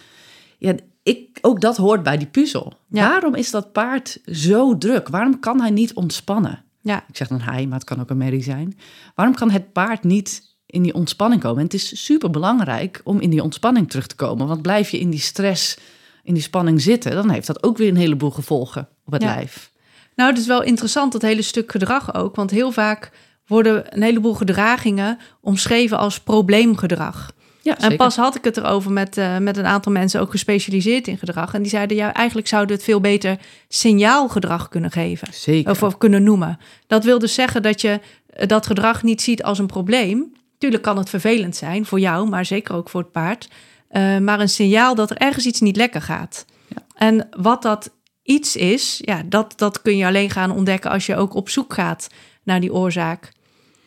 Ja, 0.58 0.76
ik, 1.04 1.38
ook 1.42 1.62
dat 1.62 1.78
hoort 1.78 2.04
bij 2.04 2.18
die 2.18 2.28
puzzel. 2.28 2.74
Ja. 2.90 3.10
Waarom 3.10 3.36
is 3.36 3.52
dat 3.52 3.72
paard 3.72 4.20
zo 4.26 4.78
druk? 4.78 5.08
Waarom 5.08 5.40
kan 5.40 5.62
hij 5.62 5.70
niet 5.70 5.94
ontspannen? 5.94 6.64
ja, 6.82 7.04
Ik 7.08 7.18
zeg 7.18 7.28
dan 7.28 7.40
hij, 7.42 7.66
maar 7.66 7.78
het 7.80 7.88
kan 7.88 8.00
ook 8.00 8.10
een 8.10 8.18
merrie 8.18 8.44
zijn. 8.44 8.78
Waarom 9.16 9.36
kan 9.36 9.52
het 9.52 9.72
paard 9.74 10.04
niet 10.04 10.56
in 10.66 10.84
die 10.84 10.94
ontspanning 10.94 11.42
komen? 11.42 11.58
En 11.58 11.64
het 11.64 11.74
is 11.74 12.06
super 12.06 12.30
belangrijk 12.30 13.02
om 13.04 13.20
in 13.20 13.30
die 13.30 13.44
ontspanning 13.44 13.90
terug 13.90 14.08
te 14.08 14.16
komen. 14.16 14.48
Want 14.48 14.62
blijf 14.62 14.90
je 14.90 15.00
in 15.00 15.10
die 15.10 15.20
stress, 15.20 15.78
in 16.24 16.34
die 16.34 16.44
spanning 16.44 16.82
zitten, 16.82 17.12
dan 17.12 17.30
heeft 17.30 17.48
dat 17.48 17.64
ook 17.64 17.78
weer 17.78 17.90
een 17.90 17.96
heleboel 17.98 18.32
gevolgen 18.32 18.88
op 19.06 19.14
het 19.14 19.22
Ja. 19.22 19.34
lijf. 19.36 19.72
Nou, 20.16 20.30
het 20.30 20.40
is 20.40 20.48
wel 20.48 20.64
interessant, 20.64 21.12
dat 21.12 21.22
hele 21.22 21.42
stuk 21.42 21.72
gedrag 21.72 22.14
ook. 22.14 22.36
Want 22.36 22.52
heel 22.52 22.72
vaak 22.72 23.12
worden 23.48 23.96
een 23.96 24.02
heleboel 24.02 24.34
gedragingen 24.34 25.18
omschreven 25.42 25.98
als 25.98 26.20
probleemgedrag. 26.20 27.32
Ja, 27.68 27.78
En 27.78 27.96
pas 27.96 28.16
had 28.16 28.36
ik 28.36 28.44
het 28.44 28.58
erover 28.58 28.92
met, 28.92 29.18
eh, 29.18 29.38
met 29.38 29.58
een 29.58 29.66
aantal 29.66 29.92
mensen 29.92 30.22
ook 30.22 30.32
gespecialiseerd 30.32 31.08
in 31.08 31.18
gedrag. 31.18 31.54
En 31.54 31.62
die 31.62 31.72
zeiden, 31.72 31.98
ja, 31.98 32.14
eigenlijk 32.14 32.48
zouden 32.48 32.70
we 32.70 32.76
het 32.78 32.90
veel 32.90 33.02
beter 33.02 33.38
signaalgedrag 33.68 34.70
kunnen 34.70 34.92
geven. 34.92 35.28
Zeker. 35.32 35.72
Of, 35.72 35.84
of 35.84 35.98
kunnen 35.98 36.24
noemen. 36.24 36.60
Dat 36.88 37.04
wil 37.04 37.20
dus 37.20 37.34
zeggen 37.34 37.62
dat 37.62 37.82
je 37.82 38.00
eh, 38.28 38.48
dat 38.48 38.66
gedrag 38.66 39.04
niet 39.04 39.22
ziet 39.22 39.44
als 39.44 39.60
een 39.60 39.66
probleem. 39.66 40.34
Tuurlijk 40.58 40.84
kan 40.84 40.98
het 40.98 41.10
vervelend 41.10 41.56
zijn 41.56 41.86
voor 41.86 42.00
jou, 42.00 42.30
maar 42.30 42.46
zeker 42.46 42.76
ook 42.76 42.90
voor 42.90 43.02
het 43.02 43.12
paard. 43.12 43.48
Eh, 43.90 44.18
maar 44.18 44.40
een 44.40 44.50
signaal 44.50 44.96
dat 44.96 45.10
er 45.10 45.18
ergens 45.18 45.46
iets 45.46 45.62
niet 45.62 45.76
lekker 45.76 46.02
gaat. 46.02 46.46
Ja. 46.68 46.82
En 46.96 47.28
wat 47.38 47.62
dat 47.62 47.92
iets 48.24 48.56
is, 48.56 49.02
ja, 49.02 49.22
dat, 49.26 49.54
dat 49.56 49.82
kun 49.82 49.98
je 49.98 50.06
alleen 50.06 50.30
gaan 50.30 50.52
ontdekken 50.52 50.92
als 50.92 51.06
je 51.06 51.16
ook 51.16 51.34
op 51.34 51.50
zoek 51.50 51.74
gaat 51.74 52.08
naar 52.44 52.60
die 52.60 52.74
oorzaak. 52.74 53.32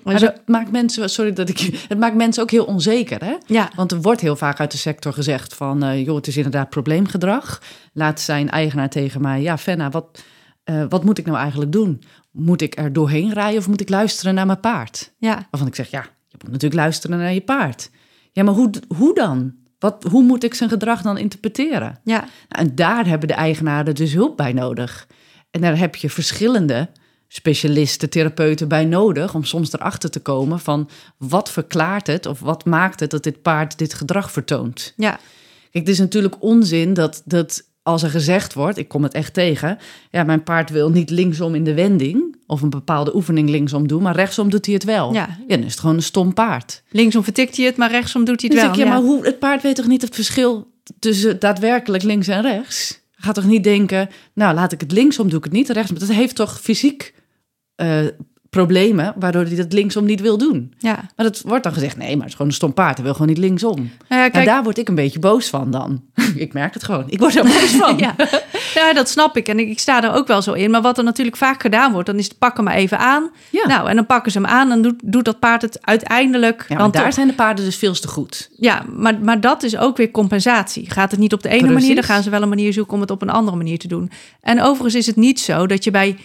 Maar 0.03 0.20
dat 0.20 0.40
maakt 0.46 0.70
mensen, 0.70 1.11
sorry 1.11 1.32
dat 1.32 1.48
ik, 1.48 1.59
het 1.88 1.98
maakt 1.98 2.16
mensen 2.16 2.42
ook 2.42 2.51
heel 2.51 2.64
onzeker, 2.64 3.24
hè? 3.24 3.34
Ja, 3.46 3.70
Want 3.74 3.92
er 3.92 4.01
wordt 4.01 4.20
heel 4.20 4.36
vaak 4.36 4.61
uit 4.61 4.70
de 4.70 4.78
sector 4.78 5.12
gezegd 5.12 5.55
van, 5.55 5.82
eh, 5.82 6.05
joh, 6.05 6.16
het 6.16 6.26
is 6.26 6.36
inderdaad 6.36 6.70
probleemgedrag. 6.70 7.62
Laat 7.92 8.20
zijn 8.20 8.51
eigenaar 8.51 8.88
tegen 8.88 9.20
mij, 9.20 9.42
ja, 9.42 9.59
Fenna, 9.59 9.90
wat, 9.90 10.22
eh, 10.64 10.84
wat 10.88 11.05
moet 11.05 11.18
ik 11.18 11.26
nou 11.26 11.38
eigenlijk 11.38 11.72
doen? 11.72 12.03
Moet 12.30 12.62
ik 12.62 12.78
er 12.78 12.92
doorheen 12.92 13.32
rijden 13.32 13.59
of 13.59 13.68
moet 13.68 13.80
ik 13.80 13.88
luisteren 13.88 14.34
naar 14.34 14.46
mijn 14.46 14.61
paard? 14.61 15.12
ja, 15.18 15.46
Waarvan 15.51 15.68
ik 15.68 15.74
zeg, 15.74 15.90
ja, 15.90 16.03
je 16.28 16.36
moet 16.38 16.53
natuurlijk 16.53 16.80
luisteren 16.80 17.18
naar 17.18 17.32
je 17.32 17.40
paard. 17.40 17.90
Ja, 18.32 18.42
maar 18.42 18.55
hoe, 18.55 18.70
hoe 18.96 19.14
dan? 19.14 19.59
wat, 19.80 20.05
hoe 20.11 20.22
moet 20.22 20.44
ik 20.44 20.55
zijn 20.55 20.70
gedrag 20.70 21.03
dan 21.03 21.18
interpreteren? 21.18 22.01
Ja, 22.05 22.18
Nou, 22.18 22.28
en 22.48 22.74
daar 22.74 23.07
hebben 23.07 23.28
de 23.28 23.34
eigenaren 23.34 23.94
dus 23.94 24.12
hulp 24.12 24.36
bij 24.36 24.53
nodig. 24.53 25.07
En 25.51 25.61
daar 25.61 25.78
heb 25.78 25.96
je 25.96 26.11
verschillende 26.11 26.88
specialisten, 27.33 28.11
therapeuten 28.11 28.68
bij 28.68 28.85
nodig 28.85 29.35
om 29.35 29.45
soms 29.45 29.72
erachter 29.72 30.11
te 30.11 30.20
komen 30.20 30.61
van 30.61 30.89
wat 31.16 31.51
verklaart 31.51 32.07
het 32.07 32.26
of 32.26 32.41
wat 32.41 32.64
maakt 32.64 33.01
het 33.01 33.11
dat 33.11 33.22
dit 33.22 33.43
paard 33.43 33.78
dit 33.78 33.95
gedrag 33.95 34.33
vertoont. 34.33 34.93
ja, 34.97 35.11
Kijk, 35.70 35.85
het 35.85 35.89
is 35.89 35.99
natuurlijk 35.99 36.37
onzin 36.39 36.95
dat, 36.95 37.22
dat 37.24 37.68
als 37.83 38.03
er 38.03 38.11
gezegd 38.11 38.55
wordt, 38.55 38.78
ik 38.78 38.89
kom 38.89 39.03
het 39.03 39.14
echt 39.14 39.35
tegen, 39.35 39.78
ja, 40.11 40.22
mijn 40.22 40.43
paard 40.43 40.70
wil 40.70 40.91
niet 40.91 41.11
linksom 41.11 41.55
in 41.55 41.64
de 41.64 41.74
wending 41.74 42.37
of 42.47 42.62
een 42.62 42.70
bepaalde 42.70 43.14
oefening 43.14 43.49
linksom 43.49 43.89
doen, 43.89 44.03
maar 44.03 44.14
rechtsom 44.14 44.51
doet 44.51 44.64
hij 44.66 44.74
het 44.74 44.85
wel. 44.85 45.12
Ja. 45.12 45.39
dan 45.47 45.59
is 45.62 45.70
het 45.70 45.81
gewoon 45.81 45.97
een 45.97 46.03
stom 46.03 46.35
paard. 46.35 46.83
linksom 46.89 47.24
vertikt 47.24 47.57
hij 47.57 47.66
het, 47.66 47.76
maar 47.76 47.91
rechtsom 47.91 48.24
doet 48.24 48.41
hij 48.41 48.51
het 48.51 48.61
wel. 48.61 48.70
ik, 48.70 48.76
ja, 48.76 48.89
maar 48.89 49.01
hoe, 49.01 49.24
het 49.24 49.39
paard 49.39 49.62
weet 49.62 49.76
toch 49.76 49.87
niet 49.87 50.03
het 50.03 50.14
verschil 50.14 50.72
tussen 50.99 51.39
daadwerkelijk 51.39 52.03
links 52.03 52.28
en 52.28 52.43
rechts? 52.43 53.01
Gaat 53.12 53.35
toch 53.35 53.47
niet 53.47 53.64
denken, 53.64 54.09
nou 54.35 54.55
laat 54.55 54.72
ik 54.72 54.81
het 54.81 54.93
linksom, 54.93 55.28
doe 55.28 55.39
ik 55.39 55.45
het 55.45 55.53
niet 55.53 55.68
rechtsom. 55.68 55.99
Dat 55.99 56.09
heeft 56.09 56.35
toch 56.35 56.61
fysiek 56.61 57.14
eh, 57.81 58.07
problemen 58.51 59.12
waardoor 59.16 59.45
hij 59.45 59.57
dat 59.57 59.72
linksom 59.72 60.05
niet 60.05 60.20
wil 60.20 60.39
doen. 60.39 60.74
Ja, 60.78 60.95
Maar 61.16 61.26
dat 61.26 61.41
wordt 61.41 61.64
dan 61.64 61.72
gezegd, 61.72 61.97
nee, 61.97 62.09
maar 62.11 62.18
het 62.18 62.26
is 62.26 62.33
gewoon 62.33 62.47
een 62.49 62.55
stom 62.57 62.74
paard. 62.74 62.95
Hij 62.95 63.05
wil 63.05 63.12
gewoon 63.12 63.28
niet 63.28 63.39
linksom. 63.39 63.76
nou 63.76 63.89
ja, 64.09 64.24
En 64.24 64.31
kijk, 64.31 64.47
daar 64.47 64.62
word 64.62 64.78
ik 64.78 64.89
een 64.89 64.95
beetje 64.95 65.18
boos 65.18 65.49
van 65.49 65.70
dan. 65.70 66.03
ik 66.35 66.53
merk 66.53 66.74
het 66.74 66.85
gewoon. 66.85 67.05
Ik 67.07 67.18
word 67.18 67.37
er 67.37 67.43
boos 67.43 67.70
van. 67.70 67.99
ja. 68.07 68.14
ja, 68.74 68.93
dat 68.93 69.09
snap 69.09 69.37
ik. 69.37 69.49
En 69.49 69.59
ik, 69.59 69.68
ik 69.68 69.78
sta 69.78 70.03
er 70.05 70.12
ook 70.12 70.26
wel 70.26 70.43
zo 70.43 70.53
in. 70.53 70.70
Maar 70.70 70.83
wat 70.83 70.99
er 70.99 71.05
natuurlijk 71.05 71.37
vaak 71.37 71.61
gedaan 71.62 71.93
wordt, 71.93 72.07
dan 72.07 72.18
is 72.18 72.24
het 72.24 72.39
pakken 72.39 72.64
maar 72.64 72.74
even 72.74 72.99
aan. 72.99 73.31
Ja. 73.51 73.66
Nou, 73.66 73.89
en 73.89 73.95
dan 73.95 74.07
pakken 74.07 74.33
ze 74.33 74.39
hem 74.39 74.47
aan 74.47 74.70
en 74.70 74.83
doet, 74.83 75.01
doet 75.05 75.24
dat 75.24 75.39
paard 75.39 75.62
het 75.62 75.87
uiteindelijk 75.87 76.64
Ja, 76.68 76.76
dan 76.76 76.91
daar 76.91 77.05
toch. 77.05 77.14
zijn 77.14 77.26
de 77.28 77.35
paarden 77.35 77.64
dus 77.64 77.76
veel 77.76 77.93
te 77.93 78.09
goed. 78.09 78.51
Ja, 78.57 78.83
maar, 78.97 79.18
maar 79.18 79.41
dat 79.41 79.62
is 79.62 79.76
ook 79.76 79.97
weer 79.97 80.11
compensatie. 80.11 80.91
Gaat 80.91 81.11
het 81.11 81.20
niet 81.20 81.33
op 81.33 81.43
de 81.43 81.49
ene 81.49 81.59
Precies. 81.59 81.81
manier, 81.81 81.95
dan 81.95 82.05
gaan 82.05 82.22
ze 82.22 82.31
wel 82.31 82.43
een 82.43 82.49
manier 82.49 82.72
zoeken 82.72 82.95
om 82.95 83.01
het 83.01 83.11
op 83.11 83.22
een 83.22 83.31
andere 83.31 83.57
manier 83.57 83.78
te 83.78 83.89
doen. 83.89 84.11
En 84.41 84.61
overigens 84.62 84.95
is 84.95 85.07
het 85.07 85.16
niet 85.16 85.41
zo 85.41 85.66
dat 85.66 85.85
je 85.85 85.91
bij 85.91 86.16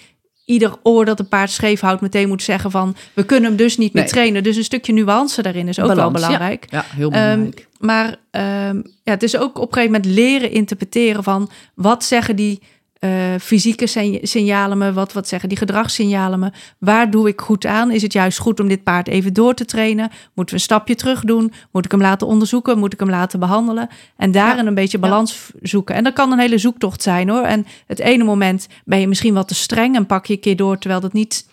ieder 0.45 0.73
oor 0.83 1.05
dat 1.05 1.19
een 1.19 1.27
paard 1.27 1.49
scheef 1.51 1.79
houdt 1.79 2.01
meteen 2.01 2.27
moet 2.27 2.43
zeggen 2.43 2.71
van 2.71 2.95
we 3.13 3.23
kunnen 3.25 3.49
hem 3.49 3.57
dus 3.57 3.77
niet 3.77 3.93
meer 3.93 4.03
Nee. 4.03 4.11
trainen. 4.11 4.43
Dus 4.43 4.55
een 4.57 4.63
stukje 4.63 4.93
nuance 4.93 5.41
daarin 5.41 5.67
is 5.67 5.79
ook 5.79 5.85
wel 5.87 5.95
Balans, 5.95 6.13
belangrijk. 6.13 6.65
Ja, 6.69 6.85
heel 6.87 7.11
Ehm, 7.11 7.21
belangrijk. 7.21 7.67
maar 7.79 8.15
ehm, 8.31 8.75
ja, 9.03 9.11
het 9.11 9.23
is 9.23 9.37
ook 9.37 9.57
op 9.59 9.67
een 9.67 9.73
gegeven 9.73 9.91
moment 10.01 10.05
leren 10.15 10.51
interpreteren 10.51 11.23
van 11.23 11.49
wat 11.73 12.03
zeggen 12.03 12.35
die 12.35 12.61
eh, 12.99 13.35
fysieke 13.41 13.87
sign- 13.87 14.19
signalen 14.21 14.77
me, 14.77 14.93
wat, 14.93 15.13
wat 15.13 15.27
zeggen 15.27 15.49
die 15.49 15.57
gedragssignalen 15.57 16.39
me, 16.39 16.51
waar 16.79 17.11
doe 17.11 17.27
ik 17.27 17.41
goed 17.41 17.65
aan? 17.65 17.91
Is 17.91 18.01
het 18.01 18.13
juist 18.13 18.37
goed 18.37 18.59
om 18.59 18.67
dit 18.67 18.83
paard 18.83 19.07
even 19.07 19.33
door 19.33 19.53
te 19.53 19.65
trainen? 19.65 20.09
Moeten 20.33 20.55
we 20.55 20.61
een 20.61 20.67
stapje 20.67 20.95
terug 20.95 21.21
doen? 21.23 21.53
Moet 21.71 21.85
ik 21.85 21.91
hem 21.91 22.01
laten 22.01 22.27
onderzoeken? 22.27 22.79
Moet 22.79 22.93
ik 22.93 22.99
hem 22.99 23.09
laten 23.09 23.39
behandelen? 23.39 23.89
En 24.17 24.31
daarin 24.31 24.61
Ja. 24.63 24.67
een 24.69 24.75
beetje 24.75 24.97
balans 24.99 25.51
zoeken. 25.61 25.95
En 25.95 26.03
dat 26.03 26.13
kan 26.13 26.31
een 26.31 26.39
hele 26.39 26.57
zoektocht 26.57 27.01
zijn 27.01 27.29
hoor. 27.29 27.43
En 27.43 27.65
het 27.87 27.99
ene 27.99 28.23
moment 28.23 28.67
ben 28.85 28.99
je 28.99 29.07
misschien 29.07 29.33
wat 29.33 29.47
te 29.47 29.55
streng 29.55 29.95
en 29.95 30.05
pak 30.05 30.25
je 30.25 30.33
een 30.33 30.39
keer 30.39 30.55
door 30.55 30.77
terwijl 30.77 31.01
dat 31.01 31.13
niet 31.13 31.47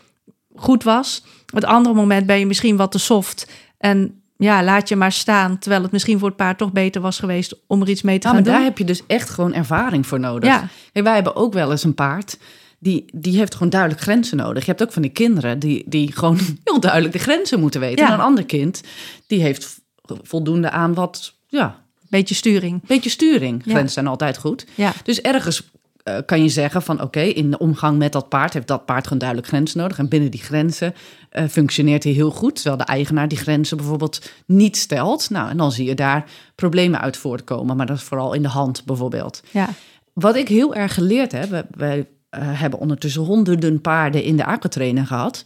goed 0.54 0.82
was. 0.82 1.24
Het 1.54 1.64
andere 1.64 1.94
moment 1.94 2.26
ben 2.26 2.38
je 2.38 2.46
misschien 2.46 2.76
wat 2.76 2.92
te 2.92 2.98
soft 2.98 3.50
en 3.78 4.21
ja, 4.42 4.62
laat 4.64 4.88
je 4.88 4.96
maar 4.96 5.12
staan. 5.12 5.58
Terwijl 5.58 5.82
het 5.82 5.92
misschien 5.92 6.18
voor 6.18 6.28
het 6.28 6.36
paard 6.36 6.58
toch 6.58 6.72
beter 6.72 7.00
was 7.00 7.18
geweest 7.18 7.54
om 7.66 7.80
er 7.82 7.88
iets 7.88 8.02
mee 8.02 8.18
te 8.18 8.26
gaan 8.26 8.36
maar 8.36 8.44
daar 8.44 8.54
doen. 8.56 8.64
heb 8.64 8.78
je 8.78 8.84
dus 8.84 9.02
echt 9.06 9.30
gewoon 9.30 9.54
ervaring 9.54 10.06
voor 10.06 10.20
nodig. 10.20 10.48
Ja. 10.48 10.68
Kijk, 10.92 11.04
wij 11.04 11.14
hebben 11.14 11.36
ook 11.36 11.52
wel 11.52 11.70
eens 11.70 11.84
een 11.84 11.94
paard. 11.94 12.38
Die, 12.78 13.04
die 13.12 13.36
heeft 13.38 13.52
gewoon 13.54 13.70
duidelijk 13.70 14.00
grenzen 14.00 14.36
nodig. 14.36 14.64
Je 14.64 14.70
hebt 14.70 14.82
ook 14.82 14.92
van 14.92 15.02
die 15.02 15.10
kinderen 15.10 15.58
die, 15.58 15.84
die 15.86 16.12
gewoon 16.12 16.38
heel 16.64 16.80
duidelijk 16.80 17.12
de 17.12 17.18
grenzen 17.18 17.60
moeten 17.60 17.80
weten. 17.80 18.04
Ja. 18.04 18.06
En 18.12 18.14
een 18.18 18.24
ander 18.24 18.44
kind, 18.44 18.80
die 19.26 19.42
heeft 19.42 19.80
voldoende 20.22 20.70
aan 20.70 20.94
wat, 20.94 21.34
ja, 21.46 21.80
Beetje 22.08 22.34
sturing. 22.34 22.86
beetje 22.86 23.10
sturing. 23.10 23.62
Ja. 23.64 23.70
Grenzen 23.70 23.92
zijn 23.92 24.06
altijd 24.06 24.38
goed. 24.38 24.66
Ja, 24.74 24.92
Dus 25.04 25.20
ergens 25.20 25.70
eh, 26.02 26.16
kan 26.26 26.42
je 26.42 26.48
zeggen 26.48 26.82
van 26.82 27.02
oké, 27.02 27.20
in 27.20 27.50
de 27.50 27.58
omgang 27.58 27.98
met 27.98 28.12
dat 28.12 28.28
paard 28.28 28.52
heeft 28.52 28.66
dat 28.66 28.84
paard 28.84 29.02
gewoon 29.02 29.18
duidelijk 29.18 29.48
grenzen 29.48 29.78
nodig. 29.78 29.98
En 29.98 30.08
binnen 30.08 30.30
die 30.30 30.40
grenzen 30.40 30.94
eh, 31.30 31.44
functioneert 31.48 32.04
hij 32.04 32.12
heel 32.12 32.30
goed. 32.30 32.54
Terwijl 32.54 32.76
de 32.76 32.84
eigenaar 32.84 33.28
die 33.28 33.38
grenzen 33.38 33.76
bijvoorbeeld 33.76 34.30
niet 34.46 34.76
stelt. 34.76 35.30
Nou, 35.30 35.50
en 35.50 35.56
dan 35.56 35.72
zie 35.72 35.86
je 35.86 35.94
daar 35.94 36.24
problemen 36.54 37.00
uit 37.00 37.16
voortkomen. 37.16 37.76
Maar 37.76 37.86
dat 37.86 37.96
is 37.96 38.02
vooral 38.02 38.32
in 38.32 38.42
de 38.42 38.48
hand 38.48 38.84
bijvoorbeeld. 38.84 39.42
ja, 39.50 39.68
Wat 40.12 40.36
ik 40.36 40.48
heel 40.48 40.74
erg 40.74 40.94
geleerd 40.94 41.32
heb, 41.32 41.50
wij, 41.50 41.64
wij, 41.70 42.08
eh, 42.28 42.40
hebben 42.60 42.78
ondertussen 42.78 43.22
honderden 43.22 43.80
paarden 43.80 44.22
in 44.22 44.36
de 44.36 44.44
aquatrainer 44.44 45.06
gehad. 45.06 45.44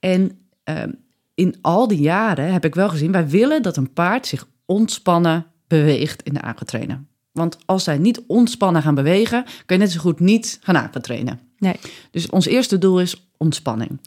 En 0.00 0.38
ehm, 0.64 0.90
in 1.34 1.58
al 1.60 1.88
die 1.88 2.00
jaren 2.00 2.52
heb 2.52 2.64
ik 2.64 2.74
wel 2.74 2.88
gezien, 2.88 3.12
wij 3.12 3.28
willen 3.28 3.62
dat 3.62 3.76
een 3.76 3.92
paard 3.92 4.26
zich 4.26 4.46
ontspannen 4.66 5.46
beweegt 5.66 6.22
in 6.22 6.34
de 6.34 6.42
aquatrainer. 6.42 7.04
Want 7.38 7.58
als 7.64 7.84
zij 7.84 7.98
niet 7.98 8.22
ontspannen 8.26 8.82
gaan 8.82 8.94
bewegen, 8.94 9.44
kun 9.66 9.76
je 9.76 9.82
net 9.82 9.92
zo 9.92 10.00
goed 10.00 10.20
niet 10.20 10.58
gaan 10.62 10.76
aquatrainen. 10.76 11.40
nee. 11.58 11.76
Dus 12.10 12.30
ons 12.30 12.46
eerste 12.46 12.78
doel 12.78 13.00
is 13.00 13.30
ontspanning. 13.36 14.00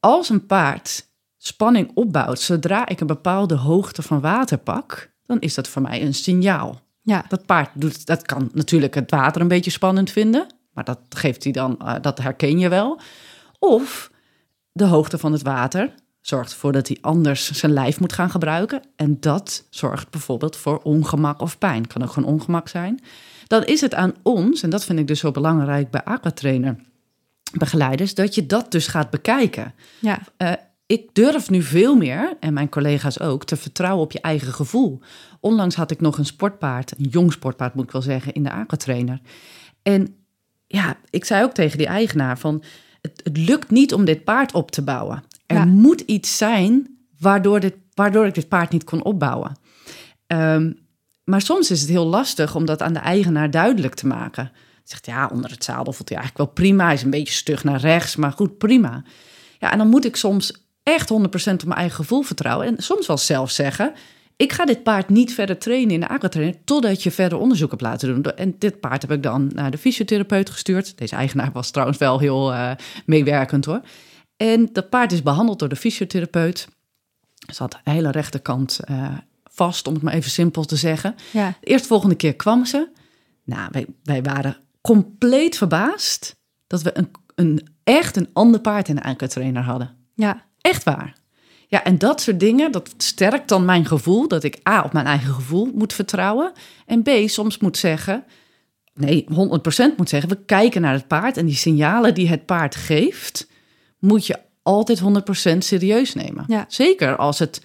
Als 0.00 0.28
een 0.28 0.46
paard 0.46 1.08
spanning 1.36 1.90
opbouwt 1.94 2.40
zodra 2.40 2.88
ik 2.88 3.00
een 3.00 3.06
bepaalde 3.06 3.54
hoogte 3.54 4.02
van 4.02 4.20
water 4.20 4.58
pak, 4.58 5.10
dan 5.24 5.40
is 5.40 5.54
dat 5.54 5.68
voor 5.68 5.82
mij 5.82 6.02
een 6.02 6.14
signaal. 6.14 6.80
Ja, 7.02 7.24
Dat 7.28 7.46
paard 7.46 7.70
doet, 7.74 8.06
dat 8.06 8.22
kan 8.22 8.50
natuurlijk 8.52 8.94
het 8.94 9.10
water 9.10 9.40
een 9.40 9.48
beetje 9.48 9.70
spannend 9.70 10.10
vinden, 10.10 10.46
maar 10.72 10.84
dat 10.84 11.00
geeft 11.08 11.44
hij 11.44 11.52
dan, 11.52 11.78
eh, 11.78 11.94
dat 12.00 12.18
herken 12.18 12.58
je 12.58 12.68
wel. 12.68 13.00
Of 13.58 14.10
de 14.72 14.84
hoogte 14.84 15.18
van 15.18 15.32
het 15.32 15.42
water 15.42 15.94
zorgt 16.20 16.52
ervoor 16.52 16.72
dat 16.72 16.88
hij 16.88 16.98
anders 17.00 17.50
zijn 17.50 17.72
lijf 17.72 18.00
moet 18.00 18.12
gaan 18.12 18.30
gebruiken. 18.30 18.82
En 18.96 19.20
dat 19.20 19.66
zorgt 19.70 20.10
bijvoorbeeld 20.10 20.56
voor 20.56 20.78
ongemak 20.78 21.40
of 21.40 21.58
pijn. 21.58 21.86
Kan 21.86 22.02
ook 22.02 22.10
gewoon 22.10 22.32
ongemak 22.32 22.68
zijn. 22.68 23.00
Dan 23.46 23.64
is 23.64 23.80
het 23.80 23.94
aan 23.94 24.14
ons, 24.22 24.62
en 24.62 24.70
dat 24.70 24.84
vind 24.84 24.98
ik 24.98 25.06
dus 25.06 25.20
zo 25.20 25.30
belangrijk 25.30 25.90
bij 25.90 26.04
aquatrainer 26.04 26.76
begeleiders, 27.52 28.14
dat 28.14 28.34
je 28.34 28.46
dat 28.46 28.72
dus 28.72 28.86
gaat 28.86 29.10
bekijken. 29.10 29.74
ja, 30.00 30.18
Eh, 30.36 30.52
ik 30.86 31.08
durf 31.12 31.50
nu 31.50 31.62
veel 31.62 31.96
meer, 31.96 32.36
en 32.40 32.52
mijn 32.52 32.68
collega's 32.68 33.20
ook, 33.20 33.44
te 33.44 33.56
vertrouwen 33.56 34.04
op 34.04 34.12
je 34.12 34.20
eigen 34.20 34.52
gevoel. 34.52 35.00
Onlangs 35.40 35.74
had 35.74 35.90
ik 35.90 36.00
nog 36.00 36.18
een 36.18 36.26
sportpaard, 36.26 36.92
een 36.98 37.08
jong 37.10 37.32
sportpaard 37.32 37.74
moet 37.74 37.84
ik 37.84 37.90
wel 37.90 38.02
zeggen, 38.02 38.32
in 38.32 38.42
de 38.42 38.50
aquatrainer. 38.50 39.20
En 39.82 40.14
ja, 40.66 40.96
ik 41.10 41.24
zei 41.24 41.44
ook 41.44 41.52
tegen 41.52 41.78
die 41.78 41.86
eigenaar 41.86 42.38
van, 42.38 42.62
het, 43.00 43.20
het 43.24 43.36
lukt 43.36 43.70
niet 43.70 43.94
om 43.94 44.04
dit 44.04 44.24
paard 44.24 44.52
op 44.52 44.70
te 44.70 44.82
bouwen. 44.82 45.24
Er 45.50 45.56
Ja. 45.56 45.64
moet 45.64 46.00
iets 46.00 46.36
zijn 46.36 46.98
waardoor, 47.18 47.60
dit, 47.60 47.74
waardoor 47.94 48.26
ik 48.26 48.34
dit 48.34 48.48
paard 48.48 48.70
niet 48.70 48.84
kon 48.84 49.04
opbouwen. 49.04 49.56
Ehm, 50.26 50.72
maar 51.24 51.40
soms 51.40 51.70
is 51.70 51.80
het 51.80 51.90
heel 51.90 52.06
lastig 52.06 52.54
om 52.54 52.64
dat 52.64 52.82
aan 52.82 52.92
de 52.92 52.98
eigenaar 52.98 53.50
duidelijk 53.50 53.94
te 53.94 54.06
maken. 54.06 54.52
Zegt, 54.84 55.06
ja, 55.06 55.30
onder 55.32 55.50
het 55.50 55.64
zadel 55.64 55.92
voelt 55.92 56.08
hij 56.08 56.18
eigenlijk 56.18 56.46
wel 56.46 56.64
prima. 56.64 56.84
Hij 56.84 56.94
is 56.94 57.02
een 57.02 57.10
beetje 57.10 57.34
stug 57.34 57.64
naar 57.64 57.80
rechts, 57.80 58.16
maar 58.16 58.32
goed, 58.32 58.58
prima. 58.58 59.04
Ja, 59.58 59.72
en 59.72 59.78
dan 59.78 59.88
moet 59.88 60.04
ik 60.04 60.16
soms 60.16 60.52
echt 60.82 61.08
100% 61.08 61.60
op 61.62 61.68
mijn 61.68 61.80
eigen 61.80 61.96
gevoel 61.96 62.22
vertrouwen. 62.22 62.66
En 62.66 62.82
soms 62.82 63.06
wel 63.06 63.18
zelf 63.18 63.50
zeggen, 63.50 63.92
ik 64.36 64.52
ga 64.52 64.64
dit 64.64 64.82
paard 64.82 65.08
niet 65.08 65.34
verder 65.34 65.58
trainen 65.58 65.94
in 65.94 66.00
de 66.00 66.08
aquatrainer... 66.08 66.56
totdat 66.64 67.02
je 67.02 67.10
verder 67.10 67.38
onderzoek 67.38 67.70
hebt 67.70 67.82
laten 67.82 68.22
doen. 68.22 68.34
En 68.34 68.54
dit 68.58 68.80
paard 68.80 69.02
heb 69.02 69.12
ik 69.12 69.22
dan 69.22 69.50
naar 69.54 69.70
de 69.70 69.78
fysiotherapeut 69.78 70.50
gestuurd. 70.50 70.98
Deze 70.98 71.16
eigenaar 71.16 71.50
was 71.52 71.70
trouwens 71.70 71.98
wel 71.98 72.18
heel 72.18 72.52
eh, 72.52 72.70
meewerkend 73.06 73.64
hoor. 73.64 73.80
En 74.40 74.68
dat 74.72 74.88
paard 74.88 75.12
is 75.12 75.22
behandeld 75.22 75.58
door 75.58 75.68
de 75.68 75.76
fysiotherapeut. 75.76 76.68
Zat 77.46 77.70
de 77.70 77.90
hele 77.90 78.10
rechterkant 78.10 78.80
eh, 78.84 79.08
vast, 79.44 79.86
om 79.86 79.94
het 79.94 80.02
maar 80.02 80.12
even 80.12 80.30
simpel 80.30 80.64
te 80.64 80.76
zeggen. 80.76 81.14
ja, 81.32 81.56
De 81.60 81.66
eerstvolgende 81.66 82.14
keer 82.14 82.34
kwam 82.34 82.64
ze. 82.64 82.88
Nou, 83.44 83.68
wij, 83.72 83.86
wij 84.02 84.22
waren 84.22 84.56
compleet 84.80 85.56
verbaasd 85.56 86.36
dat 86.66 86.82
we 86.82 86.98
een, 86.98 87.10
een, 87.34 87.68
echt 87.84 88.16
een 88.16 88.28
ander 88.32 88.60
paard 88.60 88.88
in 88.88 88.94
de 88.94 89.02
aankuttrainer 89.02 89.62
hadden. 89.62 89.96
ja, 90.14 90.44
Echt 90.60 90.84
waar. 90.84 91.14
Ja, 91.66 91.84
en 91.84 91.98
dat 91.98 92.20
soort 92.20 92.40
dingen, 92.40 92.72
dat 92.72 92.94
sterkt 92.96 93.48
dan 93.48 93.64
mijn 93.64 93.86
gevoel 93.86 94.28
dat 94.28 94.44
ik 94.44 94.68
A, 94.68 94.82
op 94.82 94.92
mijn 94.92 95.06
eigen 95.06 95.34
gevoel 95.34 95.70
moet 95.74 95.92
vertrouwen. 95.92 96.52
En 96.86 97.02
B, 97.02 97.10
soms 97.26 97.58
moet 97.58 97.76
zeggen, 97.76 98.24
nee, 98.94 99.26
100% 99.32 99.34
moet 99.96 100.08
zeggen, 100.08 100.28
we 100.28 100.44
kijken 100.44 100.80
naar 100.80 100.92
het 100.92 101.06
paard 101.06 101.36
en 101.36 101.46
die 101.46 101.54
signalen 101.54 102.14
die 102.14 102.28
het 102.28 102.46
paard 102.46 102.74
geeft, 102.74 103.48
moet 104.00 104.26
je 104.26 104.38
altijd 104.62 105.00
100% 105.54 105.58
serieus 105.58 106.14
nemen. 106.14 106.44
Ja. 106.46 106.64
Zeker 106.68 107.16
als 107.16 107.38
het 107.38 107.62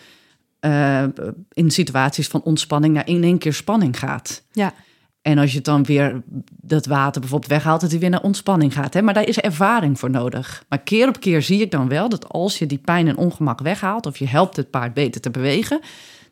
eh, 0.59 1.03
in 1.51 1.71
situaties 1.71 2.27
van 2.27 2.41
ontspanning 2.43 2.93
naar 2.93 3.07
in 3.07 3.23
één 3.23 3.38
keer 3.38 3.53
spanning 3.53 3.99
gaat. 3.99 4.43
ja, 4.51 4.73
En 5.21 5.38
als 5.38 5.53
je 5.53 5.61
dan 5.61 5.83
weer 5.83 6.21
dat 6.61 6.86
water 6.86 7.21
bijvoorbeeld 7.21 7.51
weghaalt, 7.51 7.81
dat 7.81 7.91
hij 7.91 7.99
weer 7.99 8.09
naar 8.09 8.21
ontspanning 8.23 8.73
gaat. 8.73 8.93
Hè? 8.93 9.01
Maar 9.01 9.13
daar 9.13 9.27
is 9.27 9.38
ervaring 9.39 9.99
voor 9.99 10.09
nodig. 10.09 10.63
Maar 10.69 10.79
keer 10.79 11.07
op 11.07 11.19
keer 11.19 11.41
zie 11.41 11.61
ik 11.61 11.71
dan 11.71 11.88
wel 11.88 12.09
dat 12.09 12.29
als 12.29 12.59
je 12.59 12.65
die 12.65 12.77
pijn 12.77 13.07
en 13.07 13.17
ongemak 13.17 13.59
weghaalt, 13.59 14.05
of 14.05 14.17
je 14.17 14.27
helpt 14.27 14.55
het 14.55 14.69
paard 14.69 14.93
beter 14.93 15.21
te 15.21 15.29
bewegen, 15.31 15.79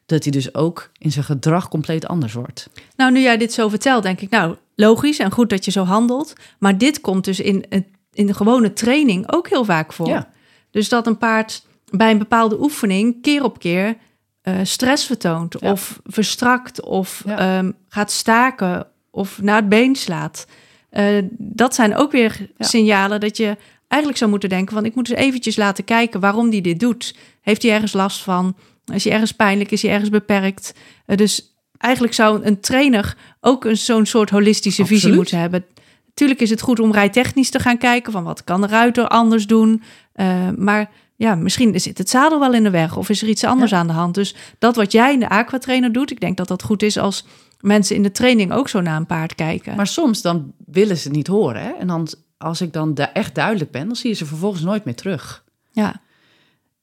dat 0.05 0.23
hij 0.23 0.31
dus 0.31 0.55
ook 0.55 0.91
in 0.97 1.11
zijn 1.11 1.25
gedrag 1.25 1.69
compleet 1.69 2.07
anders 2.07 2.33
wordt. 2.33 2.69
Nou, 2.95 3.11
nu 3.11 3.19
jij 3.21 3.37
dit 3.37 3.53
zo 3.53 3.69
vertelt, 3.69 4.03
denk 4.03 4.21
ik, 4.21 4.29
nou, 4.29 4.55
logisch 4.75 5.19
en 5.19 5.31
goed 5.31 5.49
dat 5.49 5.65
je 5.65 5.71
zo 5.71 5.83
handelt. 5.83 6.33
Maar 6.59 6.77
dit 6.77 7.01
komt 7.01 7.25
dus 7.25 7.39
in, 7.39 7.65
het- 7.69 7.87
in 8.13 8.25
de 8.25 8.33
gewone 8.33 8.73
training 8.73 9.31
ook 9.31 9.49
heel 9.49 9.65
vaak 9.65 9.93
voor. 9.93 10.07
Ja. 10.07 10.29
Dus 10.71 10.89
dat 10.89 11.07
een 11.07 11.17
paard 11.17 11.65
bij 11.89 12.11
een 12.11 12.17
bepaalde 12.17 12.61
oefening 12.61 13.21
keer 13.21 13.43
op 13.43 13.59
keer 13.59 13.95
eh, 14.41 14.55
stress 14.63 15.05
vertoont 15.05 15.55
Ja. 15.59 15.71
of 15.71 15.99
verstrakt 16.03 16.81
of 16.81 17.23
Ja. 17.25 17.37
ehm, 17.37 17.71
gaat 17.89 18.11
staken 18.11 18.87
of 19.11 19.41
naar 19.41 19.55
het 19.55 19.69
been 19.69 19.95
slaat. 19.95 20.47
Eh, 20.89 21.05
dat 21.37 21.75
zijn 21.75 21.95
ook 21.95 22.11
weer 22.11 22.49
signalen 22.59 23.19
dat 23.19 23.37
je 23.37 23.57
eigenlijk 23.87 24.17
zou 24.21 24.31
moeten 24.31 24.49
denken 24.49 24.73
van 24.75 24.85
ik 24.85 24.95
moet 24.95 25.09
eens 25.09 25.19
eventjes 25.19 25.55
laten 25.55 25.83
kijken 25.83 26.19
waarom 26.19 26.49
die 26.49 26.61
dit 26.61 26.79
doet. 26.79 27.15
Heeft 27.41 27.61
hij 27.63 27.71
ergens 27.71 27.93
last 27.93 28.21
van? 28.21 28.55
Is 28.93 29.03
hij 29.03 29.13
ergens 29.13 29.31
pijnlijk? 29.31 29.71
Is 29.71 29.81
hij 29.81 29.91
ergens 29.91 30.09
beperkt? 30.09 30.73
Eh, 31.05 31.17
dus 31.17 31.55
eigenlijk 31.77 32.13
zou 32.13 32.43
een 32.43 32.59
trainer 32.59 33.15
ook 33.41 33.65
een, 33.65 33.77
zo'n 33.77 34.05
soort 34.05 34.29
holistische 34.29 34.85
visie 34.85 35.13
moeten 35.13 35.37
hebben. 35.39 35.65
Tuurlijk 36.13 36.39
is 36.41 36.49
het 36.49 36.61
goed 36.61 36.79
om 36.79 36.91
rijtechnisch 36.91 37.49
te 37.49 37.59
gaan 37.59 37.77
kijken 37.77 38.11
van 38.11 38.23
wat 38.23 38.43
kan 38.43 38.61
de 38.61 38.67
ruiter 38.67 39.07
anders 39.07 39.47
doen. 39.47 39.81
Eh, 40.13 40.49
maar 40.57 40.89
ja, 41.15 41.35
misschien 41.35 41.79
zit 41.79 41.97
het 41.97 42.09
zadel 42.09 42.39
wel 42.39 42.53
in 42.53 42.63
de 42.63 42.69
weg 42.69 42.97
of 42.97 43.09
is 43.09 43.21
er 43.21 43.27
iets 43.27 43.43
anders 43.43 43.73
aan 43.73 43.87
de 43.87 43.93
hand. 43.93 44.15
Dus 44.15 44.35
dat 44.59 44.75
wat 44.75 44.91
jij 44.91 45.13
in 45.13 45.19
de 45.19 45.29
aquatrainer 45.29 45.91
doet, 45.91 46.11
ik 46.11 46.19
denk 46.19 46.37
dat 46.37 46.47
dat 46.47 46.63
goed 46.63 46.83
is 46.83 46.97
als 46.97 47.25
mensen 47.59 47.95
in 47.95 48.03
de 48.03 48.11
training 48.11 48.51
ook 48.53 48.69
zo 48.69 48.81
naar 48.81 48.95
een 48.97 49.05
paard 49.05 49.35
kijken. 49.35 49.75
Maar 49.75 49.87
soms 49.87 50.21
dan 50.21 50.53
willen 50.65 50.97
ze 50.97 51.07
het 51.07 51.15
niet 51.17 51.27
horen. 51.27 51.61
Hè? 51.61 51.71
En 51.71 51.87
dan, 51.87 52.07
als 52.37 52.61
ik 52.61 52.73
dan 52.73 52.93
da- 52.93 53.13
echt 53.13 53.35
duidelijk 53.35 53.71
ben, 53.71 53.85
dan 53.87 53.95
zie 53.95 54.09
je 54.09 54.15
ze 54.15 54.25
vervolgens 54.25 54.63
nooit 54.63 54.85
meer 54.85 54.95
terug. 54.95 55.43
ja, 55.71 56.01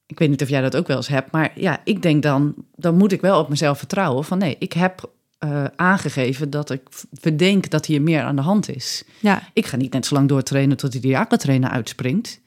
Ik 0.06 0.18
weet 0.18 0.28
niet 0.28 0.42
of 0.42 0.48
jij 0.48 0.60
dat 0.60 0.76
ook 0.76 0.86
wel 0.86 0.96
eens 0.96 1.08
hebt, 1.08 1.32
maar 1.32 1.52
ja, 1.54 1.80
ik 1.84 2.02
denk 2.02 2.22
dan, 2.22 2.54
dan 2.74 2.96
moet 2.96 3.12
ik 3.12 3.20
wel 3.20 3.40
op 3.40 3.48
mezelf 3.48 3.78
vertrouwen. 3.78 4.24
Van 4.24 4.38
nee, 4.38 4.56
ik 4.58 4.72
heb 4.72 5.10
eh, 5.40 5.64
aangegeven 5.76 6.50
dat 6.50 6.70
ik 6.70 6.80
verdenk 7.12 7.70
dat 7.70 7.86
hier 7.86 8.02
meer 8.02 8.22
aan 8.22 8.36
de 8.36 8.42
hand 8.42 8.68
is. 8.76 9.04
ja, 9.20 9.42
Ik 9.52 9.66
ga 9.66 9.76
niet 9.76 9.92
net 9.92 10.06
zo 10.06 10.14
lang 10.14 10.28
doortrainen 10.28 10.76
tot 10.76 10.92
hij 10.92 11.02
de 11.02 11.18
aquatrainer 11.18 11.70
uitspringt. 11.70 12.40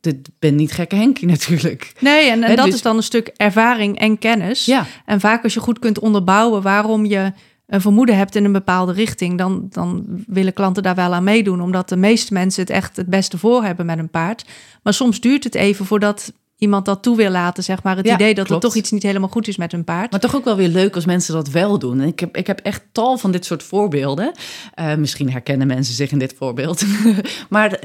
Ik 0.00 0.26
ben 0.38 0.54
niet 0.54 0.72
gekke 0.72 0.96
Henkie 0.96 1.28
natuurlijk. 1.36 1.92
nee, 2.00 2.30
en, 2.30 2.40
dat 2.56 2.64
dus- 2.64 2.74
is 2.74 2.82
dan 2.82 2.96
een 2.96 3.02
stuk 3.02 3.32
ervaring 3.36 3.98
en 3.98 4.18
kennis. 4.18 4.64
Ja, 4.64 4.86
En 5.04 5.20
vaak 5.20 5.42
als 5.42 5.54
je 5.54 5.60
goed 5.60 5.78
kunt 5.78 5.98
onderbouwen 5.98 6.62
waarom 6.62 7.04
je 7.04 7.32
een 7.66 7.80
vermoeden 7.80 8.16
hebt 8.16 8.34
in 8.34 8.44
een 8.44 8.52
bepaalde 8.52 8.92
richting, 8.92 9.38
dan, 9.38 9.66
dan 9.70 10.04
willen 10.26 10.52
klanten 10.52 10.82
daar 10.82 10.94
wel 10.94 11.14
aan 11.14 11.24
meedoen, 11.24 11.60
omdat 11.60 11.88
de 11.88 11.96
meeste 11.96 12.32
mensen 12.32 12.62
het 12.62 12.70
echt 12.70 12.96
het 12.96 13.06
beste 13.06 13.38
voor 13.38 13.64
hebben 13.64 13.86
met 13.86 13.98
een 13.98 14.10
paard. 14.10 14.44
Maar 14.82 14.94
soms 14.94 15.20
duurt 15.20 15.44
het 15.44 15.54
even 15.54 15.86
voordat 15.86 16.32
iemand 16.56 16.84
dat 16.84 17.02
toe 17.02 17.16
wil 17.16 17.30
laten, 17.30 17.64
zeg 17.64 17.82
maar. 17.82 17.96
Het 17.96 18.06
Ja, 18.06 18.14
idee 18.14 18.34
dat 18.34 18.46
klopt. 18.46 18.62
er 18.62 18.68
toch 18.68 18.78
iets 18.78 18.90
niet 18.90 19.02
helemaal 19.02 19.28
goed 19.28 19.48
is 19.48 19.56
met 19.56 19.72
hun 19.72 19.84
paard. 19.84 20.10
Maar 20.10 20.20
toch 20.20 20.36
ook 20.36 20.44
wel 20.44 20.56
weer 20.56 20.68
leuk 20.68 20.94
als 20.94 21.04
mensen 21.04 21.34
dat 21.34 21.48
wel 21.48 21.78
doen. 21.78 22.00
En 22.00 22.06
ik 22.08 22.20
heb, 22.20 22.36
ik 22.36 22.46
heb 22.46 22.60
echt 22.60 22.82
tal 22.92 23.18
van 23.18 23.30
dit 23.32 23.44
soort 23.44 23.62
voorbeelden. 23.62 24.32
Eh, 24.74 24.94
misschien 24.94 25.30
herkennen 25.30 25.66
mensen 25.66 25.94
zich 25.94 26.10
in 26.12 26.18
dit 26.18 26.34
voorbeeld. 26.38 26.84
maar 27.48 27.78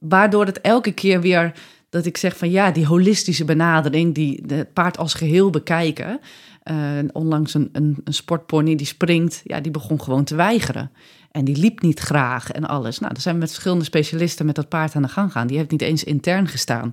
waardoor 0.00 0.46
het 0.46 0.60
elke 0.60 0.92
keer 0.92 1.20
weer 1.20 1.52
dat 1.90 2.06
ik 2.06 2.16
zeg 2.16 2.36
van 2.36 2.50
ja, 2.50 2.70
die 2.70 2.86
holistische 2.86 3.44
benadering, 3.44 4.14
die 4.14 4.46
de- 4.46 4.54
het 4.54 4.72
paard 4.72 4.98
als 4.98 5.14
geheel 5.14 5.50
bekijken. 5.50 6.20
Eh, 6.62 6.76
onlangs 7.12 7.54
een, 7.54 7.68
een, 7.72 7.96
een 8.04 8.14
sportpony 8.14 8.74
die 8.76 8.86
springt, 8.86 9.40
ja, 9.44 9.60
die 9.60 9.70
begon 9.72 10.02
gewoon 10.02 10.24
te 10.24 10.34
weigeren. 10.34 10.90
En 11.30 11.44
die 11.44 11.56
liep 11.56 11.82
niet 11.82 12.00
graag 12.00 12.50
en 12.50 12.64
alles. 12.68 12.98
Nou, 12.98 13.12
dan 13.12 13.22
zijn 13.22 13.34
we 13.34 13.40
met 13.40 13.50
verschillende 13.50 13.84
specialisten 13.84 14.46
met 14.46 14.54
dat 14.54 14.68
paard 14.68 14.94
aan 14.94 15.02
de 15.02 15.08
gang 15.08 15.32
gaan. 15.32 15.46
Die 15.46 15.56
heeft 15.56 15.70
niet 15.70 15.82
eens 15.82 16.04
intern 16.04 16.48
gestaan. 16.48 16.92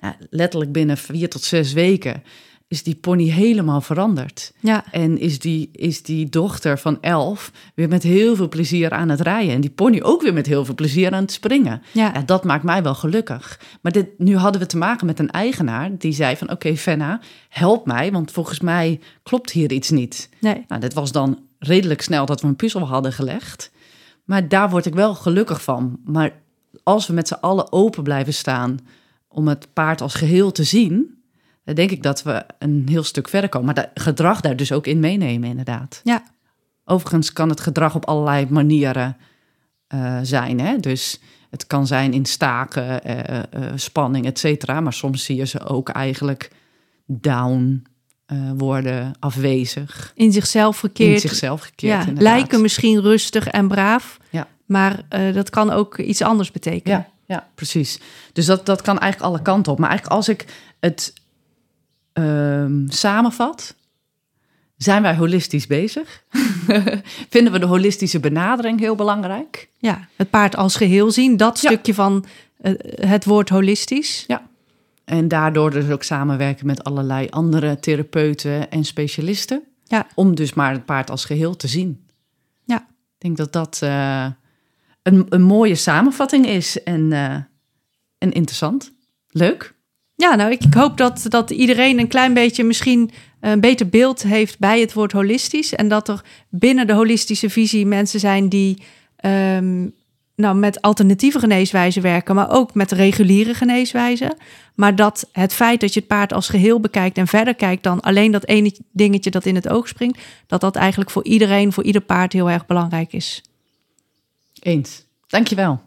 Nou, 0.00 0.14
letterlijk 0.30 0.72
binnen 0.72 0.96
vier 0.96 1.28
tot 1.28 1.42
zes 1.42 1.72
weken 1.72 2.22
is 2.68 2.82
die 2.82 2.94
pony 2.94 3.24
helemaal 3.24 3.80
veranderd. 3.80 4.52
Ja, 4.60 4.84
En 4.90 5.18
is 5.18 5.38
die, 5.38 5.68
is 5.72 6.02
die 6.02 6.28
dochter 6.28 6.78
van 6.78 6.98
elf 7.00 7.52
weer 7.74 7.88
met 7.88 8.02
heel 8.02 8.36
veel 8.36 8.48
plezier 8.48 8.90
aan 8.90 9.08
het 9.08 9.20
rijden. 9.20 9.54
En 9.54 9.60
die 9.60 9.70
pony 9.70 10.00
ook 10.00 10.22
weer 10.22 10.32
met 10.32 10.46
heel 10.46 10.64
veel 10.64 10.74
plezier 10.74 11.12
aan 11.12 11.22
het 11.22 11.32
springen. 11.32 11.82
ja, 11.92 12.10
Ja, 12.14 12.20
dat 12.20 12.44
maakt 12.44 12.62
mij 12.62 12.82
wel 12.82 12.94
gelukkig. 12.94 13.60
Maar 13.80 13.92
dit, 13.92 14.06
nu 14.18 14.36
hadden 14.36 14.60
we 14.60 14.66
te 14.66 14.76
maken 14.76 15.06
met 15.06 15.18
een 15.18 15.30
eigenaar 15.30 15.98
die 15.98 16.12
zei 16.12 16.36
van... 16.36 16.50
oké, 16.50 16.76
Fenna, 16.76 17.20
help 17.48 17.86
mij, 17.86 18.12
want 18.12 18.30
volgens 18.30 18.60
mij 18.60 19.00
klopt 19.22 19.50
hier 19.50 19.72
iets 19.72 19.90
niet. 19.90 20.28
nee, 20.40 20.64
Nou, 20.68 20.80
dit 20.80 20.94
was 20.94 21.12
dan 21.12 21.38
redelijk 21.58 22.02
snel 22.02 22.26
dat 22.26 22.40
we 22.40 22.46
een 22.46 22.56
puzzel 22.56 22.86
hadden 22.86 23.12
gelegd. 23.12 23.70
Maar 24.24 24.48
daar 24.48 24.70
word 24.70 24.86
ik 24.86 24.94
wel 24.94 25.14
gelukkig 25.14 25.62
van. 25.62 25.98
Maar 26.04 26.32
als 26.82 27.06
we 27.06 27.12
met 27.12 27.28
z'n 27.28 27.38
allen 27.40 27.72
open 27.72 28.02
blijven 28.02 28.34
staan 28.34 28.78
om 29.38 29.48
het 29.48 29.68
paard 29.72 30.00
als 30.00 30.14
geheel 30.14 30.52
te 30.52 30.64
zien... 30.64 31.22
dan 31.64 31.74
denk 31.74 31.90
ik 31.90 32.02
dat 32.02 32.22
we 32.22 32.44
een 32.58 32.86
heel 32.88 33.02
stuk 33.02 33.28
verder 33.28 33.50
komen. 33.50 33.66
Maar 33.66 33.74
dat 33.74 33.90
gedrag 33.94 34.40
daar 34.40 34.56
dus 34.56 34.72
ook 34.72 34.86
in 34.86 35.00
meenemen, 35.00 35.48
inderdaad. 35.48 36.00
ja, 36.04 36.22
Overigens 36.84 37.32
kan 37.32 37.48
het 37.48 37.60
gedrag 37.60 37.94
op 37.94 38.06
allerlei 38.06 38.46
manieren 38.50 39.16
eh, 39.86 40.18
zijn. 40.22 40.60
Hè? 40.60 40.78
Dus 40.78 41.20
het 41.50 41.66
kan 41.66 41.86
zijn 41.86 42.12
in 42.12 42.24
staken, 42.24 43.04
eh, 43.04 43.38
eh, 43.38 43.44
spanning, 43.74 44.26
et 44.26 44.38
cetera. 44.38 44.80
Maar 44.80 44.92
soms 44.92 45.24
zie 45.24 45.36
je 45.36 45.46
ze 45.46 45.64
ook 45.64 45.88
eigenlijk 45.88 46.50
down 47.06 47.82
worden, 48.56 49.12
afwezig. 49.18 50.12
in 50.14 50.32
zichzelf 50.32 50.76
verkeerd. 50.76 51.22
In 51.22 51.28
zichzelf 51.28 51.60
gekeerd, 51.60 52.04
ja, 52.04 52.12
lijken 52.14 52.60
misschien 52.60 53.00
rustig 53.00 53.46
en 53.46 53.68
braaf, 53.68 54.18
Ja. 54.30 54.46
maar 54.66 55.02
dat 55.32 55.50
kan 55.50 55.70
ook 55.70 55.98
iets 55.98 56.22
anders 56.22 56.50
betekenen. 56.50 56.98
Ja, 56.98 57.08
ja 57.28 57.48
precies. 57.54 58.00
Dus 58.32 58.46
dat, 58.46 58.66
dat 58.66 58.82
kan 58.82 58.98
eigenlijk 58.98 59.32
alle 59.32 59.42
kanten 59.42 59.72
op. 59.72 59.78
Maar 59.78 59.88
eigenlijk 59.88 60.18
als 60.18 60.28
ik 60.28 60.44
het 60.80 61.12
ehm, 62.12 62.88
samenvat... 62.88 63.76
Zijn 64.76 65.02
wij 65.02 65.16
holistisch 65.16 65.66
bezig? 65.66 66.24
Vinden 67.34 67.52
we 67.52 67.58
de 67.58 67.66
holistische 67.66 68.20
benadering 68.20 68.80
heel 68.80 68.94
belangrijk? 68.94 69.68
Ja, 69.78 70.08
het 70.16 70.30
paard 70.30 70.56
als 70.56 70.76
geheel 70.76 71.10
zien, 71.10 71.36
dat 71.36 71.60
Ja. 71.60 71.68
stukje 71.70 71.94
van 71.94 72.24
eh, 72.60 72.72
het 73.08 73.24
woord 73.24 73.48
holistisch. 73.48 74.26
En 75.04 75.28
daardoor 75.28 75.70
dus 75.70 75.90
ook 75.90 76.02
samenwerken 76.02 76.66
met 76.66 76.84
allerlei 76.84 77.26
andere 77.30 77.78
therapeuten 77.80 78.70
en 78.70 78.84
specialisten. 78.84 79.62
Ja. 79.84 80.06
Om 80.14 80.34
dus 80.34 80.54
maar 80.54 80.72
het 80.72 80.84
paard 80.84 81.10
als 81.10 81.24
geheel 81.24 81.56
te 81.56 81.68
zien. 81.68 82.06
Ja. 82.64 82.76
Ik 82.78 83.18
denk 83.18 83.36
dat 83.36 83.52
dat 83.52 83.78
eh, 83.82 84.26
een, 85.28 85.42
mooie 85.42 85.74
samenvatting 85.74 86.46
is 86.46 86.82
en, 86.82 87.12
eh, 87.12 87.34
en 88.18 88.32
interessant. 88.32 88.92
Leuk. 89.28 89.74
Ja, 90.14 90.34
nou, 90.34 90.50
ik, 90.50 90.64
ik 90.64 90.74
hoop 90.74 90.96
dat, 90.96 91.24
dat 91.28 91.50
iedereen 91.50 91.98
een 91.98 92.08
klein 92.08 92.34
beetje 92.34 92.64
misschien 92.64 93.10
een 93.40 93.60
beter 93.60 93.88
beeld 93.88 94.22
heeft 94.22 94.58
bij 94.58 94.80
het 94.80 94.92
woord 94.92 95.12
holistisch. 95.12 95.74
En 95.74 95.88
dat 95.88 96.08
er 96.08 96.24
binnen 96.48 96.86
de 96.86 96.92
holistische 96.92 97.50
visie 97.50 97.86
mensen 97.86 98.20
zijn 98.20 98.48
die 98.48 98.82
ehm, 99.16 99.86
nou, 100.38 100.56
met 100.56 100.82
alternatieve 100.82 101.38
geneeswijzen 101.38 102.02
werken, 102.02 102.34
maar 102.34 102.50
ook 102.50 102.74
met 102.74 102.92
reguliere 102.92 103.54
geneeswijzen. 103.54 104.36
Maar 104.74 104.96
dat 104.96 105.28
het 105.32 105.52
feit 105.52 105.80
dat 105.80 105.94
je 105.94 105.98
het 105.98 106.08
paard 106.08 106.32
als 106.32 106.48
geheel 106.48 106.80
bekijkt 106.80 107.18
en 107.18 107.26
verder 107.26 107.54
kijkt 107.54 107.82
dan 107.82 108.00
alleen 108.00 108.32
dat 108.32 108.46
ene 108.46 108.72
dingetje 108.92 109.30
dat 109.30 109.46
in 109.46 109.54
het 109.54 109.68
oog 109.68 109.88
springt, 109.88 110.20
dat 110.46 110.60
dat 110.60 110.76
eigenlijk 110.76 111.10
voor 111.10 111.24
iedereen, 111.24 111.72
voor 111.72 111.84
ieder 111.84 112.02
paard 112.02 112.32
heel 112.32 112.50
erg 112.50 112.66
belangrijk 112.66 113.12
is. 113.12 113.42
Eens. 114.60 115.04
Dankjewel. 115.26 115.80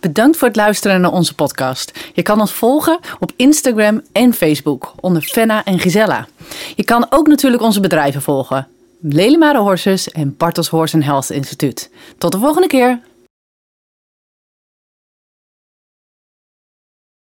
Bedankt 0.00 0.36
voor 0.36 0.48
het 0.48 0.56
luisteren 0.56 1.00
naar 1.00 1.12
onze 1.12 1.34
podcast. 1.34 2.10
Je 2.14 2.22
kan 2.22 2.40
ons 2.40 2.52
volgen 2.52 2.98
op 3.18 3.32
Instagram 3.36 4.02
en 4.12 4.32
Facebook 4.32 4.92
onder 5.00 5.22
Fenna 5.22 5.64
en 5.64 5.78
Gisella. 5.78 6.26
Je 6.76 6.84
kan 6.84 7.06
ook 7.10 7.26
natuurlijk 7.26 7.62
onze 7.62 7.80
bedrijven 7.80 8.22
volgen. 8.22 8.68
Lelimare 9.00 9.58
Horses 9.58 10.10
en 10.10 10.36
Bartels 10.36 10.68
Horse 10.68 11.02
Health 11.02 11.30
Instituut. 11.30 11.90
Tot 12.18 12.32
de 12.32 12.38
volgende 12.38 12.66
keer. 12.66 13.00